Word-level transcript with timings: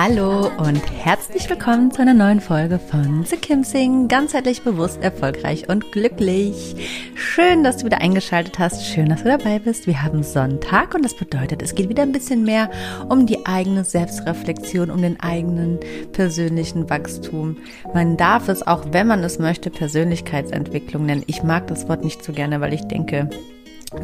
Hallo 0.00 0.48
und 0.58 0.80
herzlich 0.92 1.50
willkommen 1.50 1.90
zu 1.90 2.00
einer 2.00 2.14
neuen 2.14 2.40
Folge 2.40 2.78
von 2.78 3.24
The 3.24 3.36
Kim 3.36 3.64
Sing. 3.64 4.06
Ganzheitlich 4.06 4.62
bewusst, 4.62 5.02
erfolgreich 5.02 5.68
und 5.68 5.90
glücklich. 5.90 6.76
Schön, 7.16 7.64
dass 7.64 7.78
du 7.78 7.86
wieder 7.86 8.00
eingeschaltet 8.00 8.60
hast. 8.60 8.86
Schön, 8.86 9.08
dass 9.08 9.24
du 9.24 9.28
dabei 9.28 9.58
bist. 9.58 9.88
Wir 9.88 10.00
haben 10.00 10.22
Sonntag 10.22 10.94
und 10.94 11.04
das 11.04 11.16
bedeutet, 11.16 11.62
es 11.62 11.74
geht 11.74 11.88
wieder 11.88 12.04
ein 12.04 12.12
bisschen 12.12 12.44
mehr 12.44 12.70
um 13.08 13.26
die 13.26 13.44
eigene 13.44 13.82
Selbstreflexion, 13.82 14.88
um 14.92 15.02
den 15.02 15.18
eigenen 15.18 15.80
persönlichen 16.12 16.88
Wachstum. 16.88 17.56
Man 17.92 18.16
darf 18.16 18.48
es 18.48 18.64
auch, 18.64 18.84
wenn 18.92 19.08
man 19.08 19.24
es 19.24 19.40
möchte, 19.40 19.68
Persönlichkeitsentwicklung 19.68 21.06
nennen. 21.06 21.24
Ich 21.26 21.42
mag 21.42 21.66
das 21.66 21.88
Wort 21.88 22.04
nicht 22.04 22.22
so 22.22 22.32
gerne, 22.32 22.60
weil 22.60 22.72
ich 22.72 22.82
denke, 22.82 23.28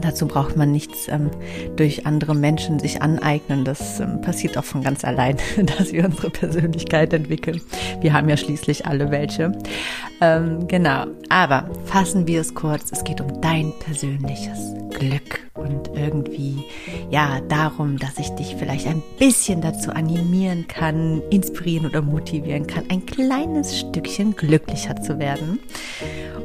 Dazu 0.00 0.26
braucht 0.26 0.56
man 0.56 0.72
nichts 0.72 1.08
ähm, 1.08 1.30
durch 1.76 2.06
andere 2.06 2.34
Menschen 2.34 2.78
sich 2.78 3.02
aneignen. 3.02 3.64
Das 3.64 4.00
ähm, 4.00 4.20
passiert 4.22 4.56
auch 4.56 4.64
von 4.64 4.82
ganz 4.82 5.04
allein, 5.04 5.36
dass 5.78 5.92
wir 5.92 6.04
unsere 6.04 6.30
Persönlichkeit 6.30 7.12
entwickeln. 7.12 7.60
Wir 8.00 8.12
haben 8.14 8.28
ja 8.28 8.36
schließlich 8.36 8.86
alle 8.86 9.10
welche. 9.10 9.52
Ähm, 10.20 10.66
genau. 10.68 11.06
Aber 11.28 11.68
fassen 11.84 12.26
wir 12.26 12.40
es 12.40 12.54
kurz. 12.54 12.92
Es 12.92 13.04
geht 13.04 13.20
um 13.20 13.40
dein 13.42 13.72
persönliches 13.80 14.74
Glück 14.90 15.40
und 15.54 15.90
irgendwie, 15.94 16.64
ja, 17.10 17.40
darum, 17.48 17.98
dass 17.98 18.18
ich 18.18 18.28
dich 18.30 18.56
vielleicht 18.56 18.86
ein 18.86 19.02
bisschen 19.18 19.60
dazu 19.60 19.90
animieren 19.90 20.66
kann, 20.68 21.22
inspirieren 21.30 21.86
oder 21.86 22.02
motivieren 22.02 22.66
kann, 22.66 22.84
ein 22.90 23.04
kleines 23.04 23.78
Stückchen 23.78 24.36
glücklicher 24.36 24.96
zu 25.00 25.18
werden. 25.18 25.60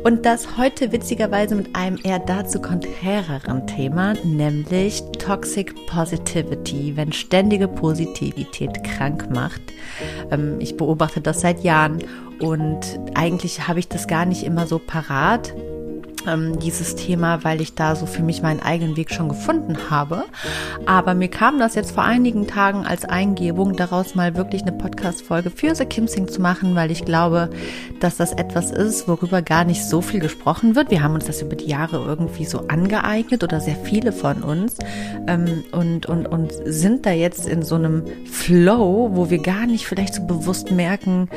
Und 0.04 0.26
das 0.26 0.58
heute 0.58 0.92
witzigerweise 0.92 1.56
mit 1.56 1.76
einem 1.76 2.00
eher 2.02 2.20
dazu 2.20 2.62
konträreren 3.30 3.68
Thema, 3.68 4.14
nämlich 4.24 5.04
Toxic 5.20 5.76
Positivity, 5.86 6.94
wenn 6.96 7.14
ständige 7.14 7.68
Positivität 7.68 8.84
krank 8.84 9.30
macht. 9.30 9.62
Ähm, 10.32 10.56
ich 10.60 10.78
beobachte 10.78 11.22
das 11.22 11.42
seit 11.42 11.64
Jahren 11.64 12.00
und 12.40 13.00
eigentlich 13.14 13.68
habe 13.68 13.80
ich 13.80 13.88
das 13.88 14.08
gar 14.08 14.26
nicht 14.26 14.44
immer 14.44 14.66
so 14.66 14.80
parat 14.80 15.54
ähm, 16.28 16.60
dieses 16.60 16.96
Thema, 16.96 17.44
weil 17.44 17.62
ich 17.62 17.76
da 17.76 17.96
so 17.96 18.06
für 18.06 18.24
mich 18.24 18.42
meinen 18.42 18.62
eigenen 18.62 18.98
Weg 18.98 19.12
schon 19.12 19.30
gefunden 19.30 19.90
habe. 19.90 20.26
Aber 20.86 21.14
mir 21.14 21.30
kam 21.30 21.60
das 21.60 21.76
jetzt 21.76 21.92
vor 21.92 22.04
einigen 22.04 22.48
Tagen 22.48 22.86
als 22.86 23.06
Eingebung, 23.06 23.76
daraus 23.76 24.16
mal 24.16 24.36
wirklich 24.36 24.62
eine 24.64 24.72
Podcast-Folge 24.72 25.50
für 25.50 25.76
The 25.76 25.86
Kimsing 25.86 26.28
zu 26.28 26.42
machen, 26.42 26.76
weil 26.76 26.92
ich 26.92 27.06
glaube, 27.06 27.50
dass 28.00 28.18
das 28.18 28.34
etwas 28.34 28.72
ist, 28.72 29.08
worüber 29.08 29.42
gar 29.42 29.64
nicht 29.64 29.86
so 29.86 30.02
viel 30.02 30.20
gesprochen 30.20 30.76
wird. 30.76 30.92
Wir 30.92 31.04
haben 31.04 31.14
uns 31.14 31.26
das 31.26 31.42
über 31.42 31.56
die 31.56 31.68
Jahre 31.68 32.04
irgendwie 32.06 32.46
so 32.46 32.68
angeeignet 32.68 33.44
oder 33.44 33.60
sehr 33.60 33.76
viele 33.76 34.12
von 34.12 34.44
uns 34.44 34.78
ähm, 35.28 35.64
und, 35.72 36.06
und, 36.06 36.28
und 36.28 36.52
sind 36.66 37.06
da 37.06 37.12
jetzt 37.12 37.48
in 37.48 37.64
so 37.64 37.76
einem 37.76 38.04
Flow, 38.26 39.12
wo 39.14 39.30
wir 39.30 39.40
gar 39.40 39.66
nicht 39.66 39.86
vielleicht 39.86 40.14
so 40.14 40.24
bewusst 40.26 40.72
merken, 40.72 41.30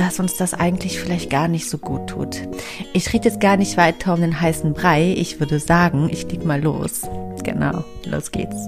dass 0.00 0.18
uns 0.18 0.38
das 0.38 0.54
eigentlich 0.54 0.98
vielleicht 0.98 1.28
gar 1.28 1.46
nicht 1.46 1.68
so 1.68 1.76
gut 1.76 2.06
tut. 2.06 2.48
Ich 2.94 3.12
rede 3.12 3.28
jetzt 3.28 3.38
gar 3.38 3.58
nicht 3.58 3.76
weiter 3.76 4.14
um 4.14 4.22
den 4.22 4.40
heißen 4.40 4.72
Brei. 4.72 5.12
Ich 5.14 5.40
würde 5.40 5.60
sagen, 5.60 6.08
ich 6.10 6.22
leg 6.30 6.42
mal 6.42 6.58
los. 6.58 7.02
Genau, 7.44 7.84
los 8.06 8.30
geht's. 8.30 8.66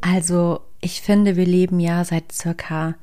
Also, 0.00 0.60
ich 0.80 1.00
finde, 1.00 1.34
wir 1.34 1.46
leben 1.46 1.80
ja 1.80 2.04
seit 2.04 2.30
circa 2.30 2.94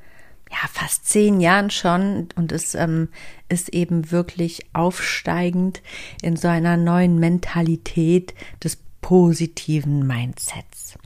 ja, 0.49 0.57
fast 0.71 1.05
zehn 1.09 1.41
Jahren 1.41 1.69
schon 1.69 2.29
und 2.37 2.53
es 2.53 2.75
ähm, 2.75 3.09
ist 3.49 3.73
eben 3.73 4.11
wirklich 4.11 4.61
aufsteigend 4.71 5.81
in 6.21 6.37
so 6.37 6.47
einer 6.47 6.77
neuen 6.77 7.19
Mentalität 7.19 8.33
des 8.63 8.77
positiven 9.01 10.07
Mindsets. 10.07 10.97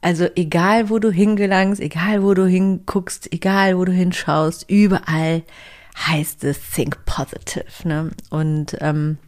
Also 0.00 0.28
egal, 0.34 0.88
wo 0.88 0.98
du 0.98 1.10
hingelangst, 1.10 1.80
egal, 1.80 2.22
wo 2.22 2.32
du 2.34 2.46
hinguckst, 2.46 3.32
egal, 3.32 3.76
wo 3.76 3.84
du 3.84 3.92
hinschaust, 3.92 4.64
überall 4.68 5.42
heißt 5.96 6.44
es 6.44 6.58
Think 6.74 7.04
Positive. 7.04 7.64
Ne? 7.84 8.10
Und 8.30 8.76
ähm, 8.80 9.18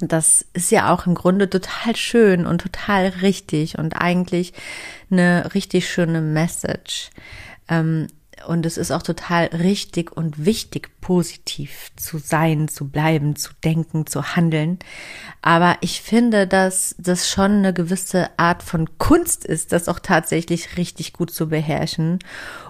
das 0.00 0.44
ist 0.52 0.70
ja 0.70 0.92
auch 0.92 1.06
im 1.06 1.14
Grunde 1.14 1.48
total 1.48 1.96
schön 1.96 2.46
und 2.46 2.60
total 2.60 3.08
richtig 3.22 3.78
und 3.78 3.94
eigentlich 3.94 4.52
eine 5.10 5.54
richtig 5.54 5.88
schöne 5.88 6.20
Message. 6.20 7.10
Ähm, 7.68 8.08
und 8.46 8.66
es 8.66 8.76
ist 8.76 8.90
auch 8.90 9.02
total 9.02 9.46
richtig 9.46 10.16
und 10.16 10.44
wichtig, 10.44 10.90
positiv 11.00 11.90
zu 11.96 12.18
sein, 12.18 12.68
zu 12.68 12.88
bleiben, 12.88 13.36
zu 13.36 13.50
denken, 13.64 14.06
zu 14.06 14.36
handeln. 14.36 14.78
Aber 15.42 15.76
ich 15.80 16.00
finde, 16.00 16.46
dass 16.46 16.94
das 16.98 17.28
schon 17.28 17.52
eine 17.52 17.72
gewisse 17.72 18.30
Art 18.38 18.62
von 18.62 18.98
Kunst 18.98 19.44
ist, 19.44 19.72
das 19.72 19.88
auch 19.88 19.98
tatsächlich 19.98 20.76
richtig 20.76 21.12
gut 21.12 21.32
zu 21.32 21.48
beherrschen. 21.48 22.18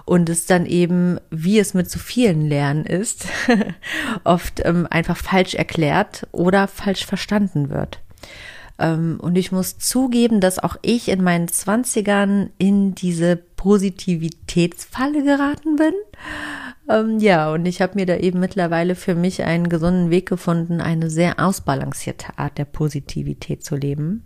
Und 0.05 0.29
es 0.29 0.45
dann 0.45 0.65
eben, 0.65 1.19
wie 1.29 1.59
es 1.59 1.73
mit 1.73 1.89
so 1.89 1.99
vielen 1.99 2.47
Lernen 2.47 2.85
ist, 2.85 3.27
oft 4.23 4.61
ähm, 4.65 4.87
einfach 4.89 5.17
falsch 5.17 5.55
erklärt 5.55 6.27
oder 6.31 6.67
falsch 6.67 7.05
verstanden 7.05 7.69
wird. 7.69 7.99
Ähm, 8.79 9.19
und 9.21 9.37
ich 9.37 9.51
muss 9.51 9.77
zugeben, 9.77 10.39
dass 10.39 10.59
auch 10.59 10.77
ich 10.81 11.09
in 11.09 11.23
meinen 11.23 11.47
Zwanzigern 11.47 12.49
in 12.57 12.95
diese 12.95 13.39
Positivitätsfalle 13.63 15.23
geraten 15.23 15.77
bin. 15.77 15.93
Ähm, 16.89 17.19
ja, 17.19 17.49
und 17.53 17.65
ich 17.65 17.81
habe 17.81 17.95
mir 17.95 18.05
da 18.05 18.17
eben 18.17 18.41
mittlerweile 18.41 18.93
für 18.93 19.15
mich 19.15 19.41
einen 19.41 19.69
gesunden 19.69 20.09
Weg 20.09 20.27
gefunden, 20.27 20.81
eine 20.81 21.09
sehr 21.09 21.39
ausbalancierte 21.39 22.37
Art 22.37 22.57
der 22.57 22.65
Positivität 22.65 23.63
zu 23.63 23.77
leben. 23.77 24.25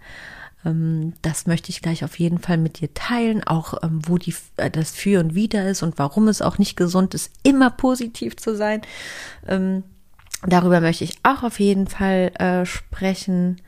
Ähm, 0.65 1.13
das 1.21 1.45
möchte 1.45 1.69
ich 1.69 1.83
gleich 1.83 2.03
auf 2.03 2.17
jeden 2.17 2.39
Fall 2.39 2.57
mit 2.57 2.79
dir 2.79 2.91
teilen, 2.95 3.43
auch 3.43 3.75
wo 3.83 4.17
die, 4.17 4.33
äh, 4.55 4.71
das 4.71 4.89
Für 4.89 5.19
und 5.19 5.35
Wider 5.35 5.69
ist 5.69 5.83
und 5.83 5.99
warum 5.99 6.29
es 6.29 6.41
auch 6.41 6.57
nicht 6.57 6.75
gesund 6.75 7.13
ist, 7.13 7.31
immer 7.43 7.69
positiv 7.69 8.37
zu 8.37 8.55
sein. 8.55 8.81
darüber 10.47 10.81
möchte 10.81 11.03
ich 11.03 11.19
auch 11.21 11.43
auf 11.43 11.59
jeden 11.59 11.85
Fall 11.85 12.31
äh, 12.39 12.65
sprechen. 12.65 13.61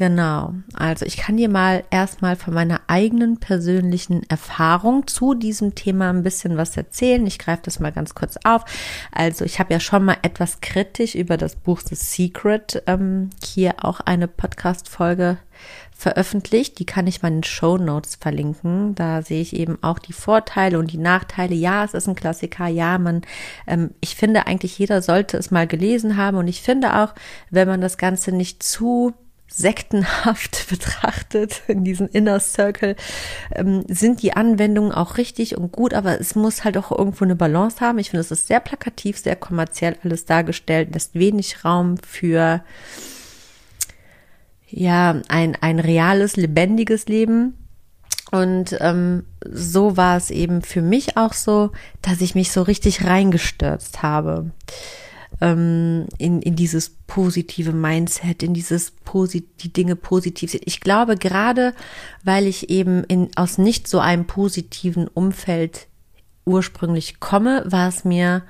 Genau. 0.00 0.54
Also 0.72 1.04
ich 1.04 1.18
kann 1.18 1.36
dir 1.36 1.50
mal 1.50 1.84
erstmal 1.90 2.34
von 2.34 2.54
meiner 2.54 2.80
eigenen 2.86 3.36
persönlichen 3.36 4.22
Erfahrung 4.30 5.06
zu 5.06 5.34
diesem 5.34 5.74
Thema 5.74 6.08
ein 6.08 6.22
bisschen 6.22 6.56
was 6.56 6.74
erzählen. 6.74 7.26
Ich 7.26 7.38
greife 7.38 7.64
das 7.66 7.80
mal 7.80 7.92
ganz 7.92 8.14
kurz 8.14 8.38
auf. 8.42 8.64
Also 9.12 9.44
ich 9.44 9.60
habe 9.60 9.74
ja 9.74 9.78
schon 9.78 10.06
mal 10.06 10.16
etwas 10.22 10.62
kritisch 10.62 11.14
über 11.14 11.36
das 11.36 11.54
Buch 11.54 11.82
The 11.86 11.96
Secret 11.96 12.82
ähm, 12.86 13.28
hier 13.44 13.84
auch 13.84 14.00
eine 14.00 14.26
Podcast-Folge 14.26 15.36
veröffentlicht. 15.94 16.78
Die 16.78 16.86
kann 16.86 17.06
ich 17.06 17.20
mal 17.20 17.28
in 17.28 17.40
den 17.40 17.44
Show 17.44 17.76
Notes 17.76 18.14
verlinken. 18.14 18.94
Da 18.94 19.20
sehe 19.20 19.42
ich 19.42 19.54
eben 19.54 19.76
auch 19.82 19.98
die 19.98 20.14
Vorteile 20.14 20.78
und 20.78 20.92
die 20.92 20.96
Nachteile. 20.96 21.54
Ja, 21.54 21.84
es 21.84 21.92
ist 21.92 22.08
ein 22.08 22.14
Klassiker. 22.14 22.68
Ja, 22.68 22.96
man, 22.96 23.20
ähm, 23.66 23.90
ich 24.00 24.16
finde 24.16 24.46
eigentlich 24.46 24.78
jeder 24.78 25.02
sollte 25.02 25.36
es 25.36 25.50
mal 25.50 25.66
gelesen 25.66 26.16
haben. 26.16 26.38
Und 26.38 26.48
ich 26.48 26.62
finde 26.62 27.02
auch, 27.02 27.14
wenn 27.50 27.68
man 27.68 27.82
das 27.82 27.98
Ganze 27.98 28.32
nicht 28.32 28.62
zu 28.62 29.12
sektenhaft 29.50 30.66
betrachtet, 30.70 31.62
in 31.66 31.84
diesem 31.84 32.08
Inner 32.08 32.40
Circle, 32.40 32.96
ähm, 33.54 33.84
sind 33.88 34.22
die 34.22 34.32
Anwendungen 34.32 34.92
auch 34.92 35.16
richtig 35.16 35.56
und 35.56 35.72
gut, 35.72 35.92
aber 35.92 36.20
es 36.20 36.34
muss 36.34 36.64
halt 36.64 36.78
auch 36.78 36.90
irgendwo 36.96 37.24
eine 37.24 37.36
Balance 37.36 37.80
haben. 37.80 37.98
Ich 37.98 38.10
finde, 38.10 38.20
es 38.20 38.30
ist 38.30 38.46
sehr 38.46 38.60
plakativ, 38.60 39.18
sehr 39.18 39.36
kommerziell 39.36 39.96
alles 40.02 40.24
dargestellt, 40.24 40.94
lässt 40.94 41.14
wenig 41.14 41.64
Raum 41.64 41.96
für 41.98 42.62
ja, 44.68 45.20
ein, 45.28 45.56
ein 45.60 45.80
reales, 45.80 46.36
lebendiges 46.36 47.06
Leben. 47.06 47.56
Und 48.30 48.76
ähm, 48.80 49.24
so 49.44 49.96
war 49.96 50.16
es 50.16 50.30
eben 50.30 50.62
für 50.62 50.82
mich 50.82 51.16
auch 51.16 51.32
so, 51.32 51.72
dass 52.00 52.20
ich 52.20 52.36
mich 52.36 52.52
so 52.52 52.62
richtig 52.62 53.04
reingestürzt 53.04 54.02
habe 54.02 54.52
ähm, 55.40 56.06
in, 56.18 56.42
in 56.42 56.56
dieses 56.56 56.90
positive 57.06 57.72
Mindset, 57.72 58.42
in 58.42 58.54
dieses 58.54 58.90
Posit 58.90 59.62
die 59.62 59.72
Dinge 59.72 59.96
positiv 59.96 60.50
sind. 60.50 60.62
Ich 60.66 60.80
glaube, 60.80 61.16
gerade 61.16 61.74
weil 62.24 62.46
ich 62.46 62.70
eben 62.70 63.04
in, 63.04 63.30
aus 63.36 63.58
nicht 63.58 63.88
so 63.88 64.00
einem 64.00 64.26
positiven 64.26 65.08
Umfeld 65.08 65.86
ursprünglich 66.44 67.20
komme, 67.20 67.64
war 67.66 67.88
es 67.88 68.04
mir 68.04 68.42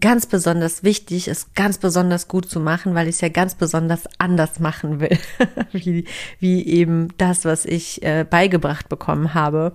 ganz 0.00 0.26
besonders 0.26 0.82
wichtig, 0.82 1.28
es 1.28 1.54
ganz 1.54 1.78
besonders 1.78 2.26
gut 2.26 2.48
zu 2.48 2.60
machen, 2.60 2.94
weil 2.94 3.08
ich 3.08 3.16
es 3.16 3.20
ja 3.20 3.28
ganz 3.28 3.54
besonders 3.54 4.08
anders 4.18 4.58
machen 4.58 5.00
will, 5.00 5.18
wie, 5.72 6.06
wie 6.38 6.66
eben 6.66 7.08
das, 7.18 7.44
was 7.44 7.66
ich 7.66 8.02
äh, 8.02 8.24
beigebracht 8.28 8.88
bekommen 8.88 9.34
habe. 9.34 9.72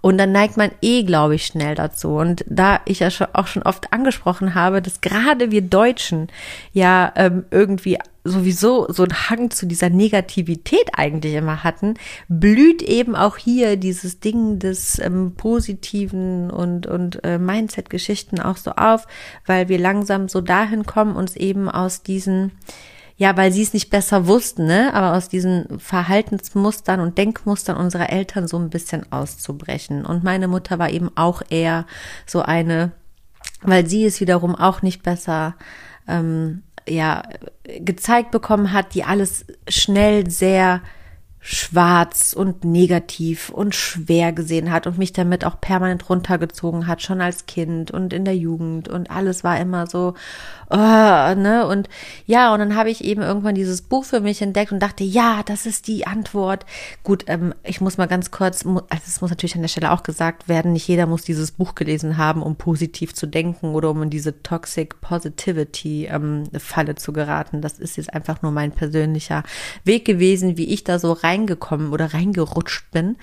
Und 0.00 0.18
dann 0.18 0.32
neigt 0.32 0.56
man 0.56 0.70
eh, 0.82 1.02
glaube 1.02 1.34
ich, 1.34 1.46
schnell 1.46 1.74
dazu. 1.74 2.10
Und 2.16 2.44
da 2.48 2.80
ich 2.84 3.00
ja 3.00 3.10
schon, 3.10 3.28
auch 3.32 3.48
schon 3.48 3.64
oft 3.64 3.92
angesprochen 3.92 4.54
habe, 4.54 4.80
dass 4.80 5.00
gerade 5.00 5.50
wir 5.50 5.62
Deutschen 5.62 6.28
ja 6.72 7.12
ähm, 7.16 7.44
irgendwie 7.50 7.98
sowieso 8.24 8.86
so 8.92 9.02
einen 9.02 9.30
Hang 9.30 9.50
zu 9.50 9.66
dieser 9.66 9.88
Negativität 9.88 10.90
eigentlich 10.94 11.34
immer 11.34 11.64
hatten, 11.64 11.94
blüht 12.28 12.82
eben 12.82 13.16
auch 13.16 13.36
hier 13.36 13.76
dieses 13.76 14.20
Ding 14.20 14.58
des 14.58 14.98
ähm, 14.98 15.34
positiven 15.36 16.50
und, 16.50 16.86
und 16.86 17.24
äh, 17.24 17.38
Mindset-Geschichten 17.38 18.40
auch 18.40 18.56
so 18.56 18.72
auf, 18.72 19.06
weil 19.46 19.68
wir 19.68 19.78
langsam 19.78 20.28
so 20.28 20.40
dahin 20.40 20.84
kommen, 20.84 21.16
uns 21.16 21.36
eben 21.36 21.68
aus 21.70 22.02
diesen 22.02 22.52
ja, 23.16 23.36
weil 23.36 23.52
sie 23.52 23.60
es 23.60 23.74
nicht 23.74 23.90
besser 23.90 24.26
wussten, 24.26 24.64
ne, 24.64 24.94
aber 24.94 25.14
aus 25.14 25.28
diesen 25.28 25.78
Verhaltensmustern 25.78 27.00
und 27.00 27.18
Denkmustern 27.18 27.76
unserer 27.76 28.08
Eltern 28.08 28.48
so 28.48 28.58
ein 28.58 28.70
bisschen 28.70 29.12
auszubrechen. 29.12 30.06
Und 30.06 30.24
meine 30.24 30.48
Mutter 30.48 30.78
war 30.78 30.88
eben 30.88 31.10
auch 31.16 31.42
eher 31.50 31.84
so 32.24 32.40
eine, 32.40 32.92
weil 33.60 33.86
sie 33.86 34.06
es 34.06 34.22
wiederum 34.22 34.54
auch 34.54 34.80
nicht 34.80 35.02
besser 35.02 35.54
ähm, 36.08 36.62
ja 36.90 37.22
gezeigt 37.64 38.30
bekommen 38.30 38.72
hat, 38.72 38.94
die 38.94 39.04
alles 39.04 39.46
schnell 39.68 40.28
sehr 40.28 40.82
schwarz 41.42 42.34
und 42.34 42.64
negativ 42.64 43.48
und 43.48 43.74
schwer 43.74 44.32
gesehen 44.32 44.70
hat 44.70 44.86
und 44.86 44.98
mich 44.98 45.14
damit 45.14 45.46
auch 45.46 45.58
permanent 45.58 46.10
runtergezogen 46.10 46.86
hat, 46.86 47.00
schon 47.00 47.22
als 47.22 47.46
Kind 47.46 47.90
und 47.90 48.12
in 48.12 48.26
der 48.26 48.36
Jugend 48.36 48.88
und 48.88 49.10
alles 49.10 49.42
war 49.42 49.58
immer 49.58 49.86
so, 49.86 50.14
oh, 50.68 50.76
ne? 50.76 51.66
Und 51.66 51.88
ja, 52.26 52.52
und 52.52 52.58
dann 52.58 52.76
habe 52.76 52.90
ich 52.90 53.02
eben 53.02 53.22
irgendwann 53.22 53.54
dieses 53.54 53.80
Buch 53.80 54.04
für 54.04 54.20
mich 54.20 54.42
entdeckt 54.42 54.70
und 54.70 54.80
dachte, 54.80 55.02
ja, 55.02 55.42
das 55.46 55.64
ist 55.64 55.88
die 55.88 56.06
Antwort. 56.06 56.66
Gut, 57.04 57.24
ähm, 57.26 57.54
ich 57.64 57.80
muss 57.80 57.96
mal 57.96 58.06
ganz 58.06 58.30
kurz, 58.30 58.66
also 58.66 59.02
es 59.06 59.22
muss 59.22 59.30
natürlich 59.30 59.56
an 59.56 59.62
der 59.62 59.68
Stelle 59.68 59.92
auch 59.92 60.02
gesagt 60.02 60.46
werden, 60.46 60.74
nicht 60.74 60.88
jeder 60.88 61.06
muss 61.06 61.22
dieses 61.22 61.52
Buch 61.52 61.74
gelesen 61.74 62.18
haben, 62.18 62.42
um 62.42 62.56
positiv 62.56 63.14
zu 63.14 63.26
denken 63.26 63.74
oder 63.74 63.90
um 63.90 64.02
in 64.02 64.10
diese 64.10 64.42
Toxic 64.42 65.00
Positivity 65.00 66.04
ähm, 66.04 66.44
Falle 66.58 66.96
zu 66.96 67.14
geraten. 67.14 67.62
Das 67.62 67.78
ist 67.78 67.96
jetzt 67.96 68.12
einfach 68.12 68.42
nur 68.42 68.52
mein 68.52 68.72
persönlicher 68.72 69.42
Weg 69.84 70.04
gewesen, 70.04 70.58
wie 70.58 70.66
ich 70.66 70.84
da 70.84 70.98
so 70.98 71.12
rein 71.12 71.29
reingekommen 71.30 71.92
oder 71.92 72.12
reingerutscht 72.12 72.90
bin. 72.90 73.16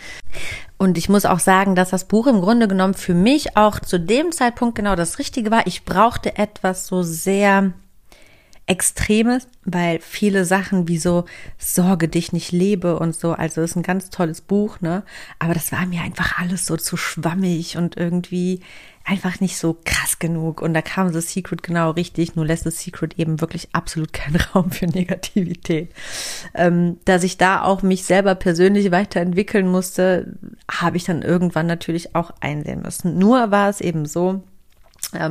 Und 0.78 0.98
ich 0.98 1.10
muss 1.10 1.26
auch 1.26 1.40
sagen, 1.40 1.76
dass 1.76 1.90
das 1.90 2.06
Buch 2.06 2.28
im 2.28 2.42
Grunde 2.42 2.68
genommen 2.68 2.94
für 2.94 3.14
mich 3.14 3.58
auch 3.58 3.80
zu 3.80 4.00
dem 4.00 4.32
Zeitpunkt 4.32 4.76
genau 4.76 4.96
das 4.96 5.20
Richtige 5.20 5.52
war. 5.52 5.68
Ich 5.68 5.86
brauchte 5.86 6.38
etwas 6.38 6.88
so 6.88 7.04
sehr 7.04 7.74
Extremes, 8.68 9.48
weil 9.64 10.00
viele 10.02 10.44
Sachen 10.44 10.90
wie 10.90 10.98
so 10.98 11.24
Sorge 11.58 12.10
dich 12.10 12.34
nicht 12.34 12.52
lebe 12.52 13.00
und 13.00 13.16
so, 13.16 13.32
also 13.32 13.62
ist 13.62 13.78
ein 13.78 13.84
ganz 13.84 14.10
tolles 14.10 14.42
Buch, 14.42 14.82
ne? 14.82 15.04
Aber 15.40 15.54
das 15.54 15.72
war 15.72 15.86
mir 15.86 16.02
einfach 16.02 16.38
alles 16.38 16.66
so 16.66 16.76
zu 16.76 16.98
schwammig 16.98 17.78
und 17.78 17.96
irgendwie 17.96 18.60
einfach 19.08 19.40
nicht 19.40 19.58
so 19.58 19.78
krass 19.86 20.20
genug. 20.20 20.62
Und 20.62 20.74
da 20.74 20.82
kam 20.82 21.12
The 21.12 21.22
Secret 21.22 21.64
genau 21.64 21.92
richtig, 21.92 22.36
nur 22.36 22.46
lässt 22.46 22.66
The 22.66 22.72
Secret 22.72 23.18
eben 23.18 23.40
wirklich 23.42 23.70
absolut 23.72 24.14
keinen 24.14 24.36
Raum 24.54 24.72
für 24.72 24.86
Negativität. 24.86 25.92
Ähm, 26.54 26.98
dass 27.06 27.24
ich 27.24 27.38
da 27.38 27.64
auch 27.64 27.82
mich 27.82 28.04
selber 28.04 28.36
persönlich 28.36 28.92
weiterentwickeln 28.92 29.68
musste, 29.68 30.38
habe 30.70 30.98
ich 30.98 31.06
dann 31.06 31.22
irgendwann 31.22 31.68
natürlich 31.68 32.16
auch 32.16 32.32
einsehen 32.42 32.82
müssen. 32.82 33.18
Nur 33.18 33.50
war 33.50 33.70
es 33.70 33.82
eben 33.82 34.06
so, 34.06 34.44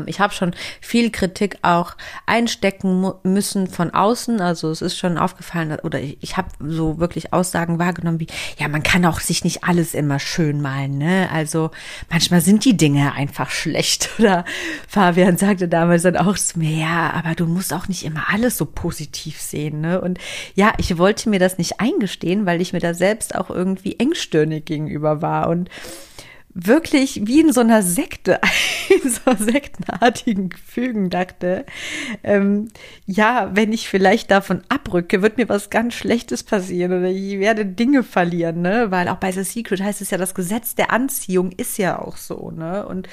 ich 0.07 0.21
habe 0.21 0.33
schon 0.33 0.55
viel 0.81 1.11
Kritik 1.11 1.59
auch 1.63 1.95
einstecken 2.27 3.13
müssen 3.23 3.67
von 3.69 3.91
außen. 3.93 4.41
Also 4.41 4.71
es 4.71 4.83
ist 4.83 4.97
schon 4.97 5.19
aufgefallen, 5.19 5.79
oder 5.83 6.01
ich, 6.01 6.19
ich 6.21 6.37
habe 6.37 6.49
so 6.61 6.99
wirklich 6.99 7.33
Aussagen 7.33 7.79
wahrgenommen 7.79 8.21
wie, 8.21 8.27
ja, 8.59 8.69
man 8.69 8.83
kann 8.83 9.05
auch 9.07 9.21
sich 9.21 9.45
nicht 9.45 9.65
alles 9.65 9.95
immer 9.95 10.19
schön 10.19 10.61
malen, 10.61 10.99
ne? 10.99 11.29
Also 11.33 11.71
manchmal 12.11 12.41
sind 12.41 12.65
die 12.65 12.77
Dinge 12.77 13.13
einfach 13.13 13.51
schlecht. 13.51 14.11
Oder 14.19 14.45
Fabian 14.89 15.37
sagte 15.37 15.69
damals 15.69 16.03
dann 16.03 16.17
auch 16.17 16.37
zu 16.37 16.59
mir, 16.59 16.77
ja, 16.77 17.11
aber 17.13 17.35
du 17.35 17.47
musst 17.47 17.73
auch 17.73 17.89
nicht 17.89 18.05
immer 18.05 18.25
alles 18.29 18.57
so 18.57 18.67
positiv 18.67 19.41
sehen, 19.41 19.81
ne? 19.81 20.01
Und 20.01 20.19
ja, 20.55 20.73
ich 20.79 20.99
wollte 20.99 21.29
mir 21.29 21.39
das 21.39 21.59
nicht 21.59 21.81
eingestehen, 21.81 22.47
weil 22.47 22.61
ich 22.61 22.73
mir 22.73 22.81
da 22.81 22.95
selbst 22.95 23.35
auch 23.35 23.51
irgendwie 23.51 23.99
engstirnig 23.99 24.65
gegenüber 24.65 25.23
war. 25.23 25.49
Und 25.49 25.71
wirklich 26.59 27.21
wie 27.27 27.41
in 27.41 27.53
so 27.53 27.61
einer 27.61 27.83
Sekte, 27.83 28.41
in 28.89 29.11
so 29.11 29.33
sektenartigen 29.37 30.49
Gefügen 30.49 31.11
dachte, 31.11 31.67
ähm, 32.25 32.69
ja, 33.05 33.51
wenn 33.55 33.73
ich 33.73 33.89
vielleicht 33.89 34.31
davon 34.31 34.63
abrücke, 34.71 35.21
wird 35.21 35.37
mir 35.37 35.51
was 35.51 35.69
ganz 35.69 35.95
Schlechtes 35.95 36.43
passieren 36.43 36.93
oder 36.93 37.11
ich 37.11 37.39
werde 37.39 37.67
Dinge 37.67 38.03
verlieren, 38.03 38.63
ne? 38.63 38.91
Weil 38.91 39.09
auch 39.09 39.17
bei 39.17 39.33
The 39.33 39.45
Secret 39.45 39.83
heißt 39.83 40.01
es 40.01 40.11
ja, 40.11 40.17
das 40.17 40.35
Gesetz 40.35 40.75
der 40.75 40.93
Anziehung 40.93 41.53
ist 41.53 41.77
ja 41.77 41.99
auch 41.99 42.17
so, 42.17 42.51
ne? 42.51 42.87
Und 42.89 43.07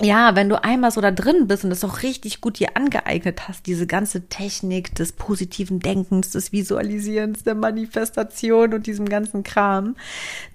ja, 0.00 0.34
wenn 0.34 0.48
du 0.48 0.62
einmal 0.62 0.90
so 0.90 1.00
da 1.00 1.10
drin 1.10 1.46
bist 1.46 1.64
und 1.64 1.70
das 1.70 1.84
auch 1.84 2.02
richtig 2.02 2.40
gut 2.40 2.58
dir 2.58 2.76
angeeignet 2.76 3.46
hast, 3.46 3.66
diese 3.66 3.86
ganze 3.86 4.28
Technik 4.28 4.94
des 4.94 5.12
positiven 5.12 5.80
Denkens, 5.80 6.30
des 6.30 6.50
Visualisierens, 6.50 7.44
der 7.44 7.54
Manifestation 7.54 8.72
und 8.72 8.86
diesem 8.86 9.08
ganzen 9.08 9.42
Kram, 9.42 9.96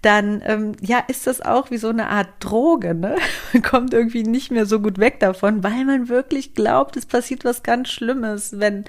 dann 0.02 0.42
ähm, 0.46 0.74
ja, 0.82 1.00
ist 1.08 1.28
das 1.28 1.42
auch 1.42 1.70
wie 1.70 1.78
so 1.78 1.90
eine 1.90 2.10
Art 2.10 2.30
Droge, 2.40 2.96
ne? 2.96 3.16
Man 3.54 3.62
kommt 3.62 3.94
irgendwie 3.94 4.24
nicht 4.24 4.52
mehr 4.52 4.66
so 4.66 4.80
gut 4.80 4.98
weg 4.98 5.20
davon, 5.20 5.64
weil 5.64 5.86
man 5.86 6.10
wirklich 6.10 6.54
glaubt, 6.54 6.98
es 6.98 7.06
passiert 7.06 7.46
was 7.46 7.64
ganz 7.64 7.90
Schlimmes, 7.90 8.60
wenn 8.60 8.86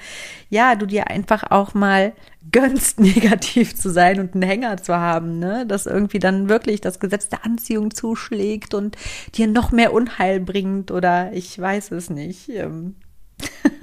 ja, 0.49 0.75
du 0.77 0.87
dir 0.87 1.09
einfach 1.09 1.51
auch 1.51 1.75
mal 1.75 2.15
gönnst, 2.53 3.01
negativ 3.01 3.75
zu 3.75 3.91
sein 3.91 4.21
und 4.21 4.35
einen 4.35 4.43
Hänger 4.43 4.77
zu 4.79 4.97
haben, 4.97 5.39
ne? 5.39 5.67
Dass 5.67 5.87
irgendwie 5.87 6.19
dann 6.19 6.49
wirklich 6.49 6.81
das 6.81 7.01
Gesetz 7.01 7.29
der 7.29 7.45
Anziehung 7.45 7.95
zuschlägt 7.95 8.75
und 8.75 8.97
dir 9.35 9.47
noch 9.47 9.73
mehr 9.73 9.93
Unheil 9.93 10.41
bringt 10.41 10.91
oder 10.91 11.33
ich 11.33 11.59
weiß 11.59 11.93
es 11.93 12.11
nicht. 12.11 12.49
Ähm. 12.49 12.97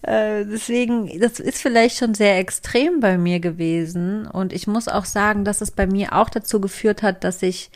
Äh, 0.00 0.46
deswegen, 0.46 1.20
das 1.20 1.38
ist 1.38 1.60
vielleicht 1.60 1.98
schon 1.98 2.14
sehr 2.14 2.38
extrem 2.38 3.00
bei 3.00 3.18
mir 3.18 3.40
gewesen. 3.40 4.26
Und 4.26 4.54
ich 4.54 4.66
muss 4.66 4.88
auch 4.88 5.04
sagen, 5.04 5.44
dass 5.44 5.60
es 5.60 5.70
bei 5.70 5.86
mir 5.86 6.14
auch 6.14 6.30
dazu 6.30 6.62
geführt 6.62 7.02
hat, 7.02 7.22
dass 7.22 7.42
ich 7.42 7.70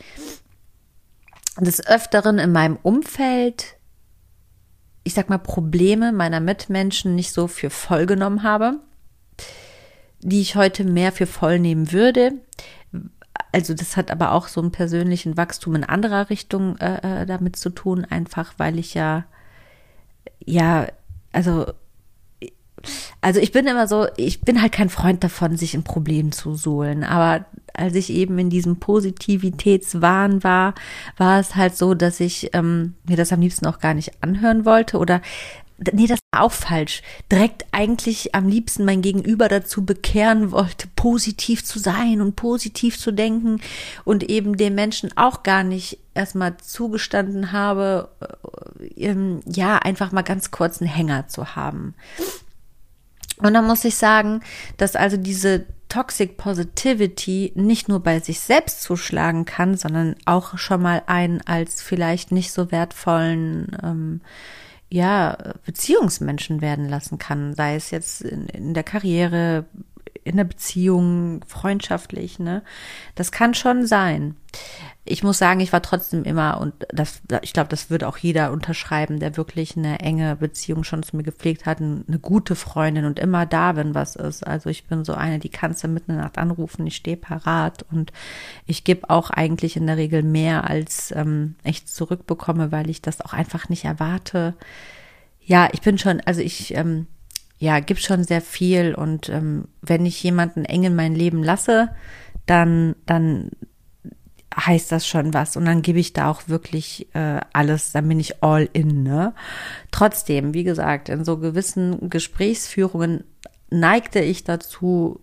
des 1.59 1.85
Öfteren 1.85 2.39
in 2.39 2.51
meinem 2.51 2.79
Umfeld, 2.81 3.77
ich 5.03 5.13
sag 5.13 5.29
mal, 5.29 5.37
Probleme 5.37 6.11
meiner 6.11 6.39
Mitmenschen 6.39 7.13
nicht 7.13 7.31
so 7.31 7.47
für 7.47 7.69
voll 7.69 8.07
genommen 8.07 8.41
habe 8.41 8.79
die 10.19 10.41
ich 10.41 10.55
heute 10.55 10.83
mehr 10.83 11.11
für 11.11 11.27
voll 11.27 11.59
nehmen 11.59 11.91
würde. 11.91 12.33
Also 13.51 13.73
das 13.73 13.97
hat 13.97 14.11
aber 14.11 14.31
auch 14.31 14.47
so 14.47 14.61
einen 14.61 14.71
persönlichen 14.71 15.37
Wachstum 15.37 15.75
in 15.75 15.83
anderer 15.83 16.29
Richtung 16.29 16.77
äh, 16.77 17.21
äh, 17.21 17.25
damit 17.25 17.55
zu 17.55 17.69
tun, 17.69 18.05
einfach 18.05 18.53
weil 18.57 18.77
ich 18.79 18.93
ja, 18.93 19.25
ja, 20.45 20.87
also 21.31 21.67
also 23.21 23.39
ich 23.39 23.51
bin 23.51 23.67
immer 23.67 23.87
so, 23.87 24.07
ich 24.17 24.41
bin 24.41 24.61
halt 24.61 24.71
kein 24.71 24.89
Freund 24.89 25.23
davon, 25.23 25.57
sich 25.57 25.73
in 25.73 25.83
Problemen 25.83 26.31
zu 26.31 26.55
suhlen. 26.55 27.03
Aber 27.03 27.45
als 27.73 27.95
ich 27.95 28.11
eben 28.11 28.37
in 28.39 28.49
diesem 28.49 28.77
Positivitätswahn 28.77 30.43
war, 30.43 30.73
war 31.17 31.39
es 31.39 31.55
halt 31.55 31.75
so, 31.75 31.93
dass 31.93 32.19
ich 32.19 32.51
ähm, 32.53 32.93
mir 33.07 33.17
das 33.17 33.33
am 33.33 33.41
liebsten 33.41 33.65
auch 33.65 33.79
gar 33.79 33.93
nicht 33.93 34.11
anhören 34.21 34.65
wollte 34.65 34.97
oder 34.97 35.21
nee, 35.91 36.07
das 36.07 36.19
war 36.31 36.43
auch 36.43 36.51
falsch, 36.51 37.01
direkt 37.31 37.65
eigentlich 37.71 38.33
am 38.33 38.47
liebsten 38.47 38.85
mein 38.85 39.01
Gegenüber 39.01 39.47
dazu 39.47 39.85
bekehren 39.85 40.51
wollte, 40.51 40.87
positiv 40.95 41.63
zu 41.63 41.79
sein 41.79 42.21
und 42.21 42.35
positiv 42.35 42.99
zu 42.99 43.11
denken 43.11 43.61
und 44.03 44.23
eben 44.23 44.57
den 44.57 44.75
Menschen 44.75 45.15
auch 45.15 45.43
gar 45.43 45.63
nicht 45.63 45.99
erstmal 46.13 46.57
zugestanden 46.57 47.51
habe, 47.51 48.09
äh, 48.95 49.15
ja, 49.45 49.77
einfach 49.77 50.11
mal 50.11 50.23
ganz 50.23 50.51
kurz 50.51 50.81
einen 50.81 50.89
Hänger 50.89 51.27
zu 51.27 51.55
haben. 51.55 51.93
Und 53.37 53.53
dann 53.53 53.67
muss 53.67 53.85
ich 53.85 53.95
sagen, 53.95 54.41
dass 54.77 54.95
also 54.95 55.15
diese 55.15 55.65
Toxic 55.89 56.37
Positivity 56.37 57.53
nicht 57.55 57.87
nur 57.87 58.01
bei 58.01 58.19
sich 58.19 58.39
selbst 58.39 58.81
zuschlagen 58.81 59.45
kann, 59.45 59.77
sondern 59.77 60.15
auch 60.25 60.57
schon 60.57 60.81
mal 60.81 61.03
einen 61.05 61.41
als 61.45 61.81
vielleicht 61.81 62.31
nicht 62.31 62.51
so 62.51 62.71
wertvollen 62.71 63.77
ähm, 63.83 64.21
ja, 64.89 65.37
Beziehungsmenschen 65.65 66.61
werden 66.61 66.87
lassen 66.87 67.17
kann, 67.17 67.53
sei 67.53 67.75
es 67.75 67.91
jetzt 67.91 68.21
in, 68.21 68.47
in 68.47 68.73
der 68.73 68.83
Karriere, 68.83 69.65
in 70.23 70.37
der 70.37 70.43
Beziehung, 70.43 71.41
freundschaftlich, 71.47 72.39
ne? 72.39 72.63
Das 73.15 73.31
kann 73.31 73.53
schon 73.53 73.85
sein. 73.85 74.35
Ich 75.05 75.23
muss 75.23 75.37
sagen, 75.37 75.61
ich 75.61 75.71
war 75.71 75.81
trotzdem 75.81 76.23
immer, 76.23 76.59
und 76.59 76.73
das, 76.89 77.21
ich 77.41 77.53
glaube, 77.53 77.69
das 77.69 77.89
würde 77.89 78.07
auch 78.07 78.17
jeder 78.17 78.51
unterschreiben, 78.51 79.19
der 79.19 79.37
wirklich 79.37 79.77
eine 79.77 79.99
enge 79.99 80.35
Beziehung 80.35 80.83
schon 80.83 81.03
zu 81.03 81.15
mir 81.15 81.23
gepflegt 81.23 81.65
hat, 81.65 81.79
eine 81.79 82.19
gute 82.21 82.55
Freundin 82.55 83.05
und 83.05 83.19
immer 83.19 83.45
da, 83.45 83.75
wenn 83.75 83.95
was 83.95 84.15
ist. 84.15 84.45
Also 84.45 84.69
ich 84.69 84.85
bin 84.85 85.05
so 85.05 85.13
eine, 85.13 85.39
die 85.39 85.49
kannst 85.49 85.83
du 85.83 85.87
mitten 85.87 86.11
in 86.11 86.17
der 86.17 86.25
Nacht 86.25 86.37
anrufen, 86.37 86.85
ich 86.87 86.97
stehe 86.97 87.17
parat 87.17 87.85
und 87.91 88.11
ich 88.65 88.83
gebe 88.83 89.09
auch 89.09 89.29
eigentlich 89.29 89.77
in 89.77 89.87
der 89.87 89.97
Regel 89.97 90.23
mehr, 90.23 90.69
als 90.69 91.13
ähm, 91.15 91.55
ich 91.63 91.87
zurückbekomme, 91.87 92.71
weil 92.71 92.89
ich 92.89 93.01
das 93.01 93.21
auch 93.21 93.33
einfach 93.33 93.69
nicht 93.69 93.85
erwarte. 93.85 94.55
Ja, 95.39 95.69
ich 95.71 95.81
bin 95.81 95.97
schon, 95.97 96.19
also 96.25 96.41
ich, 96.41 96.75
ähm, 96.75 97.07
ja, 97.57 97.79
gibt 97.79 98.01
schon 98.01 98.23
sehr 98.23 98.41
viel. 98.41 98.93
Und 98.93 99.29
ähm, 99.29 99.65
wenn 99.81 100.05
ich 100.05 100.21
jemanden 100.23 100.65
eng 100.65 100.83
in 100.83 100.95
mein 100.95 101.15
Leben 101.15 101.43
lasse, 101.43 101.89
dann, 102.45 102.95
dann 103.05 103.51
heißt 104.55 104.91
das 104.91 105.07
schon 105.07 105.33
was. 105.33 105.57
Und 105.57 105.65
dann 105.65 105.81
gebe 105.81 105.99
ich 105.99 106.13
da 106.13 106.29
auch 106.29 106.47
wirklich 106.47 107.07
äh, 107.13 107.39
alles, 107.53 107.91
dann 107.91 108.07
bin 108.07 108.19
ich 108.19 108.43
all 108.43 108.69
in, 108.73 109.03
ne? 109.03 109.33
Trotzdem, 109.91 110.53
wie 110.53 110.63
gesagt, 110.63 111.09
in 111.09 111.25
so 111.25 111.37
gewissen 111.37 112.09
Gesprächsführungen 112.09 113.23
neigte 113.69 114.19
ich 114.19 114.43
dazu, 114.43 115.21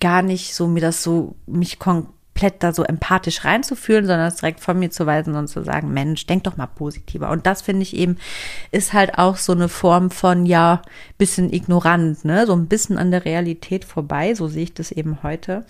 gar 0.00 0.22
nicht 0.22 0.54
so 0.54 0.68
mir 0.68 0.80
das 0.80 1.02
so, 1.02 1.36
mich 1.46 1.78
kon 1.78 2.06
komplett 2.42 2.62
da 2.62 2.72
so 2.72 2.82
empathisch 2.82 3.44
reinzufühlen, 3.44 4.04
sondern 4.04 4.26
es 4.26 4.36
direkt 4.36 4.60
von 4.60 4.78
mir 4.78 4.90
zu 4.90 5.06
weisen 5.06 5.36
und 5.36 5.46
zu 5.46 5.62
sagen, 5.62 5.92
Mensch, 5.92 6.26
denk 6.26 6.42
doch 6.44 6.56
mal 6.56 6.66
positiver. 6.66 7.30
Und 7.30 7.46
das 7.46 7.62
finde 7.62 7.82
ich 7.82 7.94
eben, 7.94 8.16
ist 8.72 8.92
halt 8.92 9.16
auch 9.16 9.36
so 9.36 9.52
eine 9.52 9.68
Form 9.68 10.10
von, 10.10 10.44
ja, 10.44 10.82
bisschen 11.18 11.52
ignorant, 11.52 12.24
ne, 12.24 12.46
so 12.46 12.52
ein 12.52 12.66
bisschen 12.66 12.98
an 12.98 13.12
der 13.12 13.24
Realität 13.24 13.84
vorbei, 13.84 14.34
so 14.34 14.48
sehe 14.48 14.64
ich 14.64 14.74
das 14.74 14.90
eben 14.90 15.22
heute. 15.22 15.64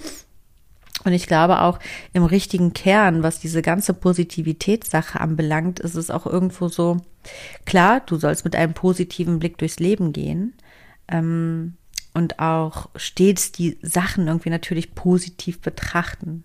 Und 1.04 1.12
ich 1.12 1.26
glaube 1.26 1.60
auch 1.60 1.78
im 2.14 2.24
richtigen 2.24 2.72
Kern, 2.72 3.22
was 3.22 3.38
diese 3.38 3.60
ganze 3.60 3.92
Positivitätssache 3.92 5.20
anbelangt, 5.20 5.78
ist 5.78 5.96
es 5.96 6.10
auch 6.10 6.26
irgendwo 6.26 6.68
so, 6.68 6.98
klar, 7.66 8.00
du 8.06 8.16
sollst 8.16 8.44
mit 8.44 8.56
einem 8.56 8.72
positiven 8.72 9.40
Blick 9.40 9.58
durchs 9.58 9.78
Leben 9.78 10.12
gehen. 10.14 10.54
Ähm, 11.08 11.74
und 12.14 12.38
auch 12.38 12.90
stets 12.96 13.52
die 13.52 13.78
Sachen 13.82 14.26
irgendwie 14.26 14.50
natürlich 14.50 14.94
positiv 14.94 15.60
betrachten. 15.60 16.44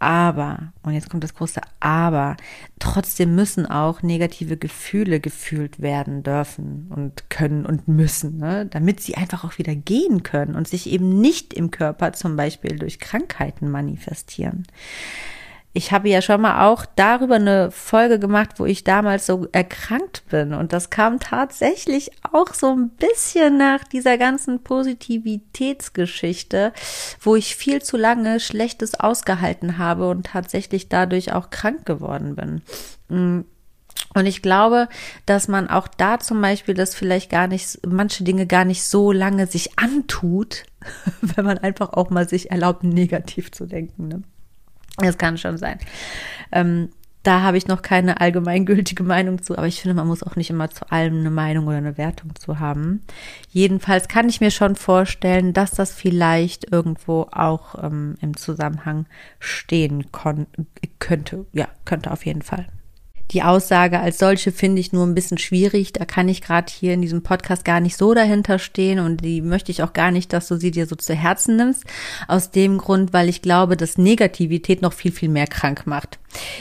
Aber, 0.00 0.72
und 0.82 0.92
jetzt 0.94 1.10
kommt 1.10 1.24
das 1.24 1.34
große 1.34 1.60
Aber, 1.80 2.36
trotzdem 2.78 3.34
müssen 3.34 3.66
auch 3.66 4.00
negative 4.02 4.56
Gefühle 4.56 5.18
gefühlt 5.18 5.80
werden 5.80 6.22
dürfen 6.22 6.86
und 6.94 7.30
können 7.30 7.66
und 7.66 7.88
müssen, 7.88 8.38
ne? 8.38 8.66
damit 8.66 9.00
sie 9.00 9.16
einfach 9.16 9.42
auch 9.42 9.58
wieder 9.58 9.74
gehen 9.74 10.22
können 10.22 10.54
und 10.54 10.68
sich 10.68 10.88
eben 10.88 11.20
nicht 11.20 11.52
im 11.52 11.72
Körper 11.72 12.12
zum 12.12 12.36
Beispiel 12.36 12.78
durch 12.78 13.00
Krankheiten 13.00 13.70
manifestieren 13.70 14.66
ich 15.74 15.92
habe 15.92 16.08
ja 16.08 16.22
schon 16.22 16.40
mal 16.40 16.66
auch 16.66 16.86
darüber 16.96 17.34
eine 17.36 17.70
Folge 17.70 18.18
gemacht, 18.18 18.54
wo 18.56 18.64
ich 18.64 18.82
damals 18.84 19.26
so 19.26 19.46
erkrankt 19.52 20.22
bin. 20.30 20.54
Und 20.54 20.72
das 20.72 20.88
kam 20.90 21.20
tatsächlich 21.20 22.10
auch 22.32 22.54
so 22.54 22.74
ein 22.74 22.88
bisschen 22.88 23.58
nach 23.58 23.84
dieser 23.84 24.16
ganzen 24.18 24.62
Positivitätsgeschichte, 24.62 26.72
wo 27.20 27.36
ich 27.36 27.54
viel 27.54 27.82
zu 27.82 27.98
lange 27.98 28.40
Schlechtes 28.40 28.98
ausgehalten 28.98 29.78
habe 29.78 30.08
und 30.08 30.26
tatsächlich 30.26 30.88
dadurch 30.88 31.32
auch 31.32 31.50
krank 31.50 31.84
geworden 31.84 32.34
bin. 32.34 32.62
Mm. 33.08 33.44
Und 34.14 34.26
ich 34.26 34.42
glaube, 34.42 34.88
dass 35.26 35.48
man 35.48 35.68
auch 35.68 35.86
da 35.86 36.18
zum 36.18 36.40
Beispiel 36.40 36.72
das 36.74 36.94
vielleicht 36.94 37.30
gar 37.30 37.46
nicht, 37.46 37.86
manche 37.86 38.24
Dinge 38.24 38.46
gar 38.46 38.64
nicht 38.64 38.84
so 38.84 39.12
lange 39.12 39.46
sich 39.46 39.78
antut, 39.78 40.64
wenn 41.20 41.44
man 41.44 41.58
einfach 41.58 41.92
auch 41.92 42.08
mal 42.08 42.26
sich 42.26 42.50
erlaubt, 42.50 42.84
negativ 42.84 43.52
zu 43.52 43.66
denken. 43.66 44.08
Ne? 44.08 44.22
Das 44.98 45.18
kann 45.18 45.38
schon 45.38 45.58
sein. 45.58 45.78
Ähm, 46.52 46.90
da 47.22 47.42
habe 47.42 47.58
ich 47.58 47.66
noch 47.66 47.82
keine 47.82 48.20
allgemeingültige 48.20 49.02
Meinung 49.02 49.42
zu, 49.42 49.58
aber 49.58 49.66
ich 49.66 49.82
finde, 49.82 49.94
man 49.94 50.06
muss 50.06 50.22
auch 50.22 50.36
nicht 50.36 50.50
immer 50.50 50.70
zu 50.70 50.90
allem 50.90 51.18
eine 51.18 51.30
Meinung 51.30 51.66
oder 51.66 51.76
eine 51.76 51.98
Wertung 51.98 52.34
zu 52.36 52.58
haben. 52.58 53.02
Jedenfalls 53.50 54.08
kann 54.08 54.28
ich 54.28 54.40
mir 54.40 54.50
schon 54.50 54.76
vorstellen, 54.76 55.52
dass 55.52 55.72
das 55.72 55.92
vielleicht 55.92 56.72
irgendwo 56.72 57.28
auch 57.30 57.82
ähm, 57.82 58.16
im 58.20 58.36
Zusammenhang 58.36 59.06
stehen 59.40 60.06
könnte. 60.98 61.46
Ja, 61.52 61.68
könnte 61.84 62.12
auf 62.12 62.24
jeden 62.24 62.42
Fall. 62.42 62.66
Die 63.30 63.42
Aussage 63.42 64.00
als 64.00 64.18
solche 64.18 64.52
finde 64.52 64.80
ich 64.80 64.92
nur 64.92 65.06
ein 65.06 65.14
bisschen 65.14 65.38
schwierig. 65.38 65.92
Da 65.92 66.04
kann 66.06 66.28
ich 66.28 66.40
gerade 66.40 66.72
hier 66.72 66.94
in 66.94 67.02
diesem 67.02 67.22
Podcast 67.22 67.64
gar 67.64 67.80
nicht 67.80 67.96
so 67.96 68.14
dahinter 68.14 68.58
stehen 68.58 68.98
und 68.98 69.22
die 69.22 69.42
möchte 69.42 69.70
ich 69.70 69.82
auch 69.82 69.92
gar 69.92 70.10
nicht, 70.10 70.32
dass 70.32 70.48
du 70.48 70.56
sie 70.56 70.70
dir 70.70 70.86
so 70.86 70.96
zu 70.96 71.14
Herzen 71.14 71.56
nimmst. 71.56 71.84
Aus 72.26 72.50
dem 72.50 72.78
Grund, 72.78 73.12
weil 73.12 73.28
ich 73.28 73.42
glaube, 73.42 73.76
dass 73.76 73.98
Negativität 73.98 74.80
noch 74.80 74.94
viel, 74.94 75.12
viel 75.12 75.28
mehr 75.28 75.46
krank 75.46 75.86
macht. 75.86 76.18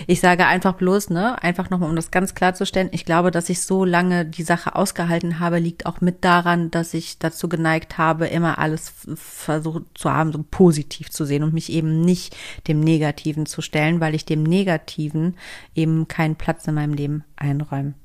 Ich 0.08 0.22
sage 0.22 0.46
einfach 0.46 0.74
bloß, 0.74 1.10
ne, 1.10 1.42
einfach 1.44 1.70
nochmal, 1.70 1.90
um 1.90 1.96
das 1.96 2.10
ganz 2.12 2.36
klarzustellen, 2.36 2.90
ich 2.92 3.06
glaube, 3.06 3.32
dass 3.32 3.50
ich 3.50 3.62
so 3.62 3.84
lange 3.84 4.26
die 4.26 4.44
Sache 4.44 4.76
ausgehalten 4.76 5.40
habe, 5.40 5.60
liegt 5.60 5.86
auch 5.86 6.00
mit 6.00 6.24
daran, 6.24 6.72
dass 6.72 6.94
ich 6.94 7.20
dazu 7.20 7.50
geneigt 7.50 7.98
habe, 7.98 8.28
immer 8.28 8.60
alles 8.60 8.94
versucht 9.16 9.84
zu 9.94 10.12
haben, 10.12 10.32
so 10.32 10.44
positiv 10.50 11.10
zu 11.10 11.26
sehen 11.26 11.44
und 11.44 11.54
mich 11.54 11.72
eben 11.72 12.02
nicht 12.02 12.36
dem 12.68 12.80
Negativen 12.80 13.46
zu 13.46 13.62
stellen, 13.62 14.00
weil 14.00 14.16
ich 14.16 14.26
dem 14.26 14.44
Negativen 14.44 15.36
eben 15.76 16.08
keinen 16.08 16.36
Platz 16.36 16.57
in 16.66 16.76
meinem 16.76 16.94
Leben 16.94 17.24
einräumen 17.36 17.96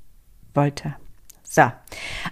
wollte. 0.52 0.96
So, 1.44 1.70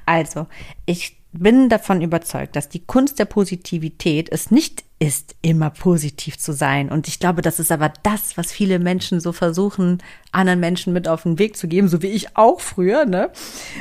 also, 0.06 0.46
ich 0.86 1.20
bin 1.32 1.68
davon 1.68 2.02
überzeugt, 2.02 2.56
dass 2.56 2.68
die 2.68 2.84
Kunst 2.84 3.18
der 3.18 3.24
Positivität 3.24 4.28
es 4.30 4.50
nicht 4.50 4.84
ist, 4.98 5.34
immer 5.40 5.70
positiv 5.70 6.38
zu 6.38 6.52
sein. 6.52 6.90
Und 6.90 7.08
ich 7.08 7.20
glaube, 7.20 7.40
das 7.40 7.58
ist 7.58 7.72
aber 7.72 7.90
das, 8.02 8.36
was 8.36 8.52
viele 8.52 8.78
Menschen 8.78 9.20
so 9.20 9.32
versuchen, 9.32 10.02
anderen 10.30 10.60
Menschen 10.60 10.92
mit 10.92 11.08
auf 11.08 11.22
den 11.22 11.38
Weg 11.38 11.56
zu 11.56 11.68
geben, 11.68 11.88
so 11.88 12.02
wie 12.02 12.08
ich 12.08 12.36
auch 12.36 12.60
früher, 12.60 13.06
ne? 13.06 13.30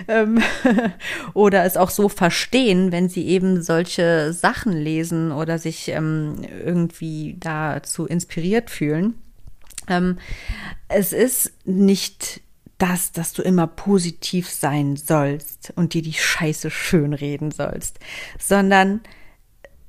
Ähm, 0.08 0.41
oder 1.34 1.65
es 1.65 1.75
auch 1.75 1.89
so 1.89 2.08
verstehen, 2.08 2.91
wenn 2.93 3.10
sie 3.10 3.27
eben 3.27 3.62
solche 3.62 4.31
Sachen 4.31 4.72
lesen 4.72 5.31
oder 5.31 5.58
sich 5.58 5.89
ähm, 5.89 6.38
irgendwie 6.63 7.36
dazu 7.39 8.05
inspiriert 8.05 8.69
fühlen. 8.69 9.15
Ähm, 9.89 10.17
es 10.88 11.13
ist 11.13 11.53
nicht 11.65 12.41
das, 12.77 13.12
dass 13.12 13.34
du 13.34 13.41
immer 13.41 13.67
positiv 13.67 14.50
sein 14.50 14.96
sollst 14.96 15.74
und 15.75 15.93
dir 15.93 16.01
die 16.01 16.13
Scheiße 16.13 16.72
schönreden 16.72 17.51
sollst, 17.51 18.00
sondern 18.39 19.01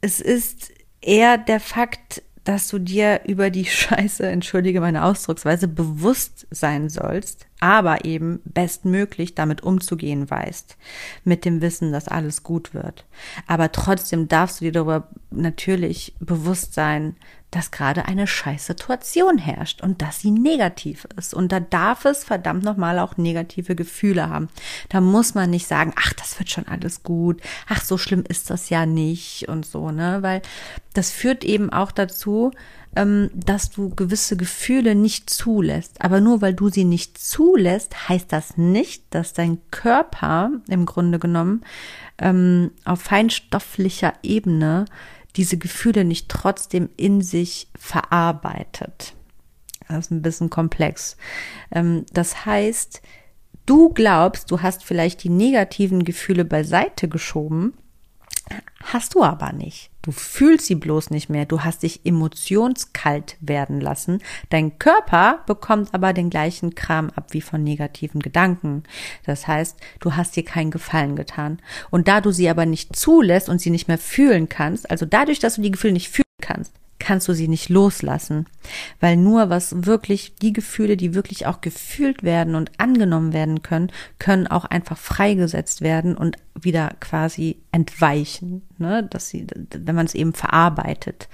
es 0.00 0.20
ist 0.20 0.72
eher 1.00 1.38
der 1.38 1.60
Fakt, 1.60 2.22
dass 2.44 2.68
du 2.68 2.78
dir 2.78 3.22
über 3.26 3.50
die 3.50 3.64
Scheiße, 3.66 4.26
entschuldige 4.26 4.80
meine 4.80 5.04
Ausdrucksweise, 5.04 5.68
bewusst 5.68 6.46
sein 6.50 6.88
sollst, 6.88 7.46
aber 7.60 8.04
eben 8.04 8.40
bestmöglich 8.44 9.34
damit 9.34 9.62
umzugehen 9.62 10.28
weißt, 10.30 10.76
mit 11.24 11.44
dem 11.44 11.60
Wissen, 11.60 11.92
dass 11.92 12.08
alles 12.08 12.42
gut 12.42 12.74
wird. 12.74 13.04
Aber 13.46 13.70
trotzdem 13.70 14.28
darfst 14.28 14.60
du 14.60 14.64
dir 14.64 14.72
darüber 14.72 15.08
natürlich 15.30 16.14
bewusst 16.20 16.74
sein, 16.74 17.16
dass 17.50 17.72
gerade 17.72 18.04
eine 18.06 18.26
scheiß 18.26 18.66
Situation 18.66 19.36
herrscht 19.36 19.82
und 19.82 20.02
dass 20.02 20.20
sie 20.20 20.30
negativ 20.30 21.06
ist. 21.16 21.34
Und 21.34 21.50
da 21.50 21.58
darf 21.58 22.04
es 22.04 22.22
verdammt 22.22 22.62
nochmal 22.62 22.98
auch 22.98 23.16
negative 23.16 23.74
Gefühle 23.74 24.28
haben. 24.28 24.48
Da 24.88 25.00
muss 25.00 25.34
man 25.34 25.50
nicht 25.50 25.66
sagen, 25.66 25.92
ach, 25.96 26.12
das 26.12 26.38
wird 26.38 26.50
schon 26.50 26.68
alles 26.68 27.02
gut, 27.02 27.40
ach, 27.68 27.82
so 27.82 27.98
schlimm 27.98 28.24
ist 28.28 28.50
das 28.50 28.70
ja 28.70 28.86
nicht 28.86 29.48
und 29.48 29.66
so, 29.66 29.90
ne? 29.90 30.18
Weil 30.22 30.42
das 30.94 31.10
führt 31.10 31.44
eben 31.44 31.72
auch 31.72 31.90
dazu, 31.90 32.52
ähm, 32.96 33.30
dass 33.34 33.70
du 33.70 33.90
gewisse 33.90 34.36
Gefühle 34.36 34.94
nicht 34.94 35.30
zulässt. 35.30 36.02
Aber 36.02 36.20
nur 36.20 36.42
weil 36.42 36.54
du 36.54 36.68
sie 36.68 36.84
nicht 36.84 37.18
zulässt, 37.18 38.08
heißt 38.08 38.32
das 38.32 38.56
nicht, 38.56 39.04
dass 39.10 39.32
dein 39.32 39.58
Körper 39.70 40.50
im 40.68 40.86
Grunde 40.86 41.18
genommen 41.18 41.62
ähm, 42.18 42.72
auf 42.84 43.02
feinstofflicher 43.02 44.14
Ebene 44.22 44.86
diese 45.36 45.56
Gefühle 45.56 46.04
nicht 46.04 46.28
trotzdem 46.28 46.88
in 46.96 47.22
sich 47.22 47.68
verarbeitet. 47.78 49.14
Das 49.88 50.06
ist 50.06 50.10
ein 50.10 50.22
bisschen 50.22 50.50
komplex. 50.50 51.16
Ähm, 51.70 52.04
das 52.12 52.44
heißt, 52.44 53.02
du 53.66 53.90
glaubst, 53.90 54.50
du 54.50 54.62
hast 54.62 54.84
vielleicht 54.84 55.22
die 55.24 55.28
negativen 55.28 56.04
Gefühle 56.04 56.44
beiseite 56.44 57.08
geschoben, 57.08 57.74
hast 58.82 59.14
du 59.14 59.22
aber 59.22 59.52
nicht. 59.52 59.90
Du 60.02 60.12
fühlst 60.12 60.66
sie 60.66 60.74
bloß 60.74 61.10
nicht 61.10 61.28
mehr. 61.28 61.44
Du 61.44 61.60
hast 61.60 61.82
dich 61.82 62.04
emotionskalt 62.04 63.36
werden 63.40 63.80
lassen. 63.80 64.22
Dein 64.48 64.78
Körper 64.78 65.40
bekommt 65.46 65.92
aber 65.92 66.12
den 66.12 66.30
gleichen 66.30 66.74
Kram 66.74 67.10
ab 67.10 67.28
wie 67.30 67.42
von 67.42 67.62
negativen 67.62 68.20
Gedanken. 68.20 68.84
Das 69.26 69.46
heißt, 69.46 69.78
du 70.00 70.16
hast 70.16 70.36
dir 70.36 70.44
keinen 70.44 70.70
Gefallen 70.70 71.16
getan. 71.16 71.60
Und 71.90 72.08
da 72.08 72.20
du 72.20 72.30
sie 72.32 72.48
aber 72.48 72.64
nicht 72.64 72.96
zulässt 72.96 73.48
und 73.48 73.60
sie 73.60 73.70
nicht 73.70 73.88
mehr 73.88 73.98
fühlen 73.98 74.48
kannst, 74.48 74.90
also 74.90 75.04
dadurch, 75.04 75.38
dass 75.38 75.56
du 75.56 75.62
die 75.62 75.70
Gefühle 75.70 75.92
nicht 75.92 76.08
fühlen 76.08 76.24
kannst, 76.40 76.72
kannst 77.00 77.26
du 77.26 77.32
sie 77.32 77.48
nicht 77.48 77.68
loslassen. 77.68 78.46
Weil 79.00 79.16
nur 79.16 79.50
was 79.50 79.86
wirklich, 79.86 80.36
die 80.36 80.52
Gefühle, 80.52 80.96
die 80.96 81.14
wirklich 81.14 81.46
auch 81.46 81.60
gefühlt 81.60 82.22
werden 82.22 82.54
und 82.54 82.70
angenommen 82.78 83.32
werden 83.32 83.62
können, 83.62 83.90
können 84.20 84.46
auch 84.46 84.64
einfach 84.64 84.96
freigesetzt 84.96 85.80
werden 85.80 86.16
und 86.16 86.36
wieder 86.54 86.92
quasi 87.00 87.56
entweichen, 87.72 88.62
ne? 88.78 89.02
dass 89.10 89.30
sie, 89.30 89.46
wenn 89.74 89.96
man 89.96 90.06
es 90.06 90.14
eben 90.14 90.34
verarbeitet. 90.34 91.28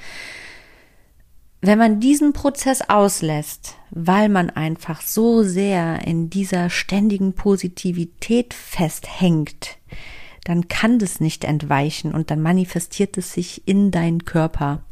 Wenn 1.60 1.78
man 1.78 2.00
diesen 2.00 2.32
Prozess 2.32 2.82
auslässt, 2.88 3.74
weil 3.90 4.28
man 4.28 4.50
einfach 4.50 5.00
so 5.00 5.42
sehr 5.42 6.06
in 6.06 6.30
dieser 6.30 6.70
ständigen 6.70 7.32
Positivität 7.32 8.54
festhängt, 8.54 9.78
dann 10.44 10.68
kann 10.68 11.00
das 11.00 11.18
nicht 11.18 11.42
entweichen 11.42 12.14
und 12.14 12.30
dann 12.30 12.40
manifestiert 12.40 13.18
es 13.18 13.32
sich 13.32 13.66
in 13.66 13.90
deinen 13.90 14.24
Körper. 14.24 14.84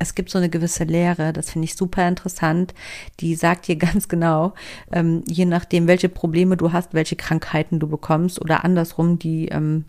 Es 0.00 0.16
gibt 0.16 0.30
so 0.30 0.38
eine 0.38 0.48
gewisse 0.48 0.84
Lehre, 0.84 1.32
das 1.32 1.50
finde 1.50 1.66
ich 1.66 1.76
super 1.76 2.08
interessant, 2.08 2.74
die 3.20 3.36
sagt 3.36 3.68
dir 3.68 3.76
ganz 3.76 4.08
genau, 4.08 4.54
ähm, 4.90 5.22
je 5.28 5.44
nachdem, 5.44 5.86
welche 5.86 6.08
Probleme 6.08 6.56
du 6.56 6.72
hast, 6.72 6.94
welche 6.94 7.16
Krankheiten 7.16 7.78
du 7.78 7.86
bekommst 7.86 8.40
oder 8.40 8.64
andersrum, 8.64 9.18
die 9.18 9.48
ähm, 9.48 9.84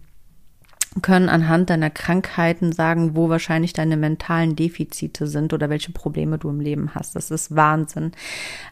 können 1.02 1.30
anhand 1.30 1.70
deiner 1.70 1.90
Krankheiten 1.90 2.74
sagen, 2.74 3.16
wo 3.16 3.30
wahrscheinlich 3.30 3.72
deine 3.72 3.96
mentalen 3.96 4.58
Defizite 4.58 5.26
sind 5.26 5.54
oder 5.54 5.70
welche 5.70 5.94
Probleme 5.94 6.38
du 6.38 6.50
im 6.50 6.60
Leben 6.60 6.94
hast. 6.94 7.16
Das 7.16 7.32
ist 7.32 7.56
Wahnsinn. 7.56 8.12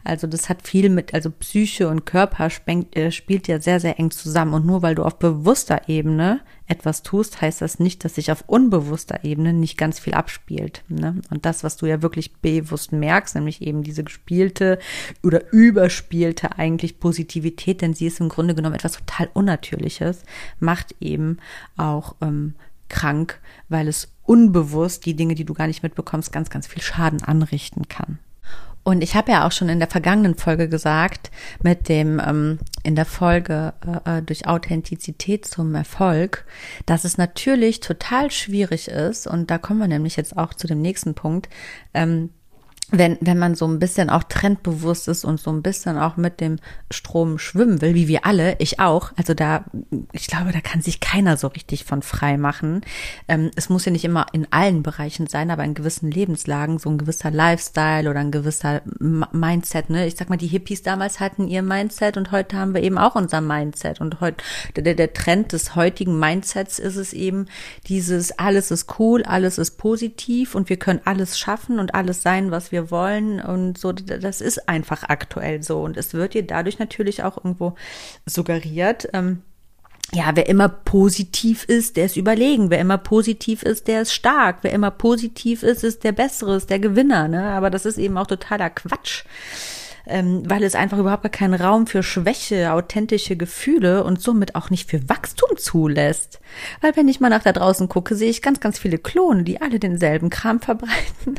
Also 0.04 0.26
das 0.26 0.50
hat 0.50 0.68
viel 0.68 0.90
mit, 0.90 1.14
also 1.14 1.30
Psyche 1.30 1.88
und 1.88 2.04
Körper 2.04 2.48
äh, 2.66 3.10
spielt 3.10 3.48
ja 3.48 3.58
sehr, 3.58 3.80
sehr 3.80 3.98
eng 3.98 4.10
zusammen. 4.10 4.52
Und 4.52 4.66
nur 4.66 4.82
weil 4.82 4.94
du 4.94 5.04
auf 5.04 5.18
bewusster 5.18 5.88
Ebene 5.88 6.40
etwas 6.70 7.02
tust, 7.02 7.40
heißt 7.40 7.60
das 7.60 7.80
nicht, 7.80 8.04
dass 8.04 8.14
sich 8.14 8.30
auf 8.30 8.44
unbewusster 8.46 9.24
Ebene 9.24 9.52
nicht 9.52 9.76
ganz 9.76 9.98
viel 9.98 10.14
abspielt. 10.14 10.84
Ne? 10.88 11.20
Und 11.30 11.44
das, 11.44 11.64
was 11.64 11.76
du 11.76 11.86
ja 11.86 12.00
wirklich 12.00 12.34
bewusst 12.36 12.92
merkst, 12.92 13.34
nämlich 13.34 13.60
eben 13.62 13.82
diese 13.82 14.04
gespielte 14.04 14.78
oder 15.22 15.52
überspielte 15.52 16.58
eigentlich 16.58 17.00
Positivität, 17.00 17.82
denn 17.82 17.94
sie 17.94 18.06
ist 18.06 18.20
im 18.20 18.28
Grunde 18.28 18.54
genommen 18.54 18.76
etwas 18.76 18.92
total 18.92 19.28
Unnatürliches, 19.34 20.22
macht 20.60 20.94
eben 21.00 21.38
auch 21.76 22.14
ähm, 22.20 22.54
krank, 22.88 23.40
weil 23.68 23.88
es 23.88 24.12
unbewusst 24.24 25.06
die 25.06 25.14
Dinge, 25.14 25.34
die 25.34 25.44
du 25.44 25.54
gar 25.54 25.66
nicht 25.66 25.82
mitbekommst, 25.82 26.32
ganz, 26.32 26.50
ganz 26.50 26.66
viel 26.66 26.82
Schaden 26.82 27.22
anrichten 27.22 27.88
kann. 27.88 28.18
Und 28.90 29.04
ich 29.04 29.14
habe 29.14 29.30
ja 29.30 29.46
auch 29.46 29.52
schon 29.52 29.68
in 29.68 29.78
der 29.78 29.86
vergangenen 29.86 30.34
Folge 30.34 30.68
gesagt, 30.68 31.30
mit 31.62 31.88
dem 31.88 32.18
ähm, 32.18 32.58
in 32.82 32.96
der 32.96 33.04
Folge 33.04 33.72
äh, 34.04 34.18
äh, 34.18 34.22
durch 34.22 34.48
Authentizität 34.48 35.46
zum 35.46 35.76
Erfolg, 35.76 36.44
dass 36.86 37.04
es 37.04 37.16
natürlich 37.16 37.78
total 37.78 38.32
schwierig 38.32 38.88
ist, 38.88 39.28
und 39.28 39.48
da 39.48 39.58
kommen 39.58 39.78
wir 39.78 39.86
nämlich 39.86 40.16
jetzt 40.16 40.36
auch 40.36 40.54
zu 40.54 40.66
dem 40.66 40.82
nächsten 40.82 41.14
Punkt, 41.14 41.48
ähm, 41.94 42.30
wenn, 42.90 43.18
wenn 43.20 43.38
man 43.38 43.54
so 43.54 43.66
ein 43.66 43.78
bisschen 43.78 44.10
auch 44.10 44.24
trendbewusst 44.24 45.08
ist 45.08 45.24
und 45.24 45.40
so 45.40 45.50
ein 45.50 45.62
bisschen 45.62 45.98
auch 45.98 46.16
mit 46.16 46.40
dem 46.40 46.56
Strom 46.90 47.38
schwimmen 47.38 47.80
will, 47.80 47.94
wie 47.94 48.08
wir 48.08 48.26
alle, 48.26 48.56
ich 48.58 48.80
auch, 48.80 49.12
also 49.16 49.34
da, 49.34 49.64
ich 50.12 50.26
glaube, 50.26 50.52
da 50.52 50.60
kann 50.60 50.82
sich 50.82 51.00
keiner 51.00 51.36
so 51.36 51.48
richtig 51.48 51.84
von 51.84 52.02
frei 52.02 52.36
machen. 52.36 52.80
Ähm, 53.28 53.50
es 53.56 53.68
muss 53.68 53.84
ja 53.84 53.92
nicht 53.92 54.04
immer 54.04 54.26
in 54.32 54.46
allen 54.50 54.82
Bereichen 54.82 55.26
sein, 55.26 55.50
aber 55.50 55.64
in 55.64 55.74
gewissen 55.74 56.10
Lebenslagen, 56.10 56.78
so 56.78 56.90
ein 56.90 56.98
gewisser 56.98 57.30
Lifestyle 57.30 58.10
oder 58.10 58.20
ein 58.20 58.32
gewisser 58.32 58.82
Mindset, 58.98 59.90
ne? 59.90 60.06
Ich 60.06 60.16
sag 60.16 60.28
mal, 60.28 60.36
die 60.36 60.46
Hippies 60.46 60.82
damals 60.82 61.20
hatten 61.20 61.48
ihr 61.48 61.62
Mindset 61.62 62.16
und 62.16 62.32
heute 62.32 62.56
haben 62.56 62.74
wir 62.74 62.82
eben 62.82 62.98
auch 62.98 63.14
unser 63.14 63.40
Mindset 63.40 64.00
und 64.00 64.20
heute, 64.20 64.42
der, 64.76 64.94
der 64.94 65.12
Trend 65.12 65.52
des 65.52 65.76
heutigen 65.76 66.18
Mindsets 66.18 66.78
ist 66.78 66.96
es 66.96 67.12
eben 67.12 67.46
dieses, 67.86 68.38
alles 68.38 68.70
ist 68.70 68.98
cool, 68.98 69.22
alles 69.22 69.58
ist 69.58 69.78
positiv 69.78 70.54
und 70.54 70.68
wir 70.68 70.76
können 70.76 71.00
alles 71.04 71.38
schaffen 71.38 71.78
und 71.78 71.94
alles 71.94 72.22
sein, 72.22 72.50
was 72.50 72.72
wir 72.72 72.79
wir 72.80 72.90
wollen 72.90 73.40
und 73.40 73.78
so, 73.78 73.92
das 73.92 74.40
ist 74.40 74.68
einfach 74.68 75.04
aktuell 75.08 75.62
so. 75.62 75.82
Und 75.82 75.96
es 75.96 76.14
wird 76.14 76.34
dir 76.34 76.42
dadurch 76.42 76.78
natürlich 76.78 77.22
auch 77.22 77.36
irgendwo 77.36 77.74
suggeriert, 78.26 79.08
ähm, 79.12 79.42
ja, 80.12 80.32
wer 80.34 80.48
immer 80.48 80.68
positiv 80.68 81.64
ist, 81.64 81.96
der 81.96 82.06
ist 82.06 82.16
überlegen. 82.16 82.70
Wer 82.70 82.80
immer 82.80 82.98
positiv 82.98 83.62
ist, 83.62 83.86
der 83.86 84.02
ist 84.02 84.12
stark. 84.12 84.58
Wer 84.62 84.72
immer 84.72 84.90
positiv 84.90 85.62
ist, 85.62 85.84
ist 85.84 86.02
der 86.02 86.10
Bessere, 86.10 86.56
ist 86.56 86.68
der 86.68 86.80
Gewinner. 86.80 87.28
Ne? 87.28 87.44
Aber 87.44 87.70
das 87.70 87.86
ist 87.86 87.96
eben 87.96 88.18
auch 88.18 88.26
totaler 88.26 88.70
Quatsch 88.70 89.24
ähm, 90.06 90.42
weil 90.48 90.62
es 90.62 90.74
einfach 90.74 90.98
überhaupt 90.98 91.22
gar 91.22 91.30
keinen 91.30 91.54
Raum 91.54 91.86
für 91.86 92.02
Schwäche, 92.02 92.72
authentische 92.72 93.36
Gefühle 93.36 94.04
und 94.04 94.20
somit 94.20 94.54
auch 94.54 94.70
nicht 94.70 94.88
für 94.88 95.08
Wachstum 95.08 95.56
zulässt. 95.56 96.40
Weil 96.80 96.96
wenn 96.96 97.08
ich 97.08 97.20
mal 97.20 97.30
nach 97.30 97.42
da 97.42 97.52
draußen 97.52 97.88
gucke, 97.88 98.14
sehe 98.14 98.30
ich 98.30 98.42
ganz, 98.42 98.60
ganz 98.60 98.78
viele 98.78 98.98
Klone, 98.98 99.44
die 99.44 99.60
alle 99.60 99.78
denselben 99.78 100.30
Kram 100.30 100.60
verbreiten. 100.60 101.36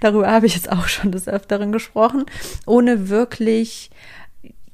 Darüber 0.00 0.30
habe 0.30 0.46
ich 0.46 0.54
jetzt 0.54 0.70
auch 0.70 0.88
schon 0.88 1.12
des 1.12 1.28
Öfteren 1.28 1.72
gesprochen, 1.72 2.26
ohne 2.66 3.08
wirklich 3.08 3.90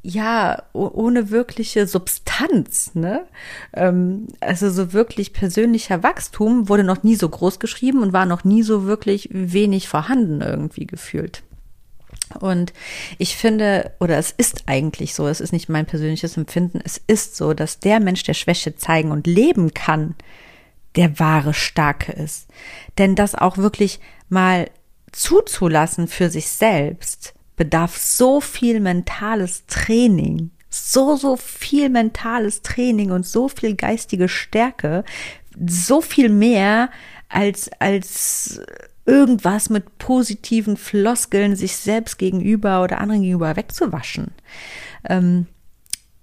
ja, 0.03 0.63
ohne 0.73 1.31
wirkliche 1.31 1.87
Substanz, 1.87 2.95
ne? 2.95 3.27
Ähm, 3.75 4.29
also 4.41 4.71
so 4.71 4.93
wirklich 4.93 5.33
persönlicher 5.33 6.03
Wachstum 6.03 6.69
wurde 6.69 6.85
noch 6.85 7.03
nie 7.03 7.17
so 7.17 7.29
groß 7.29 7.59
geschrieben 7.59 8.03
und 8.03 8.13
war 8.13 8.25
noch 8.25 8.45
nie 8.45 8.63
so 8.63 8.87
wirklich 8.87 9.29
wenig 9.33 9.89
vorhanden 9.89 10.41
irgendwie 10.41 10.87
gefühlt. 10.87 11.43
Und 12.41 12.73
ich 13.19 13.37
finde, 13.37 13.93
oder 14.01 14.19
es 14.19 14.31
ist 14.31 14.65
eigentlich 14.67 15.15
so, 15.15 15.27
es 15.27 15.41
ist 15.41 15.53
nicht 15.53 15.69
mein 15.69 15.87
persönliches 15.87 16.37
Empfinden, 16.37 16.81
es 16.85 17.01
ist 17.07 17.37
so, 17.37 17.55
dass 17.55 17.81
der 17.81 18.01
Mensch, 18.01 18.23
der 18.23 18.35
Schwäche 18.35 18.77
zeigen 18.77 19.11
und 19.11 19.27
leben 19.27 19.75
kann, 19.75 20.15
der 20.97 21.19
wahre 21.19 21.55
Starke 21.55 22.13
ist. 22.13 22.49
Denn 22.99 23.15
das 23.15 23.35
auch 23.35 23.57
wirklich 23.57 24.01
mal 24.29 24.71
zuzulassen 25.13 26.09
für 26.09 26.31
sich 26.31 26.49
selbst, 26.49 27.35
bedarf 27.57 27.97
so 27.97 28.41
viel 28.41 28.81
mentales 28.81 29.67
Training, 29.67 30.51
so, 30.71 31.17
so 31.17 31.37
viel 31.37 31.89
mentales 31.89 32.63
Training 32.63 33.11
und 33.11 33.27
so 33.27 33.49
viel 33.49 33.75
geistige 33.75 34.29
Stärke, 34.29 35.05
so 35.67 36.01
viel 36.01 36.29
mehr 36.29 36.91
als, 37.29 37.71
als 37.79 38.61
irgendwas 39.09 39.71
mit 39.71 39.97
positiven 39.97 40.77
Floskeln 40.77 41.57
sich 41.57 41.77
selbst 41.77 42.19
gegenüber 42.19 42.83
oder 42.83 43.01
anderen 43.01 43.23
gegenüber 43.23 43.57
wegzuwaschen. 43.57 44.33
Ähm, 45.09 45.47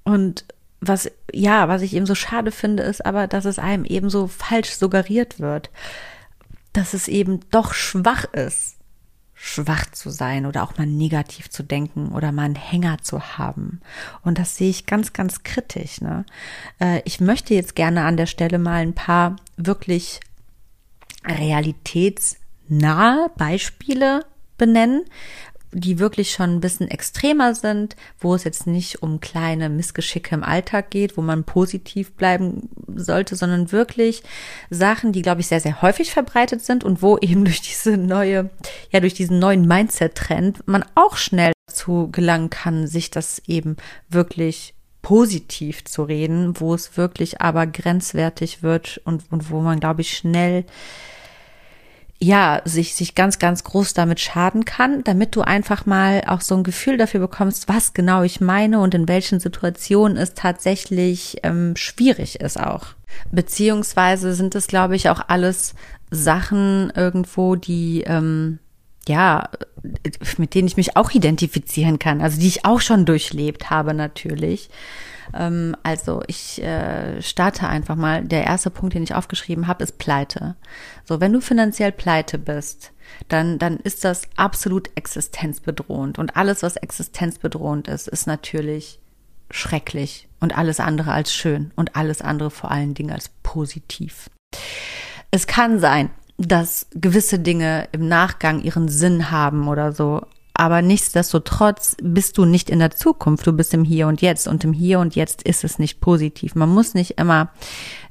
und 0.03 0.45
was, 0.81 1.09
ja, 1.33 1.67
was 1.67 1.81
ich 1.81 1.95
eben 1.95 2.05
so 2.05 2.13
schade 2.13 2.51
finde, 2.51 2.83
ist 2.83 3.03
aber, 3.03 3.25
dass 3.25 3.45
es 3.45 3.57
einem 3.57 3.85
eben 3.85 4.11
so 4.11 4.27
falsch 4.27 4.75
suggeriert 4.75 5.39
wird, 5.39 5.71
dass 6.73 6.93
es 6.93 7.07
eben 7.07 7.39
doch 7.49 7.73
schwach 7.73 8.25
ist, 8.25 8.75
schwach 9.33 9.89
zu 9.91 10.11
sein 10.11 10.45
oder 10.45 10.61
auch 10.61 10.77
mal 10.77 10.85
negativ 10.85 11.49
zu 11.49 11.63
denken 11.63 12.09
oder 12.09 12.31
mal 12.31 12.43
einen 12.43 12.55
Hänger 12.55 12.99
zu 13.01 13.37
haben. 13.39 13.81
Und 14.21 14.37
das 14.37 14.57
sehe 14.57 14.69
ich 14.69 14.85
ganz, 14.85 15.11
ganz 15.11 15.41
kritisch. 15.41 16.01
Ne? 16.01 16.23
Äh, 16.79 17.01
ich 17.03 17.19
möchte 17.19 17.55
jetzt 17.55 17.75
gerne 17.75 18.03
an 18.03 18.15
der 18.15 18.27
Stelle 18.27 18.59
mal 18.59 18.83
ein 18.83 18.93
paar 18.93 19.37
wirklich 19.57 20.19
Realitäts- 21.23 22.37
nahe 22.67 23.30
Beispiele 23.38 24.25
benennen, 24.58 25.06
die 25.75 25.99
wirklich 25.99 26.32
schon 26.32 26.51
ein 26.51 26.62
bisschen 26.62 26.88
extremer 26.88 27.54
sind, 27.54 27.97
wo 28.17 28.34
es 28.34 28.45
jetzt 28.45 28.65
nicht 28.65 29.04
um 29.04 29.19
kleine 29.19 29.67
Missgeschicke 29.67 30.34
im 30.34 30.43
Alltag 30.43 30.89
geht, 30.89 31.17
wo 31.17 31.21
man 31.21 31.43
positiv 31.43 32.13
bleiben 32.13 32.69
sollte, 32.95 33.36
sondern 33.36 33.73
wirklich 33.73 34.23
Sachen, 34.69 35.12
die, 35.12 35.21
glaube 35.21 35.41
ich, 35.41 35.47
sehr, 35.47 35.60
sehr 35.60 35.82
häufig 35.82 36.12
verbreitet 36.12 36.63
sind 36.63 36.86
und 36.86 37.01
wo 37.01 37.17
eben 37.21 37.43
durch 37.43 37.62
diese 37.62 37.97
neue, 37.97 38.49
ja, 38.89 39.01
durch 39.01 39.13
diesen 39.13 39.38
neuen 39.38 39.67
Mindset-Trend 39.67 40.65
man 40.65 40.86
auch 40.95 41.17
schnell 41.17 41.51
dazu 41.67 42.10
gelangen 42.10 42.49
kann, 42.49 42.88
sich 42.88 43.12
das 43.12 43.41
eben 43.47 43.75
wirklich 44.08 44.75
positiv 45.01 45.84
zu 45.84 46.04
reden, 46.04 46.60
wo 46.60 46.73
es 46.73 46.97
wirklich 46.97 47.41
aber 47.41 47.67
grenzwertig 47.67 48.63
wird 48.63 49.01
und, 49.04 49.23
und 49.30 49.51
wo 49.51 49.60
man, 49.60 49.80
glaube 49.80 50.01
ich, 50.01 50.17
schnell 50.17 50.65
ja, 52.19 52.62
sich, 52.63 52.95
sich 52.95 53.13
ganz, 53.13 53.39
ganz 53.39 53.63
groß 53.63 53.93
damit 53.93 54.19
schaden 54.19 54.63
kann, 54.63 55.04
damit 55.04 55.36
du 55.36 55.41
einfach 55.41 55.86
mal 55.86 56.23
auch 56.28 56.41
so 56.41 56.56
ein 56.56 56.63
Gefühl 56.63 56.97
dafür 56.97 57.19
bekommst, 57.19 57.67
was 57.67 57.93
genau 57.93 58.23
ich 58.23 58.39
meine 58.39 58.80
und 58.80 58.93
in 58.93 59.08
welchen 59.08 59.39
Situationen 59.39 60.17
es 60.17 60.34
tatsächlich 60.34 61.38
ähm, 61.43 61.75
schwierig 61.75 62.39
ist 62.39 62.60
auch. 62.60 62.88
Beziehungsweise 63.32 64.34
sind 64.34 64.56
es, 64.56 64.67
glaube 64.67 64.95
ich, 64.95 65.10
auch 65.10 65.21
alles 65.28 65.75
Sachen 66.10 66.91
irgendwo, 66.95 67.56
die, 67.56 68.04
ähm, 68.08 68.60
ja, 69.07 69.49
mit 70.37 70.55
denen 70.55 70.67
ich 70.67 70.77
mich 70.77 70.97
auch 70.97 71.11
identifizieren 71.11 71.99
kann, 71.99 72.21
also 72.21 72.39
die 72.39 72.47
ich 72.47 72.65
auch 72.65 72.81
schon 72.81 73.05
durchlebt 73.05 73.69
habe 73.69 73.93
natürlich. 73.93 74.69
Ähm, 75.33 75.75
also 75.83 76.21
ich 76.27 76.61
äh, 76.61 77.21
starte 77.21 77.67
einfach 77.67 77.95
mal. 77.95 78.23
Der 78.23 78.45
erste 78.45 78.69
Punkt, 78.69 78.95
den 78.95 79.03
ich 79.03 79.15
aufgeschrieben 79.15 79.67
habe, 79.67 79.83
ist 79.83 79.97
Pleite. 79.97 80.55
So, 81.03 81.19
wenn 81.19 81.33
du 81.33 81.41
finanziell 81.41 81.91
pleite 81.91 82.37
bist, 82.37 82.91
dann, 83.27 83.59
dann 83.59 83.77
ist 83.77 84.03
das 84.03 84.23
absolut 84.35 84.89
existenzbedrohend. 84.95 86.19
Und 86.19 86.35
alles, 86.35 86.63
was 86.63 86.75
existenzbedrohend 86.75 87.87
ist, 87.87 88.07
ist 88.07 88.27
natürlich 88.27 88.99
schrecklich 89.51 90.27
und 90.39 90.57
alles 90.57 90.79
andere 90.79 91.11
als 91.11 91.33
schön 91.33 91.71
und 91.75 91.95
alles 91.95 92.21
andere 92.21 92.49
vor 92.49 92.71
allen 92.71 92.95
Dingen 92.95 93.11
als 93.11 93.29
positiv. 93.43 94.29
Es 95.31 95.47
kann 95.47 95.79
sein, 95.79 96.09
dass 96.37 96.87
gewisse 96.93 97.39
Dinge 97.39 97.87
im 97.91 98.07
Nachgang 98.07 98.61
ihren 98.61 98.89
Sinn 98.89 99.31
haben 99.31 99.67
oder 99.67 99.93
so. 99.93 100.21
Aber 100.57 100.81
nichtsdestotrotz 100.81 101.97
bist 102.01 102.37
du 102.37 102.45
nicht 102.45 102.69
in 102.69 102.79
der 102.79 102.91
Zukunft, 102.91 103.45
du 103.45 103.51
bist 103.51 103.73
im 103.73 103.83
Hier 103.83 104.07
und 104.07 104.21
Jetzt 104.21 104.47
und 104.47 104.63
im 104.63 104.71
Hier 104.71 104.99
und 104.99 105.13
Jetzt 105.13 105.43
ist 105.43 105.65
es 105.65 105.79
nicht 105.79 105.99
positiv. 105.99 106.55
Man 106.55 106.69
muss 106.69 106.93
nicht 106.93 107.19
immer 107.19 107.51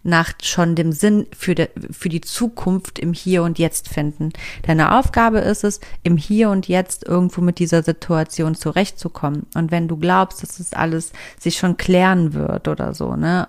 nach 0.02 0.34
schon 0.42 0.74
dem 0.74 0.92
Sinn 0.92 1.26
für, 1.34 1.54
de, 1.54 1.70
für 1.90 2.10
die 2.10 2.20
Zukunft 2.20 2.98
im 2.98 3.14
Hier 3.14 3.42
und 3.42 3.58
Jetzt 3.58 3.88
finden. 3.88 4.28
Deine 4.66 4.98
Aufgabe 4.98 5.38
ist 5.38 5.64
es, 5.64 5.80
im 6.02 6.18
Hier 6.18 6.50
und 6.50 6.68
Jetzt 6.68 7.06
irgendwo 7.06 7.40
mit 7.40 7.58
dieser 7.58 7.82
Situation 7.82 8.54
zurechtzukommen. 8.54 9.46
Und 9.54 9.70
wenn 9.70 9.88
du 9.88 9.96
glaubst, 9.96 10.42
dass 10.42 10.58
das 10.58 10.74
alles 10.74 11.12
sich 11.40 11.56
schon 11.56 11.78
klären 11.78 12.34
wird 12.34 12.68
oder 12.68 12.92
so, 12.92 13.16
ne, 13.16 13.48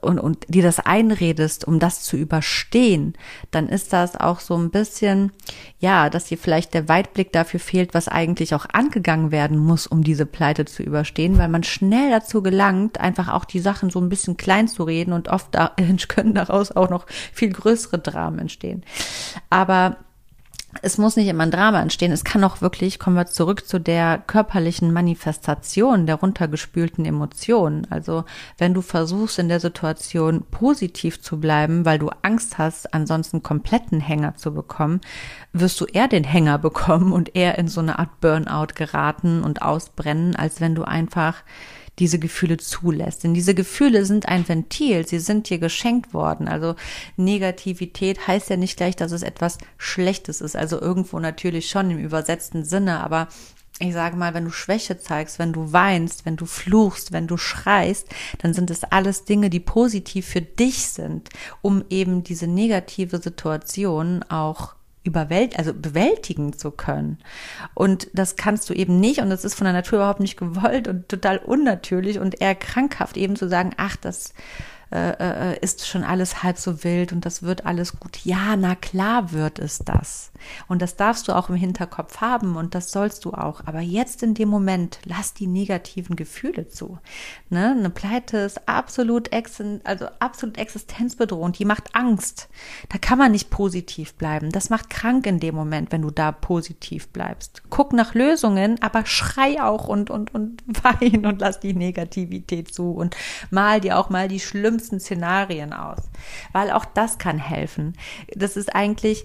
und, 0.00 0.20
und 0.20 0.46
dir 0.48 0.62
das 0.62 0.78
einredest, 0.78 1.66
um 1.66 1.78
das 1.78 2.02
zu 2.02 2.16
überstehen, 2.16 3.14
dann 3.50 3.68
ist 3.68 3.92
das 3.92 4.16
auch 4.16 4.38
so 4.38 4.56
ein 4.56 4.70
bisschen, 4.70 5.32
ja, 5.80 6.08
dass 6.08 6.26
dir 6.26 6.38
vielleicht 6.38 6.74
der 6.74 6.88
Weitblick 6.88 7.32
dafür 7.32 7.58
fehlt, 7.58 7.92
was 7.92 8.06
eigentlich 8.06 8.54
auch 8.54 8.66
angegangen 8.72 9.32
werden 9.32 9.58
muss, 9.58 9.86
um 9.88 10.04
diese 10.04 10.26
Pleite 10.26 10.66
zu 10.66 10.82
überstehen, 10.84 11.36
weil 11.38 11.48
man 11.48 11.64
schnell 11.64 12.10
dazu 12.10 12.42
gelangt, 12.42 13.00
einfach 13.00 13.28
auch 13.28 13.44
die 13.44 13.60
Sachen 13.60 13.90
so 13.90 14.00
ein 14.00 14.08
bisschen 14.08 14.36
klein 14.36 14.68
zu 14.68 14.84
reden 14.84 15.12
und 15.12 15.28
oft 15.28 15.48
da, 15.52 15.72
können 16.08 16.34
daraus 16.34 16.70
auch 16.72 16.88
noch 16.88 17.06
viel 17.32 17.52
größere 17.52 17.98
Dramen 17.98 18.38
entstehen. 18.38 18.84
Aber 19.50 19.96
es 20.80 20.96
muss 20.96 21.16
nicht 21.16 21.28
immer 21.28 21.42
ein 21.42 21.50
Drama 21.50 21.82
entstehen. 21.82 22.12
Es 22.12 22.24
kann 22.24 22.42
auch 22.44 22.62
wirklich, 22.62 22.98
kommen 22.98 23.16
wir 23.16 23.26
zurück 23.26 23.66
zu 23.66 23.78
der 23.78 24.18
körperlichen 24.26 24.92
Manifestation 24.92 26.06
der 26.06 26.14
runtergespülten 26.16 27.04
Emotionen. 27.04 27.86
Also 27.90 28.24
wenn 28.56 28.72
du 28.72 28.80
versuchst, 28.80 29.38
in 29.38 29.48
der 29.50 29.60
Situation 29.60 30.44
positiv 30.50 31.20
zu 31.20 31.38
bleiben, 31.38 31.84
weil 31.84 31.98
du 31.98 32.08
Angst 32.22 32.56
hast, 32.56 32.94
ansonsten 32.94 33.42
kompletten 33.42 34.00
Hänger 34.00 34.36
zu 34.36 34.54
bekommen, 34.54 35.02
wirst 35.52 35.78
du 35.80 35.84
eher 35.84 36.08
den 36.08 36.24
Hänger 36.24 36.58
bekommen 36.58 37.12
und 37.12 37.36
eher 37.36 37.58
in 37.58 37.68
so 37.68 37.80
eine 37.80 37.98
Art 37.98 38.20
Burnout 38.20 38.74
geraten 38.74 39.42
und 39.42 39.60
ausbrennen, 39.60 40.36
als 40.36 40.62
wenn 40.62 40.74
du 40.74 40.84
einfach 40.84 41.42
diese 41.98 42.18
Gefühle 42.18 42.56
zulässt. 42.56 43.24
Denn 43.24 43.34
diese 43.34 43.54
Gefühle 43.54 44.04
sind 44.04 44.26
ein 44.26 44.48
Ventil, 44.48 45.06
sie 45.06 45.18
sind 45.18 45.50
dir 45.50 45.58
geschenkt 45.58 46.14
worden. 46.14 46.48
Also 46.48 46.74
Negativität 47.16 48.26
heißt 48.26 48.50
ja 48.50 48.56
nicht 48.56 48.76
gleich, 48.76 48.96
dass 48.96 49.12
es 49.12 49.22
etwas 49.22 49.58
Schlechtes 49.76 50.40
ist. 50.40 50.56
Also 50.56 50.80
irgendwo 50.80 51.18
natürlich 51.18 51.68
schon 51.68 51.90
im 51.90 51.98
übersetzten 51.98 52.64
Sinne, 52.64 53.00
aber 53.00 53.28
ich 53.78 53.94
sage 53.94 54.16
mal, 54.16 54.34
wenn 54.34 54.44
du 54.44 54.50
Schwäche 54.50 54.98
zeigst, 54.98 55.38
wenn 55.38 55.52
du 55.52 55.72
weinst, 55.72 56.24
wenn 56.24 56.36
du 56.36 56.46
fluchst, 56.46 57.12
wenn 57.12 57.26
du 57.26 57.36
schreist, 57.36 58.06
dann 58.38 58.54
sind 58.54 58.70
es 58.70 58.84
alles 58.84 59.24
Dinge, 59.24 59.50
die 59.50 59.60
positiv 59.60 60.26
für 60.26 60.42
dich 60.42 60.86
sind, 60.86 61.30
um 61.62 61.84
eben 61.90 62.22
diese 62.22 62.46
negative 62.46 63.18
Situation 63.18 64.22
auch 64.28 64.74
überwält, 65.04 65.58
also 65.58 65.74
bewältigen 65.74 66.52
zu 66.52 66.70
können. 66.70 67.18
Und 67.74 68.08
das 68.14 68.36
kannst 68.36 68.70
du 68.70 68.74
eben 68.74 69.00
nicht 69.00 69.20
und 69.20 69.30
das 69.30 69.44
ist 69.44 69.54
von 69.54 69.64
der 69.64 69.72
Natur 69.72 69.98
überhaupt 69.98 70.20
nicht 70.20 70.36
gewollt 70.36 70.88
und 70.88 71.08
total 71.08 71.38
unnatürlich 71.38 72.18
und 72.18 72.40
eher 72.40 72.54
krankhaft 72.54 73.16
eben 73.16 73.36
zu 73.36 73.48
sagen, 73.48 73.72
ach, 73.76 73.96
das 73.96 74.34
äh, 74.92 75.52
äh, 75.52 75.58
ist 75.60 75.86
schon 75.86 76.04
alles 76.04 76.42
halb 76.42 76.58
so 76.58 76.84
wild 76.84 77.12
und 77.12 77.24
das 77.24 77.42
wird 77.42 77.64
alles 77.64 77.98
gut. 77.98 78.18
Ja, 78.24 78.56
na 78.56 78.74
klar 78.74 79.32
wird 79.32 79.58
es 79.58 79.78
das. 79.78 80.32
Und 80.68 80.82
das 80.82 80.96
darfst 80.96 81.28
du 81.28 81.32
auch 81.32 81.48
im 81.48 81.54
Hinterkopf 81.54 82.20
haben 82.20 82.56
und 82.56 82.74
das 82.74 82.92
sollst 82.92 83.24
du 83.24 83.32
auch. 83.32 83.62
Aber 83.64 83.80
jetzt 83.80 84.22
in 84.22 84.34
dem 84.34 84.48
Moment, 84.48 84.98
lass 85.04 85.34
die 85.34 85.46
negativen 85.46 86.16
Gefühle 86.16 86.68
zu. 86.68 86.98
Ne? 87.48 87.74
Eine 87.78 87.90
Pleite 87.90 88.38
ist 88.38 88.68
absolut, 88.68 89.30
also 89.84 90.06
absolut 90.18 90.58
existenzbedrohend. 90.58 91.58
Die 91.58 91.64
macht 91.64 91.94
Angst. 91.94 92.48
Da 92.88 92.98
kann 92.98 93.18
man 93.18 93.32
nicht 93.32 93.50
positiv 93.50 94.14
bleiben. 94.14 94.50
Das 94.50 94.70
macht 94.70 94.90
krank 94.90 95.26
in 95.26 95.40
dem 95.40 95.54
Moment, 95.54 95.92
wenn 95.92 96.02
du 96.02 96.10
da 96.10 96.32
positiv 96.32 97.08
bleibst. 97.08 97.62
Guck 97.70 97.92
nach 97.92 98.14
Lösungen, 98.14 98.80
aber 98.82 99.06
schrei 99.06 99.62
auch 99.62 99.88
und, 99.88 100.10
und, 100.10 100.34
und 100.34 100.62
wein 100.82 101.24
und 101.24 101.40
lass 101.40 101.60
die 101.60 101.74
Negativität 101.74 102.74
zu 102.74 102.92
und 102.92 103.16
mal 103.50 103.80
dir 103.80 103.98
auch 103.98 104.10
mal 104.10 104.28
die 104.28 104.40
schlimmsten 104.40 104.81
Szenarien 104.82 105.72
aus. 105.72 105.98
Weil 106.52 106.70
auch 106.70 106.84
das 106.84 107.18
kann 107.18 107.38
helfen. 107.38 107.94
Das 108.34 108.56
ist 108.56 108.74
eigentlich, 108.74 109.24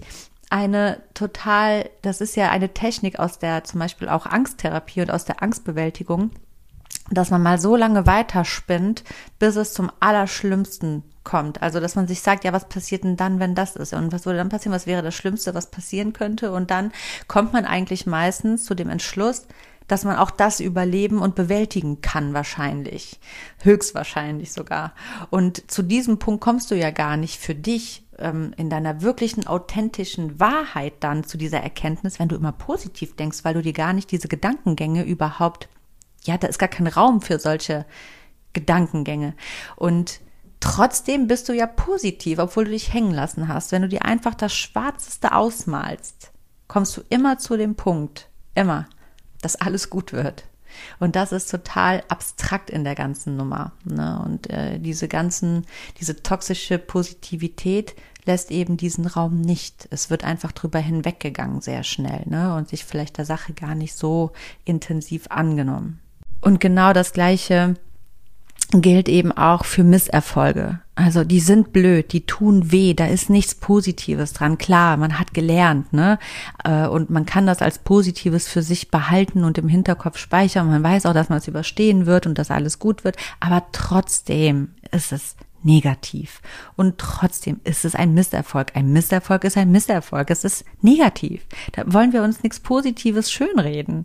eine 0.50 1.02
total, 1.14 1.90
das 2.02 2.20
ist 2.20 2.36
ja 2.36 2.50
eine 2.50 2.72
Technik 2.72 3.18
aus 3.18 3.38
der 3.38 3.64
zum 3.64 3.80
Beispiel 3.80 4.08
auch 4.08 4.26
Angsttherapie 4.26 5.02
und 5.02 5.10
aus 5.10 5.24
der 5.24 5.42
Angstbewältigung, 5.42 6.30
dass 7.10 7.30
man 7.30 7.42
mal 7.42 7.58
so 7.58 7.76
lange 7.76 8.06
weiterspinnt, 8.06 9.04
bis 9.38 9.56
es 9.56 9.74
zum 9.74 9.90
Allerschlimmsten 10.00 11.02
kommt. 11.24 11.62
Also, 11.62 11.80
dass 11.80 11.94
man 11.94 12.08
sich 12.08 12.22
sagt, 12.22 12.44
ja, 12.44 12.52
was 12.52 12.68
passiert 12.68 13.04
denn 13.04 13.16
dann, 13.16 13.40
wenn 13.40 13.54
das 13.54 13.76
ist? 13.76 13.92
Und 13.92 14.12
was 14.12 14.24
würde 14.24 14.38
dann 14.38 14.48
passieren? 14.48 14.74
Was 14.74 14.86
wäre 14.86 15.02
das 15.02 15.14
Schlimmste, 15.14 15.54
was 15.54 15.70
passieren 15.70 16.14
könnte? 16.14 16.52
Und 16.52 16.70
dann 16.70 16.92
kommt 17.26 17.52
man 17.52 17.66
eigentlich 17.66 18.06
meistens 18.06 18.64
zu 18.64 18.74
dem 18.74 18.88
Entschluss, 18.88 19.46
dass 19.88 20.04
man 20.04 20.16
auch 20.16 20.30
das 20.30 20.60
überleben 20.60 21.18
und 21.18 21.34
bewältigen 21.34 22.00
kann 22.00 22.34
wahrscheinlich. 22.34 23.18
Höchstwahrscheinlich 23.62 24.52
sogar. 24.52 24.94
Und 25.30 25.70
zu 25.70 25.82
diesem 25.82 26.18
Punkt 26.18 26.42
kommst 26.42 26.70
du 26.70 26.76
ja 26.76 26.90
gar 26.90 27.16
nicht 27.16 27.40
für 27.40 27.54
dich 27.54 28.04
ähm, 28.18 28.52
in 28.56 28.70
deiner 28.70 29.02
wirklichen, 29.02 29.46
authentischen 29.46 30.38
Wahrheit 30.38 30.94
dann 31.00 31.24
zu 31.24 31.38
dieser 31.38 31.60
Erkenntnis, 31.60 32.18
wenn 32.18 32.28
du 32.28 32.36
immer 32.36 32.52
positiv 32.52 33.16
denkst, 33.16 33.44
weil 33.44 33.54
du 33.54 33.62
dir 33.62 33.72
gar 33.72 33.92
nicht 33.94 34.10
diese 34.12 34.28
Gedankengänge 34.28 35.04
überhaupt, 35.04 35.68
ja, 36.24 36.36
da 36.36 36.46
ist 36.48 36.58
gar 36.58 36.68
kein 36.68 36.86
Raum 36.86 37.22
für 37.22 37.38
solche 37.38 37.86
Gedankengänge. 38.52 39.34
Und 39.76 40.20
trotzdem 40.60 41.28
bist 41.28 41.48
du 41.48 41.54
ja 41.54 41.66
positiv, 41.66 42.38
obwohl 42.38 42.66
du 42.66 42.72
dich 42.72 42.92
hängen 42.92 43.12
lassen 43.12 43.48
hast. 43.48 43.72
Wenn 43.72 43.82
du 43.82 43.88
dir 43.88 44.04
einfach 44.04 44.34
das 44.34 44.54
Schwarzeste 44.54 45.32
ausmalst, 45.32 46.32
kommst 46.66 46.96
du 46.96 47.02
immer 47.08 47.38
zu 47.38 47.56
dem 47.56 47.76
Punkt, 47.76 48.28
immer, 48.54 48.86
dass 49.42 49.56
alles 49.56 49.90
gut 49.90 50.12
wird. 50.12 50.44
Und 50.98 51.16
das 51.16 51.32
ist 51.32 51.50
total 51.50 52.02
abstrakt 52.08 52.70
in 52.70 52.84
der 52.84 52.94
ganzen 52.94 53.36
Nummer. 53.36 53.72
Ne? 53.84 54.20
Und 54.24 54.50
äh, 54.50 54.78
diese 54.78 55.08
ganzen, 55.08 55.66
diese 55.98 56.22
toxische 56.22 56.78
Positivität 56.78 57.94
lässt 58.24 58.50
eben 58.50 58.76
diesen 58.76 59.06
Raum 59.06 59.40
nicht. 59.40 59.88
Es 59.90 60.10
wird 60.10 60.24
einfach 60.24 60.52
drüber 60.52 60.78
hinweggegangen 60.78 61.62
sehr 61.62 61.82
schnell, 61.82 62.22
ne? 62.26 62.54
Und 62.54 62.68
sich 62.68 62.84
vielleicht 62.84 63.16
der 63.16 63.24
Sache 63.24 63.54
gar 63.54 63.74
nicht 63.74 63.94
so 63.94 64.32
intensiv 64.66 65.28
angenommen. 65.30 65.98
Und 66.42 66.60
genau 66.60 66.92
das 66.92 67.14
Gleiche 67.14 67.74
gilt 68.70 69.08
eben 69.08 69.32
auch 69.32 69.64
für 69.64 69.82
Misserfolge. 69.82 70.80
Also 70.98 71.22
die 71.22 71.38
sind 71.38 71.72
blöd, 71.72 72.12
die 72.12 72.26
tun 72.26 72.72
weh, 72.72 72.92
da 72.92 73.06
ist 73.06 73.30
nichts 73.30 73.54
Positives 73.54 74.32
dran. 74.32 74.58
Klar, 74.58 74.96
man 74.96 75.20
hat 75.20 75.32
gelernt, 75.32 75.92
ne? 75.92 76.18
Äh, 76.64 76.88
und 76.88 77.08
man 77.08 77.24
kann 77.24 77.46
das 77.46 77.62
als 77.62 77.78
Positives 77.78 78.48
für 78.48 78.62
sich 78.62 78.90
behalten 78.90 79.44
und 79.44 79.58
im 79.58 79.68
Hinterkopf 79.68 80.18
speichern. 80.18 80.66
Man 80.66 80.82
weiß 80.82 81.06
auch, 81.06 81.14
dass 81.14 81.28
man 81.28 81.38
es 81.38 81.46
überstehen 81.46 82.06
wird 82.06 82.26
und 82.26 82.36
dass 82.36 82.50
alles 82.50 82.80
gut 82.80 83.04
wird. 83.04 83.16
Aber 83.38 83.62
trotzdem 83.70 84.74
ist 84.90 85.12
es 85.12 85.36
negativ. 85.62 86.40
Und 86.76 86.98
trotzdem 86.98 87.60
ist 87.64 87.84
es 87.84 87.94
ein 87.94 88.14
Misserfolg. 88.14 88.76
Ein 88.76 88.92
Misserfolg 88.92 89.44
ist 89.44 89.56
ein 89.56 89.70
Misserfolg. 89.70 90.30
Es 90.30 90.44
ist 90.44 90.64
negativ. 90.82 91.46
Da 91.72 91.92
wollen 91.92 92.12
wir 92.12 92.22
uns 92.22 92.42
nichts 92.42 92.60
Positives 92.60 93.30
schönreden. 93.30 94.04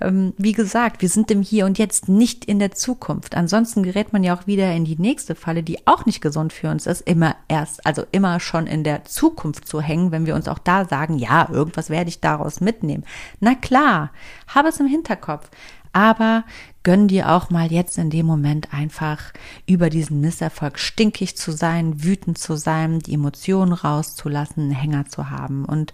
Ähm, 0.00 0.34
wie 0.38 0.52
gesagt, 0.52 1.02
wir 1.02 1.08
sind 1.08 1.30
im 1.30 1.42
Hier 1.42 1.66
und 1.66 1.78
Jetzt, 1.78 2.08
nicht 2.08 2.44
in 2.44 2.58
der 2.58 2.72
Zukunft. 2.72 3.34
Ansonsten 3.34 3.82
gerät 3.82 4.12
man 4.12 4.24
ja 4.24 4.36
auch 4.36 4.46
wieder 4.46 4.72
in 4.72 4.84
die 4.84 4.96
nächste 4.96 5.34
Falle, 5.34 5.62
die 5.62 5.86
auch 5.86 6.06
nicht 6.06 6.20
gesund 6.20 6.52
für 6.52 6.70
uns 6.70 6.86
ist, 6.86 7.02
immer 7.02 7.36
erst, 7.48 7.86
also 7.86 8.04
immer 8.12 8.40
schon 8.40 8.66
in 8.66 8.84
der 8.84 9.04
Zukunft 9.04 9.66
zu 9.66 9.80
hängen, 9.80 10.12
wenn 10.12 10.26
wir 10.26 10.34
uns 10.34 10.48
auch 10.48 10.58
da 10.58 10.84
sagen, 10.84 11.18
ja, 11.18 11.48
irgendwas 11.50 11.90
werde 11.90 12.08
ich 12.08 12.20
daraus 12.20 12.60
mitnehmen. 12.60 13.04
Na 13.40 13.54
klar, 13.54 14.10
habe 14.46 14.68
es 14.68 14.80
im 14.80 14.86
Hinterkopf 14.86 15.50
aber 15.92 16.44
gönn 16.82 17.08
dir 17.08 17.30
auch 17.30 17.50
mal 17.50 17.70
jetzt 17.70 17.98
in 17.98 18.10
dem 18.10 18.26
Moment 18.26 18.72
einfach 18.72 19.32
über 19.66 19.90
diesen 19.90 20.20
Misserfolg 20.20 20.78
stinkig 20.78 21.36
zu 21.36 21.52
sein, 21.52 22.02
wütend 22.02 22.38
zu 22.38 22.56
sein, 22.56 22.98
die 22.98 23.14
Emotionen 23.14 23.72
rauszulassen, 23.72 24.64
einen 24.64 24.72
Hänger 24.72 25.06
zu 25.06 25.30
haben. 25.30 25.64
Und 25.64 25.92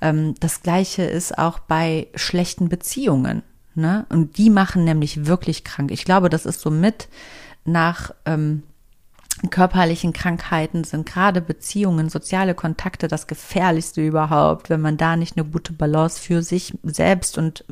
ähm, 0.00 0.34
das 0.40 0.62
Gleiche 0.62 1.02
ist 1.02 1.38
auch 1.38 1.58
bei 1.58 2.08
schlechten 2.14 2.68
Beziehungen. 2.68 3.42
Ne? 3.74 4.06
Und 4.08 4.38
die 4.38 4.50
machen 4.50 4.84
nämlich 4.84 5.26
wirklich 5.26 5.64
krank. 5.64 5.90
Ich 5.90 6.04
glaube, 6.04 6.28
das 6.28 6.46
ist 6.46 6.60
so 6.60 6.70
mit 6.70 7.08
nach 7.64 8.12
ähm, 8.24 8.62
körperlichen 9.50 10.12
Krankheiten 10.12 10.84
sind 10.84 11.06
gerade 11.06 11.40
Beziehungen, 11.40 12.08
soziale 12.08 12.54
Kontakte 12.54 13.06
das 13.06 13.26
gefährlichste 13.26 14.04
überhaupt, 14.04 14.70
wenn 14.70 14.80
man 14.80 14.96
da 14.96 15.16
nicht 15.16 15.36
eine 15.36 15.46
gute 15.46 15.72
Balance 15.72 16.20
für 16.20 16.42
sich 16.42 16.74
selbst 16.82 17.36
und 17.36 17.64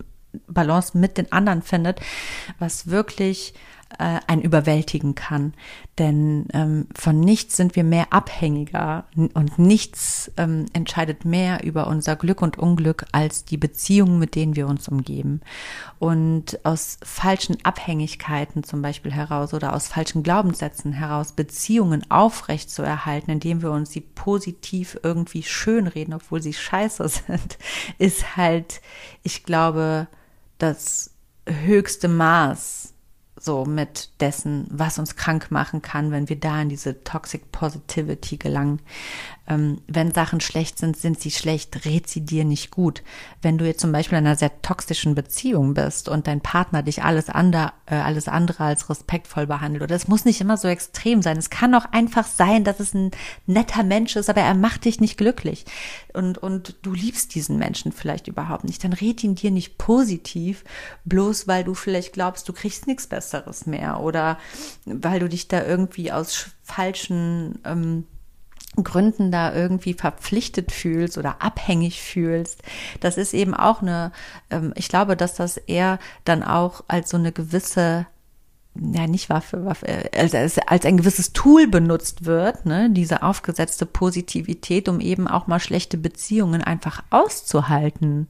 Balance 0.47 0.97
mit 0.97 1.18
den 1.18 1.33
anderen 1.33 1.62
findet, 1.62 2.01
was 2.59 2.88
wirklich 2.88 3.55
äh, 3.99 4.20
ein 4.27 4.40
überwältigen 4.42 5.14
kann. 5.14 5.55
Denn 5.99 6.47
ähm, 6.53 6.88
von 6.97 7.20
nichts 7.20 7.57
sind 7.57 7.77
wir 7.77 7.85
mehr 7.85 8.12
abhängiger 8.12 9.05
und 9.14 9.59
nichts 9.59 10.33
ähm, 10.37 10.66
entscheidet 10.73 11.25
mehr 11.25 11.62
über 11.62 11.87
unser 11.87 12.16
Glück 12.16 12.42
und 12.42 12.59
Unglück 12.59 13.05
als 13.12 13.44
die 13.44 13.57
Beziehungen, 13.57 14.18
mit 14.18 14.35
denen 14.35 14.57
wir 14.57 14.66
uns 14.66 14.88
umgeben. 14.88 15.40
Und 15.99 16.64
aus 16.64 16.99
falschen 17.05 17.64
Abhängigkeiten 17.64 18.64
zum 18.64 18.83
Beispiel 18.83 19.12
heraus 19.12 19.55
oder 19.55 19.73
aus 19.73 19.87
falschen 19.87 20.25
Glaubenssätzen 20.25 20.92
heraus 20.92 21.33
Beziehungen 21.33 22.11
aufrecht 22.11 22.70
zu 22.70 22.83
erhalten, 22.83 23.31
indem 23.31 23.62
wir 23.62 23.70
uns 23.70 23.90
sie 23.90 24.01
positiv 24.01 24.99
irgendwie 25.05 25.44
schönreden, 25.44 26.14
obwohl 26.14 26.42
sie 26.42 26.55
scheiße 26.55 27.09
sind, 27.27 27.59
ist 27.99 28.37
halt, 28.37 28.81
ich 29.23 29.44
glaube, 29.44 30.09
das 30.59 31.11
höchste 31.47 32.09
Maß 32.09 32.93
so 33.44 33.64
mit 33.64 34.09
dessen, 34.20 34.66
was 34.70 34.98
uns 34.98 35.16
krank 35.16 35.50
machen 35.50 35.83
kann, 35.83 36.11
wenn 36.11 36.28
wir 36.28 36.37
da 36.37 36.62
in 36.62 36.68
diese 36.70 37.04
Toxic 37.04 37.52
Positivity 37.52 38.38
gelangen. 38.38 38.80
Ähm, 39.46 39.83
wenn 39.87 40.14
Sachen 40.14 40.40
schlecht 40.40 40.78
sind, 40.78 40.96
sind 40.96 41.20
sie 41.20 41.30
schlecht, 41.30 41.85
red 41.85 42.09
sie 42.09 42.22
dir 42.22 42.46
nicht 42.46 42.70
gut. 42.70 43.02
Wenn 43.42 43.59
du 43.59 43.66
jetzt 43.66 43.80
zum 43.80 43.92
Beispiel 43.92 44.16
in 44.16 44.26
einer 44.26 44.37
sehr 44.37 44.62
toxischen 44.62 45.14
Beziehung 45.14 45.74
bist 45.74 46.09
und 46.09 46.26
dein 46.26 46.40
Partner 46.40 46.83
dich 46.83 47.02
alles 47.02 47.28
andere, 47.28 47.74
äh, 47.85 47.96
alles 47.96 48.26
andere 48.26 48.64
als 48.64 48.88
respektvoll 48.88 49.46
behandelt, 49.46 49.83
oder 49.83 49.94
es 49.94 50.09
muss 50.09 50.24
nicht 50.24 50.40
immer 50.40 50.57
so 50.57 50.66
extrem 50.66 51.20
sein. 51.20 51.37
Es 51.37 51.50
kann 51.50 51.74
auch 51.74 51.85
einfach 51.92 52.26
sein, 52.26 52.64
dass 52.64 52.80
es 52.80 52.94
ein 52.94 53.11
netter 53.44 53.83
Mensch 53.83 54.16
ist, 54.16 54.30
aber 54.30 54.40
er 54.40 54.54
macht 54.54 54.87
dich 54.87 54.98
nicht 54.98 55.18
glücklich. 55.18 55.66
Und, 56.14 56.38
und 56.38 56.76
du 56.80 56.94
liebst 56.94 57.35
diesen 57.35 57.59
Menschen 57.59 57.92
vielleicht 57.92 58.28
überhaupt 58.28 58.64
nicht. 58.64 58.83
Dann 58.83 58.94
red 58.94 59.22
ihn 59.22 59.35
dir 59.35 59.50
nicht 59.50 59.76
positiv, 59.76 60.64
bloß 61.04 61.46
weil 61.46 61.64
du 61.64 61.74
vielleicht 61.74 62.14
glaubst, 62.14 62.48
du 62.48 62.54
kriegst 62.54 62.87
nichts 62.87 63.07
Besseres 63.07 63.34
mehr 63.66 64.01
oder 64.01 64.38
weil 64.85 65.20
du 65.20 65.29
dich 65.29 65.49
da 65.49 65.64
irgendwie 65.64 66.12
aus 66.12 66.47
falschen 66.62 67.59
ähm, 67.64 68.07
Gründen 68.83 69.31
da 69.31 69.55
irgendwie 69.55 69.94
verpflichtet 69.94 70.73
fühlst 70.73 71.18
oder 71.18 71.42
abhängig 71.42 72.03
fühlst. 72.03 72.62
Das 73.01 73.16
ist 73.16 73.35
eben 73.35 73.55
auch 73.55 73.83
eine, 73.83 74.12
ähm, 74.51 74.73
ich 74.77 74.88
glaube, 74.88 75.16
dass 75.16 75.35
das 75.35 75.57
eher 75.57 75.99
dann 76.25 76.42
auch 76.42 76.83
als 76.88 77.11
so 77.11 77.16
eine 77.16 77.33
gewisse 77.33 78.07
ja, 78.77 79.07
nicht 79.07 79.31
Waffe, 79.31 79.64
Waffe, 79.64 79.87
als, 80.16 80.35
als, 80.35 80.59
als 80.59 80.85
ein 80.85 80.97
gewisses 80.97 81.33
Tool 81.33 81.68
benutzt 81.68 82.25
wird, 82.25 82.66
ne, 82.66 82.90
diese 82.90 83.23
aufgesetzte 83.23 83.87
Positivität, 83.87 84.88
um 84.88 85.01
eben 85.01 85.29
auch 85.29 85.47
mal 85.47 85.61
schlechte 85.61 85.97
Beziehungen 85.97 86.61
einfach 86.61 87.05
auszuhalten 87.11 88.27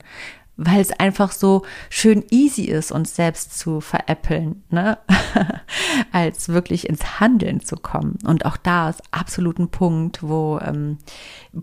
weil 0.56 0.80
es 0.80 0.92
einfach 0.92 1.32
so 1.32 1.62
schön 1.90 2.24
easy 2.30 2.64
ist, 2.64 2.92
uns 2.92 3.16
selbst 3.16 3.58
zu 3.58 3.80
veräppeln, 3.80 4.62
ne? 4.70 4.98
als 6.12 6.48
wirklich 6.48 6.88
ins 6.88 7.20
Handeln 7.20 7.60
zu 7.60 7.76
kommen. 7.76 8.18
Und 8.24 8.46
auch 8.46 8.56
da 8.56 8.90
ist 8.90 9.02
absolut 9.10 9.58
ein 9.58 9.70
Punkt, 9.70 10.22
wo 10.22 10.60
ähm, 10.60 10.98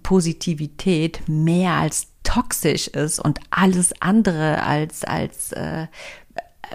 Positivität 0.04 1.22
mehr 1.28 1.74
als 1.74 2.08
toxisch 2.24 2.88
ist 2.88 3.20
und 3.20 3.40
alles 3.50 3.94
andere 4.02 4.64
als 4.64 5.04
als 5.04 5.54
äh, 5.54 5.88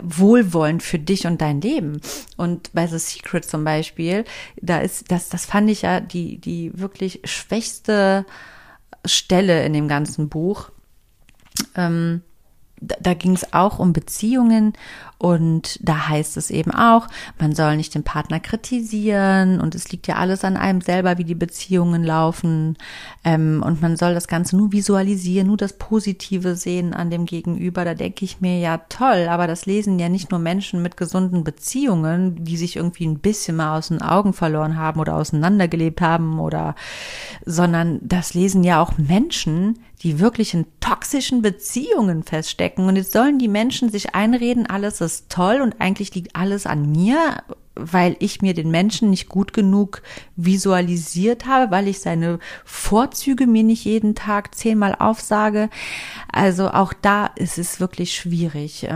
Wohlwollen 0.03 0.81
für 0.81 0.99
dich 0.99 1.27
und 1.27 1.41
dein 1.41 1.61
Leben. 1.61 2.01
Und 2.37 2.73
bei 2.73 2.87
The 2.87 2.99
Secret 2.99 3.45
zum 3.45 3.65
Beispiel, 3.65 4.25
da 4.61 4.79
ist, 4.79 5.11
das, 5.11 5.29
das 5.29 5.47
fand 5.47 5.71
ich 5.71 5.83
ja 5.83 6.01
die, 6.01 6.39
die 6.39 6.79
wirklich 6.79 7.21
schwächste 7.25 8.27
Stelle 9.05 9.65
in 9.65 9.73
dem 9.73 9.89
ganzen 9.89 10.29
Buch 10.29 10.71
ähm, 11.75 12.23
da, 12.81 12.97
da 13.01 13.15
ging 13.15 13.33
es 13.33 13.53
auch 13.53 13.79
um 13.79 13.93
Beziehungen 13.93 14.75
und 15.19 15.79
da 15.83 16.09
heißt 16.09 16.37
es 16.37 16.51
eben 16.51 16.73
auch, 16.73 17.09
man 17.39 17.55
soll 17.55 17.77
nicht 17.77 17.95
den 17.95 18.03
Partner 18.03 18.39
kritisieren 18.39 19.61
und 19.61 19.75
es 19.75 19.91
liegt 19.91 20.07
ja 20.07 20.17
alles 20.17 20.45
an 20.45 20.59
einem 20.59 20.83
selber, 20.83 21.17
wie 21.17 21.25
die 21.25 21.35
Beziehungen 21.35 22.05
laufen. 22.05 22.77
Ähm, 23.25 23.63
und 23.65 23.81
man 23.81 23.97
soll 23.97 24.13
das 24.13 24.29
Ganze 24.29 24.59
nur 24.59 24.73
visualisieren, 24.73 25.47
nur 25.47 25.57
das 25.57 25.73
Positive 25.73 26.55
sehen 26.55 26.93
an 26.93 27.09
dem 27.09 27.25
Gegenüber. 27.25 27.87
Da 27.87 27.95
denke 27.95 28.27
ich 28.27 28.43
mir, 28.43 28.59
ja 28.59 28.79
toll, 28.91 29.29
aber 29.31 29.47
das 29.47 29.65
lesen 29.65 29.99
ja 29.99 30.11
nicht 30.11 30.31
nur 30.31 30.41
Menschen 30.41 30.83
mit 30.83 30.99
gesunden 30.99 31.45
Beziehungen, 31.45 32.45
die 32.45 32.59
sich 32.59 32.77
irgendwie 32.77 33.07
ein 33.07 33.19
bisschen 33.19 33.57
mal 33.57 33.79
aus 33.79 33.89
den 33.89 34.03
Augen 34.03 34.35
verloren 34.35 34.77
haben 34.77 35.01
oder 35.01 35.17
auseinandergelebt 35.17 36.03
haben 36.03 36.39
oder, 36.41 36.75
sondern 37.47 38.01
das 38.03 38.35
lesen 38.35 38.65
ja 38.65 38.83
auch 38.83 38.99
Menschen, 38.99 39.79
die 40.03 40.21
wirklich 40.21 40.53
in 40.53 40.67
toxischen 40.81 41.43
Beziehungen 41.43 42.23
feststecken. 42.23 42.87
Und 42.87 42.97
jetzt 42.97 43.13
sollen 43.13 43.39
die 43.39 43.49
Menschen 43.49 43.91
sich 43.91 44.15
einreden, 44.15 44.67
alles 44.67 45.01
ist 45.01 45.06
toll 45.29 45.61
und 45.63 45.81
eigentlich 45.81 46.15
liegt 46.15 46.37
alles 46.37 46.67
an 46.67 46.91
mir 46.91 47.43
weil 47.77 48.17
ich 48.19 48.41
mir 48.41 48.55
den 48.55 48.71
Menschen 48.71 49.11
nicht 49.11 49.29
gut 49.29 49.53
genug 49.53 50.03
visualisiert 50.35 51.47
habe, 51.47 51.71
weil 51.71 51.89
ich 51.89 52.01
seine 52.01 52.39
Vorzüge 52.65 53.47
mir 53.47 53.63
nicht 53.63 53.85
jeden 53.85 54.15
Tag 54.15 54.55
zehnmal 54.55 54.97
aufsage. 54.99 55.69
Also 56.33 56.71
auch 56.71 56.95
da 56.95 57.27
ist 57.37 57.59
es 57.59 57.79
wirklich 57.79 58.15
schwierig. 58.15 58.89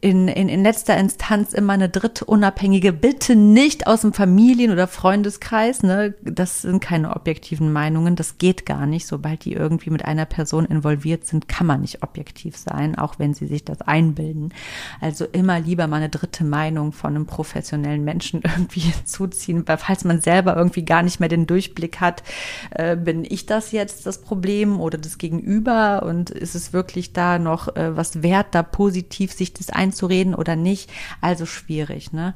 In, 0.00 0.28
in, 0.28 0.48
in 0.48 0.62
letzter 0.62 0.96
Instanz 0.96 1.52
immer 1.52 1.72
eine 1.72 1.88
dritte 1.88 2.24
Unabhängige, 2.24 2.92
bitte 2.92 3.34
nicht 3.34 3.88
aus 3.88 4.02
dem 4.02 4.12
Familien- 4.12 4.70
oder 4.70 4.86
Freundeskreis. 4.86 5.82
Ne? 5.82 6.14
Das 6.22 6.62
sind 6.62 6.80
keine 6.80 7.16
objektiven 7.16 7.72
Meinungen. 7.72 8.14
Das 8.14 8.38
geht 8.38 8.64
gar 8.64 8.86
nicht. 8.86 9.08
Sobald 9.08 9.44
die 9.44 9.54
irgendwie 9.54 9.90
mit 9.90 10.04
einer 10.04 10.24
Person 10.24 10.66
involviert 10.66 11.26
sind, 11.26 11.48
kann 11.48 11.66
man 11.66 11.80
nicht 11.80 12.04
objektiv 12.04 12.56
sein, 12.56 12.96
auch 12.96 13.18
wenn 13.18 13.34
sie 13.34 13.46
sich 13.46 13.64
das 13.64 13.80
einbilden. 13.82 14.54
Also 15.00 15.24
immer 15.24 15.58
lieber 15.58 15.88
mal 15.88 15.96
eine 15.96 16.08
dritte 16.08 16.44
Meinung 16.44 16.92
von 16.92 17.16
einem 17.16 17.26
Professionellen 17.26 18.04
Menschen 18.04 18.42
irgendwie 18.44 18.80
hinzuziehen, 18.80 19.66
weil 19.66 19.78
falls 19.78 20.04
man 20.04 20.20
selber 20.20 20.56
irgendwie 20.56 20.84
gar 20.84 21.02
nicht 21.02 21.18
mehr 21.18 21.28
den 21.28 21.48
Durchblick 21.48 22.00
hat, 22.00 22.22
äh, 22.70 22.96
bin 22.96 23.24
ich 23.28 23.46
das 23.46 23.72
jetzt 23.72 24.06
das 24.06 24.18
Problem 24.18 24.80
oder 24.80 24.98
das 24.98 25.18
Gegenüber 25.18 26.04
und 26.04 26.30
ist 26.30 26.54
es 26.54 26.72
wirklich 26.72 27.12
da 27.12 27.38
noch 27.38 27.74
äh, 27.76 27.96
was 27.96 28.22
wert, 28.22 28.48
da 28.52 28.62
positiv 28.62 29.32
sich 29.32 29.52
das 29.54 29.70
einzureden 29.88 30.34
oder 30.34 30.56
nicht? 30.56 30.90
Also 31.20 31.46
schwierig, 31.46 32.12
ne? 32.12 32.34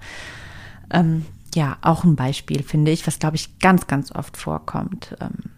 Ähm, 0.91 1.27
ja, 1.55 1.77
auch 1.83 2.05
ein 2.05 2.17
Beispiel, 2.17 2.63
finde 2.63 2.91
ich, 2.91 3.07
was, 3.07 3.19
glaube 3.19 3.37
ich, 3.37 3.59
ganz, 3.59 3.87
ganz 3.87 4.13
oft 4.13 4.37
vorkommt. 4.37 5.17
Ähm, 5.21 5.51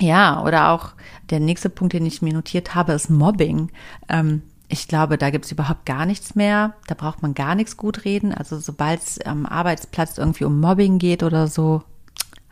ja, 0.00 0.42
oder 0.42 0.70
auch 0.70 0.90
der 1.30 1.40
nächste 1.40 1.70
Punkt, 1.70 1.92
den 1.92 2.06
ich 2.06 2.22
mir 2.22 2.34
notiert 2.34 2.74
habe, 2.74 2.92
ist 2.92 3.10
Mobbing. 3.10 3.70
Ähm, 4.08 4.42
ich 4.68 4.88
glaube, 4.88 5.18
da 5.18 5.30
gibt 5.30 5.44
es 5.44 5.52
überhaupt 5.52 5.86
gar 5.86 6.06
nichts 6.06 6.34
mehr. 6.34 6.74
Da 6.88 6.94
braucht 6.94 7.22
man 7.22 7.34
gar 7.34 7.54
nichts 7.54 7.76
gut 7.76 8.04
reden. 8.04 8.34
Also 8.34 8.58
sobald 8.58 9.02
es 9.02 9.20
am 9.20 9.46
Arbeitsplatz 9.46 10.18
irgendwie 10.18 10.44
um 10.44 10.60
Mobbing 10.60 10.98
geht 10.98 11.22
oder 11.22 11.46
so, 11.46 11.84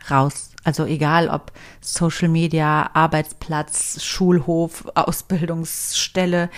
raus. 0.09 0.51
Also 0.63 0.85
egal 0.85 1.27
ob 1.27 1.51
Social 1.81 2.29
Media, 2.29 2.89
Arbeitsplatz, 2.93 4.01
Schulhof, 4.01 4.85
Ausbildungsstelle, 4.95 6.49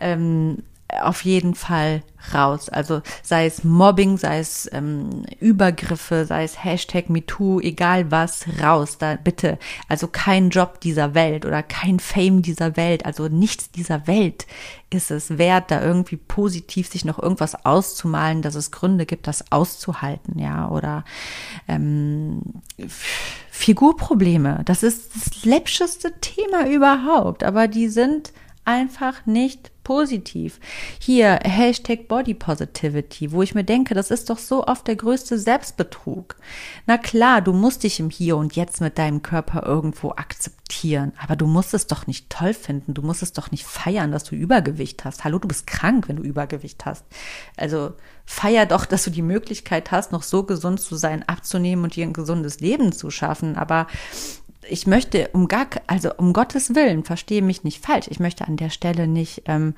ähm, 0.00 0.62
auf 1.00 1.24
jeden 1.24 1.54
Fall 1.54 2.02
raus. 2.34 2.68
Also 2.68 3.02
sei 3.22 3.46
es 3.46 3.64
Mobbing, 3.64 4.16
sei 4.16 4.38
es 4.38 4.68
ähm, 4.72 5.24
Übergriffe, 5.40 6.24
sei 6.26 6.44
es 6.44 6.62
Hashtag 6.62 7.08
MeToo, 7.08 7.60
egal 7.60 8.10
was, 8.10 8.46
raus. 8.62 8.98
Da 8.98 9.16
bitte. 9.16 9.58
Also 9.88 10.06
kein 10.06 10.50
Job 10.50 10.80
dieser 10.80 11.14
Welt 11.14 11.44
oder 11.44 11.62
kein 11.62 11.98
Fame 11.98 12.42
dieser 12.42 12.76
Welt, 12.76 13.06
also 13.06 13.28
nichts 13.28 13.70
dieser 13.70 14.06
Welt 14.06 14.46
ist 14.90 15.10
es 15.10 15.38
wert, 15.38 15.70
da 15.70 15.82
irgendwie 15.82 16.16
positiv 16.18 16.88
sich 16.88 17.04
noch 17.04 17.18
irgendwas 17.18 17.64
auszumalen, 17.64 18.42
dass 18.42 18.54
es 18.54 18.70
Gründe 18.70 19.06
gibt, 19.06 19.26
das 19.26 19.50
auszuhalten, 19.50 20.38
ja. 20.38 20.68
Oder 20.68 21.04
ähm, 21.66 22.42
Figurprobleme. 23.50 24.60
Das 24.66 24.82
ist 24.82 25.16
das 25.16 25.44
läppscheste 25.44 26.20
Thema 26.20 26.68
überhaupt, 26.68 27.42
aber 27.42 27.68
die 27.68 27.88
sind 27.88 28.32
einfach 28.64 29.26
nicht 29.26 29.71
positiv. 29.84 30.60
Hier 30.98 31.40
Hashtag 31.44 32.08
Body 32.08 32.34
Positivity, 32.34 33.32
wo 33.32 33.42
ich 33.42 33.54
mir 33.54 33.64
denke, 33.64 33.94
das 33.94 34.10
ist 34.10 34.30
doch 34.30 34.38
so 34.38 34.66
oft 34.66 34.86
der 34.86 34.96
größte 34.96 35.38
Selbstbetrug. 35.38 36.36
Na 36.86 36.98
klar, 36.98 37.40
du 37.40 37.52
musst 37.52 37.82
dich 37.82 38.00
im 38.00 38.10
Hier 38.10 38.36
und 38.36 38.56
Jetzt 38.56 38.80
mit 38.80 38.98
deinem 38.98 39.22
Körper 39.22 39.64
irgendwo 39.66 40.10
akzeptieren, 40.10 41.12
aber 41.22 41.36
du 41.36 41.46
musst 41.46 41.74
es 41.74 41.86
doch 41.86 42.06
nicht 42.06 42.30
toll 42.30 42.54
finden, 42.54 42.94
du 42.94 43.02
musst 43.02 43.22
es 43.22 43.32
doch 43.32 43.50
nicht 43.50 43.64
feiern, 43.64 44.12
dass 44.12 44.24
du 44.24 44.34
Übergewicht 44.34 45.04
hast. 45.04 45.24
Hallo, 45.24 45.38
du 45.38 45.48
bist 45.48 45.66
krank, 45.66 46.08
wenn 46.08 46.16
du 46.16 46.22
Übergewicht 46.22 46.84
hast. 46.86 47.04
Also 47.56 47.92
feier 48.24 48.66
doch, 48.66 48.86
dass 48.86 49.04
du 49.04 49.10
die 49.10 49.22
Möglichkeit 49.22 49.90
hast, 49.90 50.12
noch 50.12 50.22
so 50.22 50.44
gesund 50.44 50.80
zu 50.80 50.96
sein, 50.96 51.22
abzunehmen 51.28 51.84
und 51.84 51.96
dir 51.96 52.06
ein 52.06 52.12
gesundes 52.12 52.60
Leben 52.60 52.92
zu 52.92 53.10
schaffen, 53.10 53.56
aber 53.56 53.86
ich 54.68 54.86
möchte 54.86 55.28
um 55.32 55.48
gar, 55.48 55.66
also 55.86 56.14
um 56.14 56.32
Gottes 56.32 56.74
Willen, 56.74 57.04
verstehe 57.04 57.42
mich 57.42 57.64
nicht 57.64 57.84
falsch. 57.84 58.06
Ich 58.10 58.20
möchte 58.20 58.46
an 58.46 58.56
der 58.56 58.70
Stelle 58.70 59.06
nicht 59.06 59.42
ähm, 59.46 59.74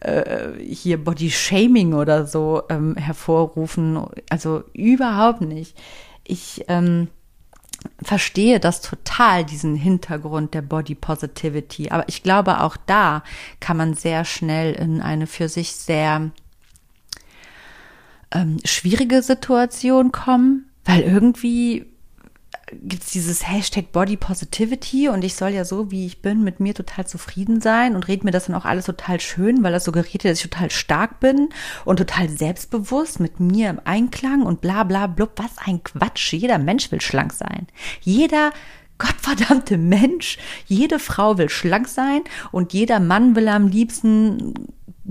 äh, 0.00 0.52
hier 0.58 1.02
Body 1.02 1.30
Shaming 1.30 1.94
oder 1.94 2.26
so 2.26 2.62
ähm, 2.68 2.96
hervorrufen. 2.96 4.06
Also 4.30 4.64
überhaupt 4.72 5.42
nicht. 5.42 5.76
Ich 6.24 6.64
ähm, 6.68 7.08
verstehe 8.02 8.60
das 8.60 8.80
total, 8.80 9.44
diesen 9.44 9.76
Hintergrund 9.76 10.54
der 10.54 10.62
Body 10.62 10.94
Positivity. 10.94 11.90
Aber 11.90 12.08
ich 12.08 12.22
glaube, 12.22 12.60
auch 12.60 12.76
da 12.86 13.22
kann 13.60 13.76
man 13.76 13.94
sehr 13.94 14.24
schnell 14.24 14.72
in 14.74 15.02
eine 15.02 15.26
für 15.26 15.48
sich 15.48 15.72
sehr 15.72 16.30
ähm, 18.32 18.58
schwierige 18.64 19.22
Situation 19.22 20.10
kommen, 20.10 20.70
weil 20.84 21.02
irgendwie 21.02 21.91
gibt 22.82 23.02
es 23.02 23.10
dieses 23.10 23.48
Hashtag 23.48 23.92
Body 23.92 24.16
Positivity 24.16 25.08
und 25.08 25.24
ich 25.24 25.34
soll 25.34 25.50
ja 25.50 25.64
so, 25.64 25.90
wie 25.90 26.06
ich 26.06 26.22
bin, 26.22 26.42
mit 26.42 26.60
mir 26.60 26.74
total 26.74 27.06
zufrieden 27.06 27.60
sein 27.60 27.94
und 27.94 28.08
rede 28.08 28.24
mir 28.24 28.30
das 28.30 28.46
dann 28.46 28.56
auch 28.56 28.64
alles 28.64 28.86
total 28.86 29.20
schön, 29.20 29.62
weil 29.62 29.72
das 29.72 29.84
suggeriert, 29.84 30.24
dass 30.24 30.38
ich 30.38 30.50
total 30.50 30.70
stark 30.70 31.20
bin 31.20 31.50
und 31.84 31.96
total 31.96 32.28
selbstbewusst 32.28 33.20
mit 33.20 33.40
mir 33.40 33.70
im 33.70 33.80
Einklang 33.84 34.42
und 34.42 34.60
bla 34.60 34.84
bla 34.84 35.06
blub. 35.06 35.32
Was 35.36 35.58
ein 35.64 35.82
Quatsch. 35.82 36.32
Jeder 36.32 36.58
Mensch 36.58 36.90
will 36.92 37.00
schlank 37.00 37.32
sein. 37.32 37.66
Jeder 38.00 38.52
gottverdammte 38.98 39.78
Mensch, 39.78 40.38
jede 40.66 40.98
Frau 40.98 41.38
will 41.38 41.48
schlank 41.48 41.88
sein 41.88 42.22
und 42.52 42.72
jeder 42.72 43.00
Mann 43.00 43.34
will 43.34 43.48
am 43.48 43.66
liebsten 43.66 44.54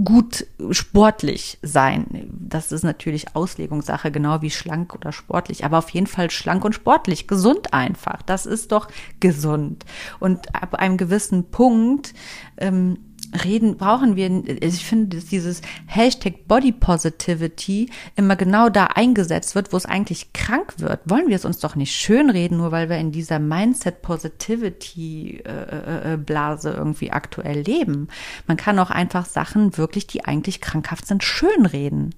gut 0.03 0.47
sportlich 0.71 1.57
sein. 1.61 2.29
Das 2.31 2.71
ist 2.71 2.83
natürlich 2.83 3.35
Auslegungssache, 3.35 4.09
genau 4.11 4.41
wie 4.41 4.49
schlank 4.49 4.95
oder 4.95 5.11
sportlich, 5.11 5.65
aber 5.65 5.79
auf 5.79 5.89
jeden 5.89 6.07
Fall 6.07 6.31
schlank 6.31 6.63
und 6.63 6.73
sportlich, 6.73 7.27
gesund 7.27 7.73
einfach. 7.73 8.21
Das 8.21 8.45
ist 8.45 8.71
doch 8.71 8.87
gesund. 9.19 9.85
Und 10.19 10.55
ab 10.55 10.75
einem 10.75 10.97
gewissen 10.97 11.51
Punkt 11.51 12.13
ähm, 12.57 12.99
reden, 13.43 13.77
brauchen 13.77 14.15
wir, 14.15 14.43
ich 14.61 14.85
finde, 14.85 15.17
dass 15.17 15.25
dieses 15.25 15.61
Hashtag 15.87 16.47
Body 16.47 16.71
Positivity 16.71 17.89
immer 18.15 18.35
genau 18.35 18.69
da 18.69 18.85
eingesetzt 18.87 19.55
wird, 19.55 19.71
wo 19.73 19.77
es 19.77 19.85
eigentlich 19.85 20.33
krank 20.33 20.75
wird. 20.77 21.01
Wollen 21.05 21.27
wir 21.27 21.35
es 21.35 21.45
uns 21.45 21.59
doch 21.59 21.75
nicht 21.75 21.95
schönreden, 21.95 22.57
nur 22.57 22.71
weil 22.71 22.89
wir 22.89 22.97
in 22.97 23.11
dieser 23.11 23.39
Mindset 23.39 24.01
Positivity 24.01 25.41
äh, 25.45 26.13
äh, 26.13 26.17
Blase 26.17 26.71
irgendwie 26.71 27.11
aktuell 27.11 27.61
leben. 27.61 28.09
Man 28.47 28.57
kann 28.57 28.79
auch 28.79 28.91
einfach 28.91 29.25
Sachen 29.25 29.77
wirklich, 29.77 30.07
die 30.07 30.25
eigentlich 30.25 30.61
krankhaft 30.61 31.07
sind, 31.07 31.23
schönreden. 31.23 32.13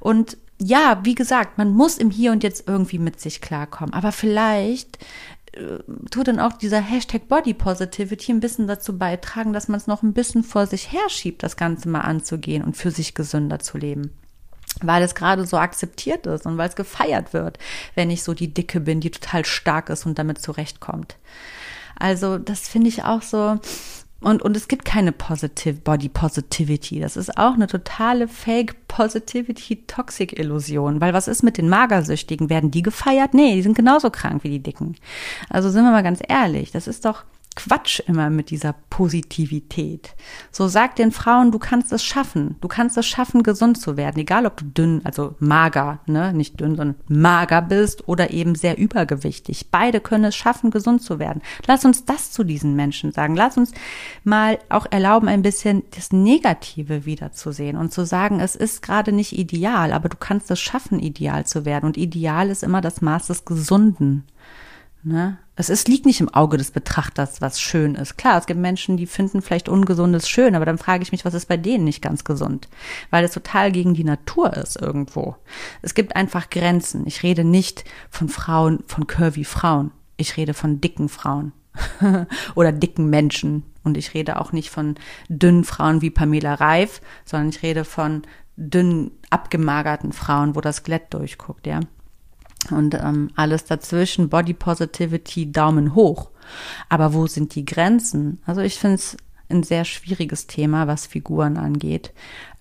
Und 0.00 0.36
ja, 0.58 1.00
wie 1.04 1.14
gesagt, 1.14 1.58
man 1.58 1.70
muss 1.70 1.98
im 1.98 2.10
Hier 2.10 2.32
und 2.32 2.42
Jetzt 2.42 2.66
irgendwie 2.66 2.98
mit 2.98 3.20
sich 3.20 3.40
klarkommen. 3.40 3.92
Aber 3.92 4.10
vielleicht 4.10 4.96
äh, 4.96 5.35
tut 6.10 6.28
dann 6.28 6.40
auch 6.40 6.54
dieser 6.54 6.80
Hashtag 6.80 7.28
Body 7.28 7.54
Positivity 7.54 8.32
ein 8.32 8.40
bisschen 8.40 8.66
dazu 8.66 8.98
beitragen, 8.98 9.52
dass 9.52 9.68
man 9.68 9.78
es 9.78 9.86
noch 9.86 10.02
ein 10.02 10.12
bisschen 10.12 10.44
vor 10.44 10.66
sich 10.66 10.92
herschiebt, 10.92 11.42
das 11.42 11.56
Ganze 11.56 11.88
mal 11.88 12.00
anzugehen 12.00 12.62
und 12.62 12.76
für 12.76 12.90
sich 12.90 13.14
gesünder 13.14 13.58
zu 13.58 13.78
leben 13.78 14.10
weil 14.82 15.02
es 15.02 15.14
gerade 15.14 15.46
so 15.46 15.56
akzeptiert 15.56 16.26
ist 16.26 16.44
und 16.44 16.58
weil 16.58 16.68
es 16.68 16.76
gefeiert 16.76 17.32
wird, 17.32 17.58
wenn 17.94 18.10
ich 18.10 18.22
so 18.22 18.34
die 18.34 18.52
Dicke 18.52 18.80
bin, 18.80 19.00
die 19.00 19.10
total 19.10 19.46
stark 19.46 19.88
ist 19.88 20.04
und 20.04 20.18
damit 20.18 20.38
zurechtkommt. 20.38 21.16
Also 21.98 22.36
das 22.36 22.68
finde 22.68 22.88
ich 22.88 23.02
auch 23.02 23.22
so, 23.22 23.58
und, 24.20 24.42
und 24.42 24.56
es 24.56 24.68
gibt 24.68 24.84
keine 24.84 25.12
Positive 25.12 25.74
Body 25.74 26.08
Positivity. 26.08 27.00
Das 27.00 27.16
ist 27.16 27.36
auch 27.38 27.54
eine 27.54 27.66
totale 27.66 28.28
Fake 28.28 28.85
Positivity 28.96 29.84
Toxic 29.86 30.38
Illusion. 30.38 31.02
Weil 31.02 31.12
was 31.12 31.28
ist 31.28 31.42
mit 31.42 31.58
den 31.58 31.68
Magersüchtigen? 31.68 32.48
Werden 32.48 32.70
die 32.70 32.80
gefeiert? 32.80 33.34
Nee, 33.34 33.56
die 33.56 33.62
sind 33.62 33.76
genauso 33.76 34.08
krank 34.08 34.42
wie 34.42 34.48
die 34.48 34.62
Dicken. 34.62 34.96
Also 35.50 35.68
sind 35.68 35.84
wir 35.84 35.90
mal 35.90 36.02
ganz 36.02 36.22
ehrlich. 36.26 36.72
Das 36.72 36.86
ist 36.86 37.04
doch, 37.04 37.24
Quatsch 37.56 38.00
immer 38.06 38.30
mit 38.30 38.50
dieser 38.50 38.74
Positivität. 38.90 40.14
So 40.52 40.68
sag 40.68 40.94
den 40.96 41.10
Frauen, 41.10 41.50
du 41.50 41.58
kannst 41.58 41.92
es 41.92 42.04
schaffen. 42.04 42.56
Du 42.60 42.68
kannst 42.68 42.96
es 42.96 43.06
schaffen, 43.06 43.42
gesund 43.42 43.80
zu 43.80 43.96
werden. 43.96 44.20
Egal 44.20 44.46
ob 44.46 44.58
du 44.58 44.64
dünn, 44.66 45.00
also 45.04 45.34
mager, 45.38 46.00
ne, 46.06 46.32
nicht 46.32 46.60
dünn, 46.60 46.76
sondern 46.76 46.96
mager 47.08 47.62
bist 47.62 48.06
oder 48.08 48.30
eben 48.30 48.54
sehr 48.54 48.78
übergewichtig. 48.78 49.70
Beide 49.70 50.00
können 50.00 50.24
es 50.24 50.36
schaffen, 50.36 50.70
gesund 50.70 51.02
zu 51.02 51.18
werden. 51.18 51.42
Lass 51.66 51.84
uns 51.84 52.04
das 52.04 52.30
zu 52.30 52.44
diesen 52.44 52.76
Menschen 52.76 53.10
sagen. 53.10 53.34
Lass 53.34 53.56
uns 53.56 53.72
mal 54.22 54.58
auch 54.68 54.86
erlauben, 54.90 55.28
ein 55.28 55.42
bisschen 55.42 55.82
das 55.94 56.12
Negative 56.12 57.06
wiederzusehen 57.06 57.76
und 57.76 57.92
zu 57.92 58.04
sagen, 58.04 58.38
es 58.38 58.54
ist 58.54 58.82
gerade 58.82 59.12
nicht 59.12 59.36
ideal, 59.36 59.92
aber 59.92 60.10
du 60.10 60.16
kannst 60.18 60.50
es 60.50 60.60
schaffen, 60.60 61.00
ideal 61.00 61.46
zu 61.46 61.64
werden. 61.64 61.86
Und 61.86 61.96
ideal 61.96 62.50
ist 62.50 62.62
immer 62.62 62.82
das 62.82 63.00
Maß 63.00 63.28
des 63.28 63.46
Gesunden. 63.46 64.24
Ne? 65.06 65.38
Es 65.54 65.70
ist, 65.70 65.86
liegt 65.86 66.04
nicht 66.04 66.20
im 66.20 66.34
Auge 66.34 66.56
des 66.56 66.72
Betrachters, 66.72 67.40
was 67.40 67.60
schön 67.60 67.94
ist. 67.94 68.18
Klar, 68.18 68.38
es 68.38 68.46
gibt 68.46 68.58
Menschen, 68.58 68.96
die 68.96 69.06
finden 69.06 69.40
vielleicht 69.40 69.68
Ungesundes 69.68 70.28
schön, 70.28 70.56
aber 70.56 70.64
dann 70.64 70.78
frage 70.78 71.04
ich 71.04 71.12
mich, 71.12 71.24
was 71.24 71.32
ist 71.32 71.46
bei 71.46 71.56
denen 71.56 71.84
nicht 71.84 72.02
ganz 72.02 72.24
gesund? 72.24 72.68
Weil 73.10 73.24
es 73.24 73.30
total 73.30 73.70
gegen 73.70 73.94
die 73.94 74.02
Natur 74.02 74.52
ist 74.54 74.74
irgendwo. 74.74 75.36
Es 75.80 75.94
gibt 75.94 76.16
einfach 76.16 76.50
Grenzen. 76.50 77.06
Ich 77.06 77.22
rede 77.22 77.44
nicht 77.44 77.84
von 78.10 78.28
Frauen, 78.28 78.82
von 78.88 79.06
curvy 79.06 79.44
Frauen. 79.44 79.92
Ich 80.16 80.36
rede 80.36 80.54
von 80.54 80.80
dicken 80.80 81.08
Frauen 81.08 81.52
oder 82.56 82.72
dicken 82.72 83.08
Menschen. 83.08 83.62
Und 83.84 83.96
ich 83.96 84.12
rede 84.12 84.40
auch 84.40 84.50
nicht 84.50 84.70
von 84.70 84.96
dünnen 85.28 85.62
Frauen 85.62 86.02
wie 86.02 86.10
Pamela 86.10 86.54
Reif, 86.54 87.00
sondern 87.24 87.50
ich 87.50 87.62
rede 87.62 87.84
von 87.84 88.22
dünnen, 88.56 89.12
abgemagerten 89.30 90.12
Frauen, 90.12 90.56
wo 90.56 90.60
das 90.60 90.78
Skelett 90.78 91.14
durchguckt, 91.14 91.68
ja. 91.68 91.78
Und 92.70 92.94
ähm, 92.94 93.30
alles 93.36 93.64
dazwischen, 93.64 94.28
Body 94.28 94.54
Positivity, 94.54 95.50
Daumen 95.52 95.94
hoch. 95.94 96.30
Aber 96.88 97.14
wo 97.14 97.26
sind 97.26 97.54
die 97.54 97.64
Grenzen? 97.64 98.40
Also 98.46 98.60
ich 98.60 98.78
finde 98.78 98.96
es 98.96 99.16
ein 99.48 99.62
sehr 99.62 99.84
schwieriges 99.84 100.46
Thema, 100.46 100.86
was 100.86 101.06
Figuren 101.06 101.56
angeht. 101.56 102.12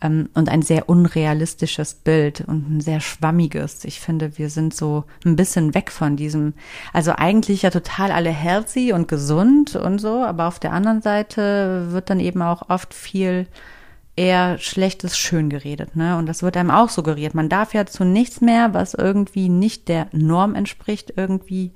Ähm, 0.01 0.29
und 0.33 0.49
ein 0.49 0.61
sehr 0.61 0.87
unrealistisches 0.87 1.95
Bild 1.95 2.41
und 2.41 2.69
ein 2.69 2.81
sehr 2.81 2.99
schwammiges. 2.99 3.85
Ich 3.85 3.99
finde, 3.99 4.37
wir 4.37 4.49
sind 4.49 4.73
so 4.73 5.05
ein 5.25 5.35
bisschen 5.35 5.73
weg 5.73 5.91
von 5.91 6.15
diesem, 6.15 6.53
also 6.93 7.13
eigentlich 7.15 7.63
ja 7.63 7.69
total 7.71 8.11
alle 8.11 8.29
healthy 8.29 8.93
und 8.93 9.07
gesund 9.07 9.75
und 9.75 9.99
so, 9.99 10.23
aber 10.23 10.47
auf 10.47 10.59
der 10.59 10.73
anderen 10.73 11.01
Seite 11.01 11.87
wird 11.89 12.09
dann 12.09 12.19
eben 12.19 12.41
auch 12.41 12.69
oft 12.69 12.93
viel 12.93 13.47
eher 14.15 14.57
Schlechtes 14.57 15.17
schön 15.17 15.49
geredet, 15.49 15.95
ne? 15.95 16.17
Und 16.17 16.27
das 16.27 16.41
wird 16.41 16.57
einem 16.57 16.71
auch 16.71 16.89
suggeriert. 16.89 17.33
Man 17.33 17.49
darf 17.49 17.73
ja 17.73 17.85
zu 17.85 18.05
nichts 18.05 18.41
mehr, 18.41 18.73
was 18.73 18.93
irgendwie 18.93 19.49
nicht 19.49 19.87
der 19.87 20.07
Norm 20.11 20.55
entspricht, 20.55 21.13
irgendwie 21.17 21.71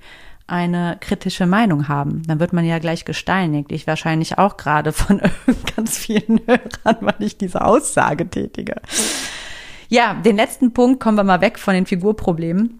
eine 0.47 0.97
kritische 0.99 1.45
Meinung 1.45 1.87
haben. 1.87 2.23
Dann 2.25 2.39
wird 2.39 2.53
man 2.53 2.65
ja 2.65 2.79
gleich 2.79 3.05
gesteinigt. 3.05 3.71
Ich 3.71 3.87
wahrscheinlich 3.87 4.37
auch 4.37 4.57
gerade 4.57 4.93
von 4.93 5.21
ganz 5.75 5.97
vielen 5.97 6.41
Hörern, 6.45 6.97
weil 7.01 7.15
ich 7.19 7.37
diese 7.37 7.63
Aussage 7.63 8.27
tätige. 8.27 8.75
Ja, 9.89 10.13
den 10.13 10.35
letzten 10.35 10.73
Punkt 10.73 10.99
kommen 10.99 11.17
wir 11.17 11.23
mal 11.23 11.41
weg 11.41 11.59
von 11.59 11.73
den 11.73 11.85
Figurproblemen. 11.85 12.79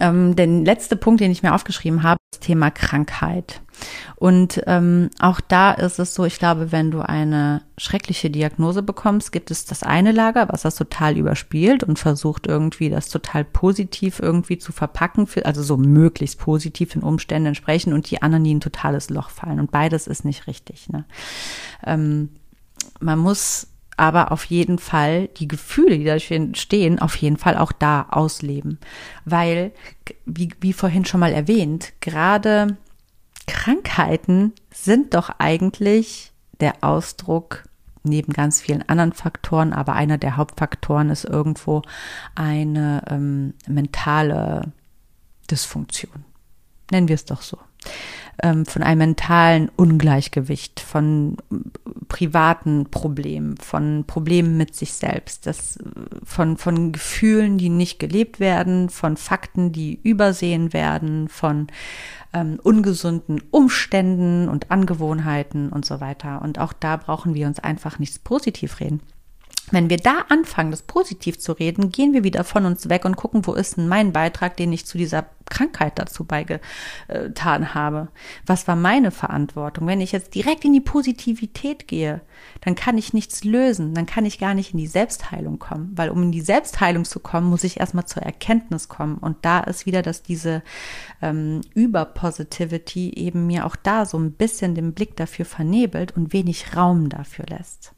Ähm, 0.00 0.34
der 0.36 0.46
letzte 0.46 0.96
Punkt, 0.96 1.20
den 1.20 1.30
ich 1.30 1.42
mir 1.42 1.54
aufgeschrieben 1.54 2.02
habe, 2.02 2.18
ist 2.32 2.40
das 2.40 2.46
Thema 2.46 2.70
Krankheit. 2.70 3.60
Und 4.16 4.62
ähm, 4.66 5.10
auch 5.18 5.40
da 5.40 5.72
ist 5.72 5.98
es 5.98 6.14
so, 6.14 6.24
ich 6.24 6.38
glaube, 6.38 6.72
wenn 6.72 6.90
du 6.90 7.00
eine 7.00 7.62
schreckliche 7.76 8.30
Diagnose 8.30 8.82
bekommst, 8.82 9.32
gibt 9.32 9.50
es 9.50 9.64
das 9.66 9.82
eine 9.82 10.12
Lager, 10.12 10.48
was 10.48 10.62
das 10.62 10.76
total 10.76 11.18
überspielt 11.18 11.82
und 11.84 11.98
versucht 11.98 12.46
irgendwie 12.46 12.88
das 12.88 13.08
total 13.08 13.44
positiv 13.44 14.20
irgendwie 14.20 14.58
zu 14.58 14.72
verpacken, 14.72 15.26
für, 15.26 15.44
also 15.44 15.62
so 15.62 15.76
möglichst 15.76 16.38
positiv 16.38 16.92
den 16.92 17.02
Umständen 17.02 17.48
entsprechen 17.48 17.92
und 17.92 18.10
die 18.10 18.22
anderen, 18.22 18.44
die 18.44 18.54
ein 18.54 18.60
totales 18.60 19.10
Loch 19.10 19.30
fallen. 19.30 19.60
Und 19.60 19.70
beides 19.70 20.06
ist 20.06 20.24
nicht 20.24 20.46
richtig. 20.46 20.88
Ne? 20.88 21.04
Ähm, 21.84 22.30
man 23.00 23.18
muss 23.18 23.66
aber 23.96 24.32
auf 24.32 24.44
jeden 24.46 24.78
Fall 24.78 25.28
die 25.28 25.48
Gefühle, 25.48 25.98
die 25.98 26.04
da 26.04 26.18
stehen, 26.18 26.98
auf 26.98 27.16
jeden 27.16 27.36
Fall 27.36 27.56
auch 27.56 27.72
da 27.72 28.06
ausleben. 28.10 28.78
Weil, 29.24 29.72
wie, 30.24 30.50
wie 30.60 30.72
vorhin 30.72 31.04
schon 31.04 31.20
mal 31.20 31.32
erwähnt, 31.32 31.92
gerade 32.00 32.76
Krankheiten 33.46 34.52
sind 34.72 35.14
doch 35.14 35.30
eigentlich 35.38 36.32
der 36.60 36.74
Ausdruck 36.82 37.64
neben 38.02 38.32
ganz 38.32 38.60
vielen 38.60 38.86
anderen 38.88 39.12
Faktoren, 39.12 39.72
aber 39.72 39.94
einer 39.94 40.18
der 40.18 40.36
Hauptfaktoren 40.36 41.10
ist 41.10 41.24
irgendwo 41.24 41.82
eine 42.34 43.02
ähm, 43.08 43.54
mentale 43.66 44.72
Dysfunktion. 45.50 46.24
Nennen 46.90 47.08
wir 47.08 47.14
es 47.14 47.24
doch 47.24 47.42
so 47.42 47.58
ähm, 48.42 48.66
von 48.66 48.82
einem 48.82 48.98
mentalen 48.98 49.70
Ungleichgewicht, 49.76 50.80
von 50.80 51.36
privaten 52.08 52.86
Problemen, 52.90 53.56
von 53.58 54.04
Problemen 54.06 54.56
mit 54.56 54.74
sich 54.74 54.92
selbst, 54.92 55.46
das, 55.46 55.78
von, 56.24 56.56
von 56.56 56.92
Gefühlen, 56.92 57.58
die 57.58 57.68
nicht 57.68 57.98
gelebt 57.98 58.40
werden, 58.40 58.88
von 58.88 59.16
Fakten, 59.16 59.72
die 59.72 59.98
übersehen 60.02 60.72
werden, 60.72 61.28
von 61.28 61.68
ähm, 62.32 62.58
ungesunden 62.62 63.42
Umständen 63.50 64.48
und 64.48 64.70
Angewohnheiten 64.70 65.70
und 65.70 65.84
so 65.84 66.00
weiter. 66.00 66.42
Und 66.42 66.58
auch 66.58 66.72
da 66.72 66.96
brauchen 66.96 67.34
wir 67.34 67.46
uns 67.46 67.60
einfach 67.60 67.98
nichts 67.98 68.18
positiv 68.18 68.80
reden. 68.80 69.00
Wenn 69.70 69.88
wir 69.88 69.96
da 69.96 70.26
anfangen, 70.28 70.70
das 70.70 70.82
positiv 70.82 71.38
zu 71.38 71.52
reden, 71.52 71.90
gehen 71.90 72.12
wir 72.12 72.22
wieder 72.22 72.44
von 72.44 72.66
uns 72.66 72.90
weg 72.90 73.06
und 73.06 73.16
gucken, 73.16 73.46
wo 73.46 73.54
ist 73.54 73.78
denn 73.78 73.88
mein 73.88 74.12
Beitrag, 74.12 74.58
den 74.58 74.72
ich 74.72 74.84
zu 74.84 74.98
dieser 74.98 75.24
Krankheit 75.46 75.98
dazu 75.98 76.24
beigetan 76.24 77.74
habe? 77.74 78.08
Was 78.44 78.68
war 78.68 78.76
meine 78.76 79.10
Verantwortung? 79.10 79.86
Wenn 79.86 80.02
ich 80.02 80.12
jetzt 80.12 80.34
direkt 80.34 80.66
in 80.66 80.74
die 80.74 80.82
Positivität 80.82 81.88
gehe, 81.88 82.20
dann 82.60 82.74
kann 82.74 82.98
ich 82.98 83.14
nichts 83.14 83.42
lösen, 83.42 83.94
dann 83.94 84.04
kann 84.04 84.26
ich 84.26 84.38
gar 84.38 84.52
nicht 84.52 84.72
in 84.72 84.78
die 84.78 84.86
Selbstheilung 84.86 85.58
kommen, 85.58 85.92
weil 85.94 86.10
um 86.10 86.24
in 86.24 86.32
die 86.32 86.42
Selbstheilung 86.42 87.06
zu 87.06 87.18
kommen, 87.20 87.48
muss 87.48 87.64
ich 87.64 87.80
erstmal 87.80 88.06
zur 88.06 88.22
Erkenntnis 88.22 88.88
kommen. 88.88 89.16
Und 89.16 89.38
da 89.42 89.60
ist 89.60 89.86
wieder, 89.86 90.02
dass 90.02 90.22
diese 90.22 90.62
ähm, 91.22 91.62
Überpositivity 91.74 93.14
eben 93.14 93.46
mir 93.46 93.64
auch 93.64 93.76
da 93.76 94.04
so 94.04 94.18
ein 94.18 94.32
bisschen 94.32 94.74
den 94.74 94.92
Blick 94.92 95.16
dafür 95.16 95.46
vernebelt 95.46 96.14
und 96.16 96.34
wenig 96.34 96.76
Raum 96.76 97.08
dafür 97.08 97.46
lässt 97.46 97.92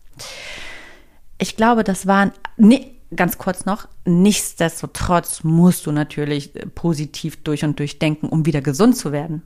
ich 1.38 1.56
glaube, 1.56 1.84
das 1.84 2.06
waren, 2.06 2.32
nee, 2.56 2.96
ganz 3.14 3.38
kurz 3.38 3.66
noch, 3.66 3.88
nichtsdestotrotz 4.04 5.44
musst 5.44 5.86
du 5.86 5.92
natürlich 5.92 6.52
positiv 6.74 7.42
durch 7.42 7.64
und 7.64 7.78
durch 7.78 7.98
denken, 7.98 8.28
um 8.28 8.46
wieder 8.46 8.60
gesund 8.60 8.96
zu 8.96 9.12
werden. 9.12 9.42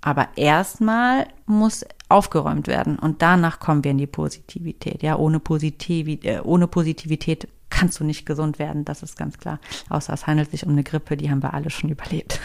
Aber 0.00 0.28
erstmal 0.36 1.26
muss 1.46 1.84
aufgeräumt 2.08 2.68
werden 2.68 2.98
und 2.98 3.20
danach 3.20 3.60
kommen 3.60 3.84
wir 3.84 3.90
in 3.90 3.98
die 3.98 4.06
Positivität. 4.06 5.02
Ja, 5.02 5.16
ohne 5.16 5.40
Positivität, 5.40 6.24
äh, 6.24 6.40
ohne 6.42 6.66
Positivität 6.66 7.48
kannst 7.70 8.00
du 8.00 8.04
nicht 8.04 8.24
gesund 8.24 8.58
werden, 8.58 8.84
das 8.84 9.02
ist 9.02 9.16
ganz 9.18 9.38
klar. 9.38 9.60
Außer 9.88 10.12
es 10.12 10.26
handelt 10.26 10.50
sich 10.50 10.64
um 10.64 10.72
eine 10.72 10.84
Grippe, 10.84 11.16
die 11.16 11.30
haben 11.30 11.42
wir 11.42 11.52
alle 11.52 11.70
schon 11.70 11.90
überlebt. 11.90 12.40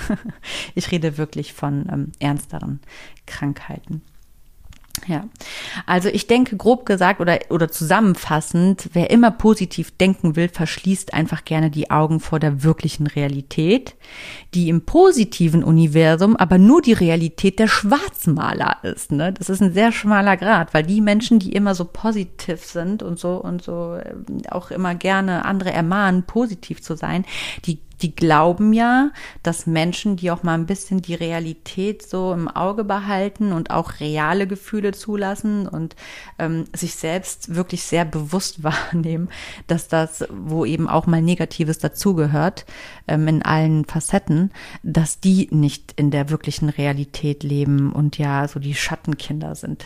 ich 0.76 0.92
rede 0.92 1.18
wirklich 1.18 1.54
von 1.54 1.88
ähm, 1.92 2.12
ernsteren 2.20 2.82
Krankheiten. 3.26 4.02
Ja, 5.08 5.28
also 5.86 6.08
ich 6.08 6.28
denke 6.28 6.56
grob 6.56 6.86
gesagt 6.86 7.20
oder, 7.20 7.40
oder 7.50 7.70
zusammenfassend, 7.70 8.90
wer 8.94 9.10
immer 9.10 9.32
positiv 9.32 9.92
denken 9.92 10.36
will, 10.36 10.48
verschließt 10.48 11.14
einfach 11.14 11.44
gerne 11.44 11.70
die 11.70 11.92
Augen 11.92 12.20
vor 12.20 12.40
der 12.40 12.64
wirklichen 12.64 13.08
Realität, 13.08 13.96
die 14.54 14.70
im 14.70 14.86
positiven 14.86 15.64
Universum 15.64 16.38
aber 16.38 16.58
nur 16.58 16.82
die 16.82 16.94
Realität 16.94 17.60
der 17.60 17.68
Schwarzmaler 17.68 18.78
ist. 18.84 19.12
Ne? 19.12 19.34
Das 19.34 19.50
ist 19.50 19.62
ein 19.62 19.74
sehr 19.74 19.92
schmaler 19.92 20.38
Grad, 20.38 20.74
weil 20.74 20.84
die 20.84 21.02
Menschen, 21.02 21.40
die 21.40 21.54
immer 21.54 21.76
so 21.76 21.86
positiv 21.86 22.64
sind 22.64 23.04
und 23.04 23.20
so 23.20 23.36
und 23.36 23.62
so 23.62 23.96
äh, 23.96 24.14
auch 24.50 24.72
immer 24.72 24.96
gerne 24.96 25.44
andere 25.44 25.74
ermahnen, 25.74 26.24
positiv 26.24 26.82
zu 26.82 26.96
sein, 26.96 27.26
die 27.66 27.80
die 28.04 28.14
glauben 28.14 28.74
ja, 28.74 29.12
dass 29.42 29.66
Menschen, 29.66 30.18
die 30.18 30.30
auch 30.30 30.44
mal 30.44 30.54
ein 30.54 30.66
bisschen 30.66 31.02
die 31.02 31.16
Realität 31.16 32.08
so 32.08 32.34
im 32.34 32.50
Auge 32.50 32.84
behalten 32.84 33.54
und 33.54 33.72
auch 33.72 34.02
reale 34.02 34.46
Gefühle 34.46 34.92
zulassen 34.92 35.68
und 35.68 35.96
ähm, 36.38 36.66
sich 36.74 36.96
selbst 36.96 37.56
wirklich 37.56 37.84
sehr 37.84 38.06
bewusst 38.06 38.64
wahrnehmen, 38.64 39.30
dass 39.68 39.88
das, 39.88 40.26
wo 40.30 40.66
eben 40.66 40.90
auch 40.90 41.08
mal 41.08 41.22
Negatives 41.22 41.80
dazugehört, 41.80 42.66
ähm, 43.08 43.28
in 43.28 43.42
allen 43.42 43.86
Facetten, 43.86 44.52
dass 44.84 45.22
die 45.22 45.48
nicht 45.52 45.94
in 45.96 46.12
der 46.12 46.30
wirklichen 46.30 46.70
Realität 46.70 47.44
leben 47.44 47.94
und 47.94 48.18
ja 48.18 48.48
so 48.48 48.60
die 48.60 48.76
Schattenkinder 48.76 49.56
sind. 49.56 49.86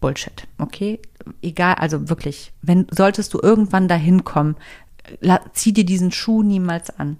Bullshit, 0.00 0.46
okay? 0.58 1.00
Egal, 1.40 1.76
also 1.76 2.10
wirklich, 2.10 2.52
wenn 2.60 2.86
solltest 2.90 3.32
du 3.32 3.40
irgendwann 3.42 3.88
dahin 3.88 4.24
kommen, 4.24 4.56
zieh 5.54 5.72
dir 5.72 5.84
diesen 5.84 6.12
Schuh 6.12 6.42
niemals 6.42 6.90
an. 6.90 7.16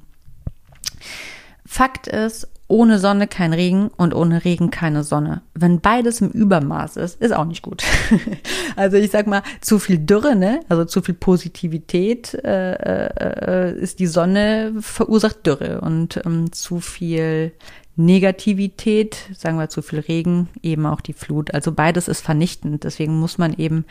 Fakt 1.64 2.06
ist, 2.06 2.48
ohne 2.68 2.98
Sonne 2.98 3.28
kein 3.28 3.52
Regen 3.52 3.88
und 3.96 4.14
ohne 4.14 4.44
Regen 4.44 4.70
keine 4.70 5.04
Sonne. 5.04 5.42
Wenn 5.54 5.80
beides 5.80 6.20
im 6.20 6.30
Übermaß 6.30 6.96
ist, 6.96 7.20
ist 7.20 7.32
auch 7.32 7.44
nicht 7.44 7.62
gut. 7.62 7.84
also 8.76 8.96
ich 8.96 9.10
sag 9.10 9.26
mal, 9.26 9.42
zu 9.60 9.78
viel 9.78 9.98
Dürre, 9.98 10.34
ne? 10.34 10.60
Also 10.68 10.84
zu 10.84 11.00
viel 11.02 11.14
Positivität 11.14 12.34
äh, 12.34 13.06
äh, 13.06 13.78
ist 13.78 14.00
die 14.00 14.08
Sonne 14.08 14.74
verursacht 14.80 15.46
Dürre 15.46 15.80
und 15.80 16.20
ähm, 16.24 16.50
zu 16.52 16.80
viel 16.80 17.52
Negativität, 17.98 19.16
sagen 19.34 19.58
wir 19.58 19.70
zu 19.70 19.80
viel 19.80 20.00
Regen, 20.00 20.48
eben 20.62 20.84
auch 20.84 21.00
die 21.00 21.14
Flut. 21.14 21.54
Also 21.54 21.72
beides 21.72 22.08
ist 22.08 22.20
vernichtend. 22.20 22.84
Deswegen 22.84 23.18
muss 23.18 23.38
man 23.38 23.54
eben 23.54 23.86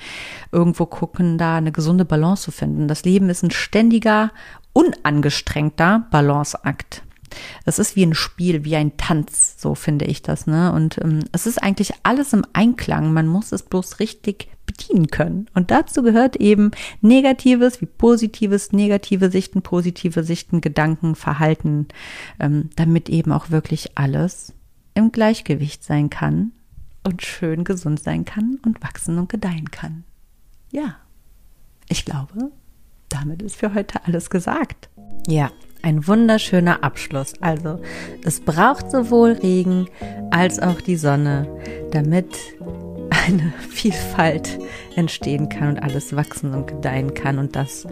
irgendwo 0.51 0.85
gucken, 0.85 1.39
da 1.39 1.57
eine 1.57 1.71
gesunde 1.71 2.05
Balance 2.05 2.43
zu 2.43 2.51
finden. 2.51 2.87
Das 2.87 3.03
Leben 3.03 3.29
ist 3.29 3.41
ein 3.41 3.51
ständiger 3.51 4.31
unangestrengter 4.75 6.05
Balanceakt. 6.11 7.03
Es 7.65 7.79
ist 7.79 7.95
wie 7.95 8.05
ein 8.05 8.13
Spiel, 8.13 8.65
wie 8.65 8.75
ein 8.75 8.97
Tanz, 8.97 9.55
so 9.57 9.73
finde 9.73 10.05
ich 10.05 10.21
das, 10.21 10.47
ne? 10.47 10.71
Und 10.71 10.99
ähm, 11.01 11.21
es 11.31 11.47
ist 11.47 11.61
eigentlich 11.61 11.93
alles 12.03 12.33
im 12.33 12.45
Einklang. 12.53 13.13
Man 13.13 13.27
muss 13.27 13.51
es 13.51 13.63
bloß 13.63 13.99
richtig 13.99 14.49
bedienen 14.65 15.07
können. 15.07 15.47
Und 15.53 15.71
dazu 15.71 16.03
gehört 16.03 16.35
eben 16.35 16.71
Negatives 17.01 17.81
wie 17.81 17.85
Positives, 17.85 18.71
negative 18.71 19.31
Sichten, 19.31 19.61
positive 19.61 20.23
Sichten, 20.23 20.61
Gedanken, 20.61 21.15
Verhalten, 21.15 21.87
ähm, 22.39 22.69
damit 22.75 23.09
eben 23.09 23.31
auch 23.31 23.49
wirklich 23.49 23.97
alles 23.97 24.53
im 24.93 25.11
Gleichgewicht 25.11 25.83
sein 25.83 26.09
kann 26.09 26.51
und 27.03 27.21
schön 27.21 27.63
gesund 27.63 28.01
sein 28.01 28.25
kann 28.25 28.59
und 28.65 28.83
wachsen 28.83 29.17
und 29.19 29.29
gedeihen 29.29 29.71
kann. 29.71 30.03
Ja, 30.71 30.97
ich 31.87 32.05
glaube, 32.05 32.51
damit 33.09 33.41
ist 33.41 33.55
für 33.55 33.73
heute 33.73 33.99
alles 34.05 34.29
gesagt. 34.29 34.89
Ja, 35.27 35.51
ein 35.81 36.07
wunderschöner 36.07 36.83
Abschluss. 36.83 37.33
Also, 37.41 37.79
es 38.23 38.39
braucht 38.39 38.89
sowohl 38.89 39.33
Regen 39.33 39.87
als 40.31 40.59
auch 40.59 40.81
die 40.81 40.95
Sonne, 40.95 41.47
damit 41.91 42.35
eine 43.27 43.53
Vielfalt 43.69 44.59
entstehen 44.95 45.49
kann 45.49 45.69
und 45.69 45.83
alles 45.83 46.15
wachsen 46.15 46.53
und 46.53 46.67
gedeihen 46.67 47.13
kann. 47.13 47.37
Und 47.37 47.55
das 47.55 47.87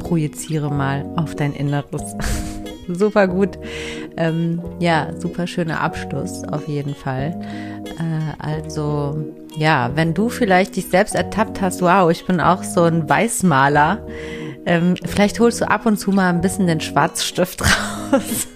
projiziere 0.00 0.70
mal 0.70 1.04
auf 1.16 1.34
dein 1.36 1.52
Inneres. 1.52 2.16
super 2.88 3.28
gut. 3.28 3.58
Ähm, 4.16 4.60
ja, 4.80 5.10
super 5.18 5.46
schöner 5.46 5.80
Abschluss 5.80 6.44
auf 6.44 6.66
jeden 6.66 6.94
Fall. 6.94 7.38
Äh, 7.98 8.42
also, 8.44 9.16
ja, 9.56 9.92
wenn 9.94 10.14
du 10.14 10.28
vielleicht 10.28 10.76
dich 10.76 10.88
selbst 10.88 11.14
ertappt 11.14 11.60
hast, 11.60 11.82
wow, 11.82 12.10
ich 12.10 12.24
bin 12.26 12.40
auch 12.40 12.62
so 12.62 12.82
ein 12.82 13.08
Weißmaler 13.08 14.04
ähm, 14.68 14.96
vielleicht 15.06 15.40
holst 15.40 15.62
du 15.62 15.70
ab 15.70 15.86
und 15.86 15.98
zu 15.98 16.10
mal 16.10 16.28
ein 16.28 16.42
bisschen 16.42 16.66
den 16.66 16.80
Schwarzstift 16.80 17.62
raus. 18.12 18.46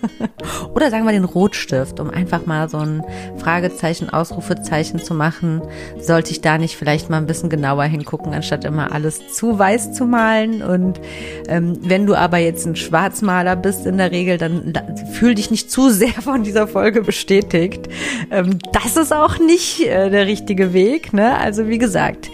Oder 0.74 0.90
sagen 0.90 1.06
wir 1.06 1.12
den 1.12 1.24
Rotstift, 1.24 2.00
um 2.00 2.10
einfach 2.10 2.44
mal 2.44 2.68
so 2.68 2.78
ein 2.78 3.02
Fragezeichen, 3.38 4.10
Ausrufezeichen 4.10 5.00
zu 5.02 5.14
machen. 5.14 5.62
Sollte 5.98 6.30
ich 6.32 6.42
da 6.42 6.58
nicht 6.58 6.76
vielleicht 6.76 7.08
mal 7.08 7.16
ein 7.16 7.26
bisschen 7.26 7.48
genauer 7.48 7.84
hingucken, 7.84 8.34
anstatt 8.34 8.66
immer 8.66 8.92
alles 8.92 9.32
zu 9.32 9.58
weiß 9.58 9.94
zu 9.94 10.04
malen? 10.04 10.62
Und 10.62 11.00
ähm, 11.48 11.78
wenn 11.80 12.04
du 12.04 12.14
aber 12.14 12.36
jetzt 12.36 12.66
ein 12.66 12.76
Schwarzmaler 12.76 13.56
bist 13.56 13.86
in 13.86 13.96
der 13.96 14.10
Regel, 14.10 14.36
dann 14.36 14.74
fühl 15.12 15.34
dich 15.34 15.50
nicht 15.50 15.70
zu 15.70 15.88
sehr 15.88 16.12
von 16.12 16.42
dieser 16.42 16.68
Folge 16.68 17.00
bestätigt. 17.00 17.88
Ähm, 18.30 18.58
das 18.72 18.98
ist 18.98 19.14
auch 19.14 19.38
nicht 19.38 19.86
äh, 19.86 20.10
der 20.10 20.26
richtige 20.26 20.74
Weg. 20.74 21.14
Ne? 21.14 21.38
Also 21.38 21.68
wie 21.68 21.78
gesagt, 21.78 22.28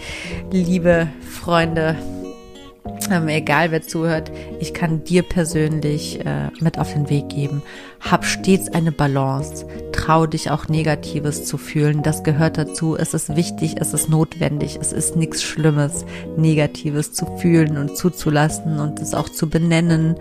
liebe 0.51 1.07
Freunde, 1.21 1.95
ähm, 3.11 3.27
egal 3.27 3.71
wer 3.71 3.81
zuhört, 3.81 4.31
ich 4.59 4.73
kann 4.73 5.03
dir 5.03 5.23
persönlich 5.23 6.19
äh, 6.25 6.49
mit 6.59 6.77
auf 6.77 6.93
den 6.93 7.09
Weg 7.09 7.29
geben. 7.29 7.63
Hab 7.99 8.25
stets 8.25 8.69
eine 8.69 8.91
Balance. 8.91 9.67
Trau 9.91 10.25
dich 10.25 10.49
auch 10.49 10.67
Negatives 10.67 11.45
zu 11.45 11.57
fühlen. 11.57 12.01
Das 12.01 12.23
gehört 12.23 12.57
dazu. 12.57 12.95
Es 12.95 13.13
ist 13.13 13.35
wichtig, 13.35 13.75
es 13.79 13.93
ist 13.93 14.09
notwendig. 14.09 14.77
Es 14.79 14.93
ist 14.93 15.15
nichts 15.15 15.43
Schlimmes, 15.43 16.05
Negatives 16.37 17.13
zu 17.13 17.25
fühlen 17.37 17.77
und 17.77 17.97
zuzulassen 17.97 18.79
und 18.79 18.99
es 18.99 19.13
auch 19.13 19.29
zu 19.29 19.49
benennen. 19.49 20.15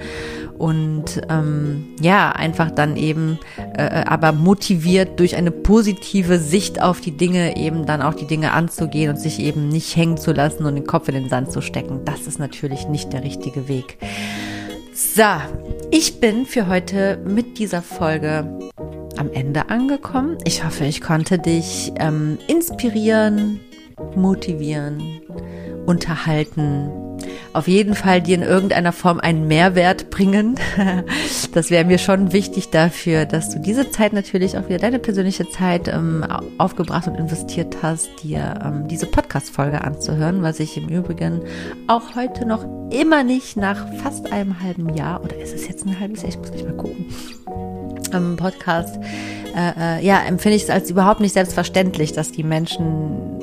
Und 0.58 1.22
ähm, 1.30 1.86
ja, 2.00 2.32
einfach 2.32 2.72
dann 2.72 2.96
eben, 2.96 3.38
äh, 3.74 4.02
aber 4.06 4.32
motiviert 4.32 5.20
durch 5.20 5.36
eine 5.36 5.52
positive 5.52 6.38
Sicht 6.38 6.82
auf 6.82 7.00
die 7.00 7.16
Dinge 7.16 7.56
eben 7.56 7.86
dann 7.86 8.02
auch 8.02 8.14
die 8.14 8.26
Dinge 8.26 8.52
anzugehen 8.52 9.10
und 9.10 9.20
sich 9.20 9.38
eben 9.38 9.68
nicht 9.68 9.94
hängen 9.94 10.16
zu 10.16 10.32
lassen 10.32 10.66
und 10.66 10.74
den 10.74 10.86
Kopf 10.86 11.08
in 11.08 11.14
den 11.14 11.28
Sand 11.28 11.52
zu 11.52 11.60
stecken. 11.60 12.00
Das 12.04 12.26
ist 12.26 12.40
natürlich 12.40 12.88
nicht 12.88 13.12
der 13.12 13.22
richtige 13.22 13.68
Weg. 13.68 13.98
So, 15.00 15.22
ich 15.92 16.18
bin 16.18 16.44
für 16.44 16.66
heute 16.66 17.18
mit 17.24 17.60
dieser 17.60 17.82
Folge 17.82 18.58
am 19.16 19.30
Ende 19.32 19.68
angekommen. 19.68 20.38
Ich 20.44 20.64
hoffe, 20.64 20.86
ich 20.86 21.00
konnte 21.00 21.38
dich 21.38 21.92
ähm, 22.00 22.36
inspirieren, 22.48 23.60
motivieren, 24.16 25.20
unterhalten 25.86 26.90
auf 27.52 27.68
jeden 27.68 27.94
Fall 27.94 28.20
dir 28.22 28.34
in 28.34 28.42
irgendeiner 28.42 28.92
Form 28.92 29.20
einen 29.20 29.46
Mehrwert 29.46 30.10
bringen. 30.10 30.56
Das 31.52 31.70
wäre 31.70 31.84
mir 31.84 31.98
schon 31.98 32.32
wichtig 32.32 32.70
dafür, 32.70 33.24
dass 33.24 33.50
du 33.50 33.58
diese 33.58 33.90
Zeit 33.90 34.12
natürlich 34.12 34.56
auch 34.56 34.68
wieder 34.68 34.78
deine 34.78 34.98
persönliche 34.98 35.48
Zeit 35.48 35.88
ähm, 35.88 36.24
aufgebracht 36.58 37.06
und 37.06 37.14
investiert 37.16 37.78
hast, 37.82 38.08
dir 38.22 38.58
ähm, 38.64 38.88
diese 38.88 39.06
Podcast-Folge 39.06 39.82
anzuhören, 39.82 40.42
was 40.42 40.60
ich 40.60 40.76
im 40.76 40.88
Übrigen 40.88 41.42
auch 41.86 42.14
heute 42.16 42.46
noch 42.46 42.64
immer 42.90 43.24
nicht 43.24 43.56
nach 43.56 43.86
fast 44.02 44.32
einem 44.32 44.60
halben 44.62 44.94
Jahr, 44.94 45.22
oder 45.22 45.36
ist 45.36 45.54
es 45.54 45.68
jetzt 45.68 45.86
ein 45.86 45.98
halbes 45.98 46.22
Jahr? 46.22 46.30
Ich 46.30 46.38
muss 46.38 46.52
nicht 46.52 46.64
mal 46.64 46.76
gucken. 46.76 47.06
Ähm, 48.12 48.36
Podcast, 48.36 48.98
äh, 49.56 49.98
äh, 49.98 50.04
ja, 50.04 50.20
empfinde 50.26 50.56
ich 50.56 50.64
es 50.64 50.70
als 50.70 50.90
überhaupt 50.90 51.20
nicht 51.20 51.32
selbstverständlich, 51.32 52.12
dass 52.12 52.32
die 52.32 52.44
Menschen 52.44 53.40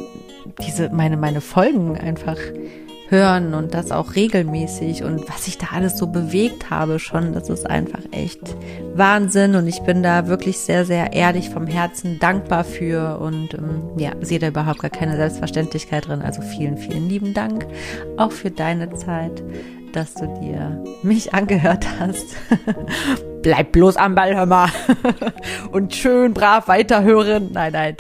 diese, 0.66 0.90
meine, 0.90 1.18
meine 1.18 1.42
Folgen 1.42 1.98
einfach 1.98 2.38
hören 3.10 3.54
und 3.54 3.74
das 3.74 3.92
auch 3.92 4.16
regelmäßig 4.16 5.04
und 5.04 5.30
was 5.30 5.48
ich 5.48 5.58
da 5.58 5.68
alles 5.74 5.98
so 5.98 6.08
bewegt 6.08 6.70
habe 6.70 7.00
schon, 7.00 7.34
das 7.34 7.50
ist 7.50 7.70
einfach 7.70 8.02
echt 8.12 8.42
Wahnsinn 8.96 9.56
und 9.56 9.68
ich 9.68 9.82
bin 9.82 10.02
da 10.02 10.28
wirklich 10.28 10.58
sehr, 10.58 10.86
sehr 10.86 11.14
ehrlich 11.14 11.50
vom 11.50 11.68
Herzen 11.68 12.20
dankbar 12.20 12.64
für 12.64 13.20
und 13.20 13.54
ähm, 13.54 13.84
ja, 13.98 14.12
sehe 14.22 14.40
da 14.40 14.48
überhaupt 14.48 14.80
gar 14.80 14.90
keine 14.90 15.16
Selbstverständlichkeit 15.18 16.08
drin. 16.08 16.22
Also 16.22 16.42
vielen, 16.42 16.78
vielen 16.78 17.08
lieben 17.10 17.34
Dank 17.34 17.66
auch 18.18 18.32
für 18.32 18.52
deine 18.52 18.94
Zeit, 18.96 19.44
dass 19.94 20.14
du 20.14 20.28
dir 20.42 20.84
mich 21.04 21.34
angehört 21.34 21.86
hast. 22.00 22.36
Bleib 23.42 23.72
bloß 23.72 23.98
am 23.98 24.16
Ball, 24.16 24.36
hör 24.36 24.46
mal. 24.46 24.70
und 25.72 25.94
schön 25.96 26.34
brav 26.34 26.68
weiterhören. 26.68 27.52
Nein, 27.54 27.74
nein. 27.74 27.98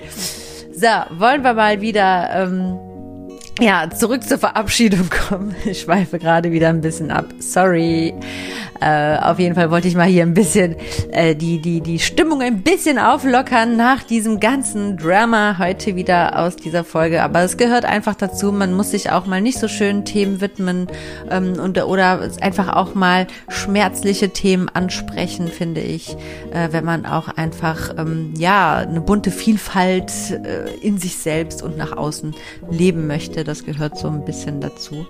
So, 0.73 0.87
wollen 1.17 1.43
wir 1.43 1.53
mal 1.53 1.79
wieder 1.79 2.29
ähm, 2.33 2.79
ja, 3.61 3.89
zurück 3.89 4.23
zur 4.23 4.37
Verabschiedung 4.37 5.09
kommen. 5.29 5.55
Ich 5.65 5.81
schweife 5.81 6.19
gerade 6.19 6.51
wieder 6.51 6.69
ein 6.69 6.81
bisschen 6.81 7.09
ab. 7.09 7.27
Sorry. 7.39 8.13
Äh, 8.81 9.17
auf 9.19 9.39
jeden 9.39 9.55
Fall 9.55 9.71
wollte 9.71 9.87
ich 9.87 9.95
mal 9.95 10.07
hier 10.07 10.23
ein 10.23 10.33
bisschen 10.33 10.75
äh, 11.11 11.33
die, 11.33 11.61
die, 11.61 11.79
die 11.79 11.99
Stimmung 11.99 12.41
ein 12.41 12.61
bisschen 12.61 12.99
auflockern 12.99 13.77
nach 13.77 14.03
diesem 14.03 14.41
ganzen 14.41 14.97
Drama 14.97 15.57
heute 15.57 15.95
wieder 15.95 16.37
aus 16.37 16.57
dieser 16.57 16.83
Folge. 16.83 17.23
Aber 17.23 17.41
es 17.43 17.55
gehört 17.55 17.85
einfach 17.85 18.15
dazu. 18.15 18.51
Man 18.51 18.73
muss 18.73 18.91
sich 18.91 19.11
auch 19.11 19.25
mal 19.25 19.41
nicht 19.41 19.57
so 19.57 19.69
schönen 19.69 20.03
Themen 20.03 20.41
widmen 20.41 20.87
ähm, 21.31 21.53
und, 21.53 21.81
oder 21.81 22.29
einfach 22.41 22.75
auch 22.75 22.93
mal 22.93 23.27
schmerzliche 23.47 24.31
Themen 24.31 24.67
ansprechen, 24.67 25.47
finde 25.47 25.79
ich, 25.79 26.17
äh, 26.51 26.67
wenn 26.71 26.83
man 26.83 27.05
auch 27.05 27.29
einfach, 27.29 27.95
ähm, 27.97 28.33
ja, 28.37 28.79
eine 28.79 28.99
bunte 28.99 29.31
Vielfalt 29.31 30.11
äh, 30.31 30.69
in 30.81 30.97
sich 30.97 31.15
selbst 31.15 31.63
und 31.63 31.77
nach 31.77 31.95
außen 31.95 32.35
leben 32.69 33.07
möchte. 33.07 33.44
Das 33.45 33.63
gehört 33.63 33.97
so 33.97 34.07
ein 34.07 34.25
bisschen 34.25 34.59
dazu. 34.59 35.05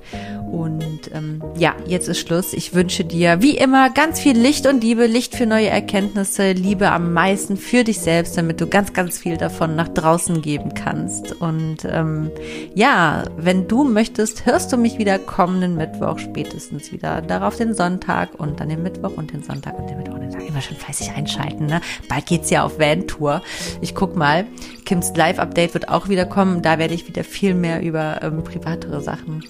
Und 0.52 1.12
ähm, 1.14 1.42
ja, 1.58 1.74
jetzt 1.88 2.08
ist 2.08 2.20
Schluss. 2.20 2.54
Ich 2.54 2.74
wünsche 2.74 3.04
dir 3.04 3.42
wie 3.42 3.58
immer 3.58 3.90
ganz 3.90 4.20
viel 4.20 4.38
Licht 4.38 4.68
und 4.68 4.84
Liebe, 4.84 5.08
Licht 5.08 5.36
für 5.36 5.46
neue 5.46 5.68
Erkenntnisse, 5.68 6.52
Liebe 6.52 6.92
am 6.92 7.14
meisten 7.14 7.58
für 7.58 7.84
dich 7.84 8.00
selbst, 8.00 8.38
damit 8.38 8.62
du 8.62 8.68
ganz, 8.68 8.94
ganz 8.94 9.18
viel 9.18 9.38
davon 9.38 9.76
nach 9.76 9.88
draußen 9.88 10.42
geben 10.42 10.74
kannst. 10.74 11.34
Und 11.42 11.80
ähm, 11.86 12.32
ja, 12.74 13.24
wenn 13.38 13.68
du 13.68 13.84
möchtest, 13.84 14.46
hörst 14.46 14.72
du 14.72 14.78
mich 14.78 14.98
wieder 14.98 15.18
kommenden 15.18 15.76
Mittwoch 15.76 16.20
spätestens 16.20 16.92
wieder. 16.92 17.22
Darauf 17.22 17.58
den 17.58 17.74
Sonntag 17.74 18.40
und 18.40 18.60
dann 18.60 18.70
den 18.70 18.84
Mittwoch 18.84 19.18
und 19.18 19.32
den 19.32 19.44
Sonntag 19.44 19.78
und 19.80 19.90
den 19.90 19.98
Mittwoch 19.98 20.16
und 20.16 20.22
den 20.22 20.32
Sonntag. 20.32 20.50
Immer 20.50 20.62
schon 20.62 20.78
fleißig 20.78 21.12
einschalten, 21.12 21.66
ne? 21.66 21.82
Bald 22.10 22.26
geht's 22.26 22.50
ja 22.50 22.64
auf 22.64 22.80
Van-Tour. 22.80 23.42
Ich 23.82 23.96
guck 23.96 24.16
mal. 24.16 24.46
Kims 24.86 25.16
Live-Update 25.16 25.74
wird 25.74 25.90
auch 25.90 26.10
wieder 26.10 26.26
kommen. 26.26 26.62
Da 26.62 26.78
werde 26.78 26.94
ich 26.94 27.08
wieder 27.08 27.24
viel 27.24 27.56
mehr 27.56 27.82
über 27.82 28.22
ähm, 28.22 28.44
privatere 28.44 29.02
Sachen 29.02 29.44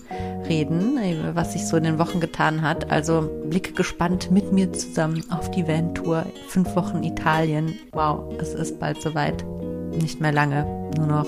reden, 0.47 0.97
was 1.33 1.53
sich 1.53 1.67
so 1.67 1.75
in 1.75 1.83
den 1.83 1.99
Wochen 1.99 2.19
getan 2.19 2.61
hat. 2.61 2.89
Also 2.89 3.29
blicke 3.49 3.73
gespannt 3.73 4.31
mit 4.31 4.53
mir 4.53 4.71
zusammen 4.71 5.23
auf 5.29 5.51
die 5.51 5.67
Van-Tour. 5.67 6.25
Fünf 6.47 6.75
Wochen 6.75 7.03
Italien. 7.03 7.77
Wow, 7.91 8.33
es 8.39 8.53
ist 8.53 8.79
bald 8.79 9.01
soweit. 9.01 9.43
Nicht 9.91 10.21
mehr 10.21 10.31
lange, 10.31 10.65
nur 10.97 11.07
noch 11.07 11.27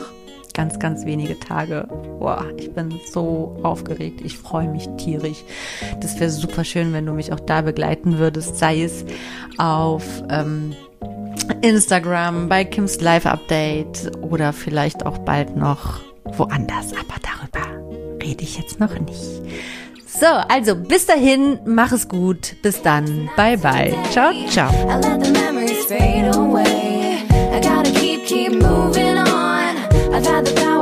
ganz, 0.54 0.80
ganz 0.80 1.06
wenige 1.06 1.40
Tage. 1.40 1.88
Boah, 2.20 2.46
ich 2.58 2.74
bin 2.74 3.00
so 3.12 3.58
aufgeregt. 3.62 4.22
Ich 4.24 4.38
freue 4.38 4.68
mich 4.68 4.90
tierisch. 4.98 5.44
Das 6.00 6.20
wäre 6.20 6.32
super 6.32 6.64
schön, 6.64 6.94
wenn 6.94 7.06
du 7.06 7.14
mich 7.14 7.32
auch 7.32 7.40
da 7.40 7.62
begleiten 7.62 8.18
würdest, 8.18 8.58
sei 8.58 8.82
es 8.82 9.06
auf 9.58 10.04
ähm, 10.30 10.76
Instagram, 11.62 12.50
bei 12.50 12.64
Kims 12.64 13.02
Live 13.02 13.26
Update 13.26 14.12
oder 14.22 14.54
vielleicht 14.54 15.06
auch 15.06 15.18
bald 15.20 15.56
noch 15.56 16.00
woanders. 16.24 16.94
Aber 16.94 17.16
darüber 17.22 18.20
rede 18.22 18.44
ich 18.44 18.58
jetzt 18.58 18.80
noch 18.80 18.98
nicht. 19.00 19.42
So, 20.08 20.26
also 20.26 20.76
bis 20.76 21.06
dahin, 21.06 21.60
mach 21.66 21.92
es 21.92 22.08
gut. 22.08 22.56
Bis 22.62 22.82
dann. 22.82 23.30
Bye 23.36 23.58
bye. 23.58 23.94
Ciao, 24.12 24.32
ciao. 24.50 24.72
I've 30.18 30.26
had 30.26 30.48
the 30.48 30.54
power. 30.56 30.77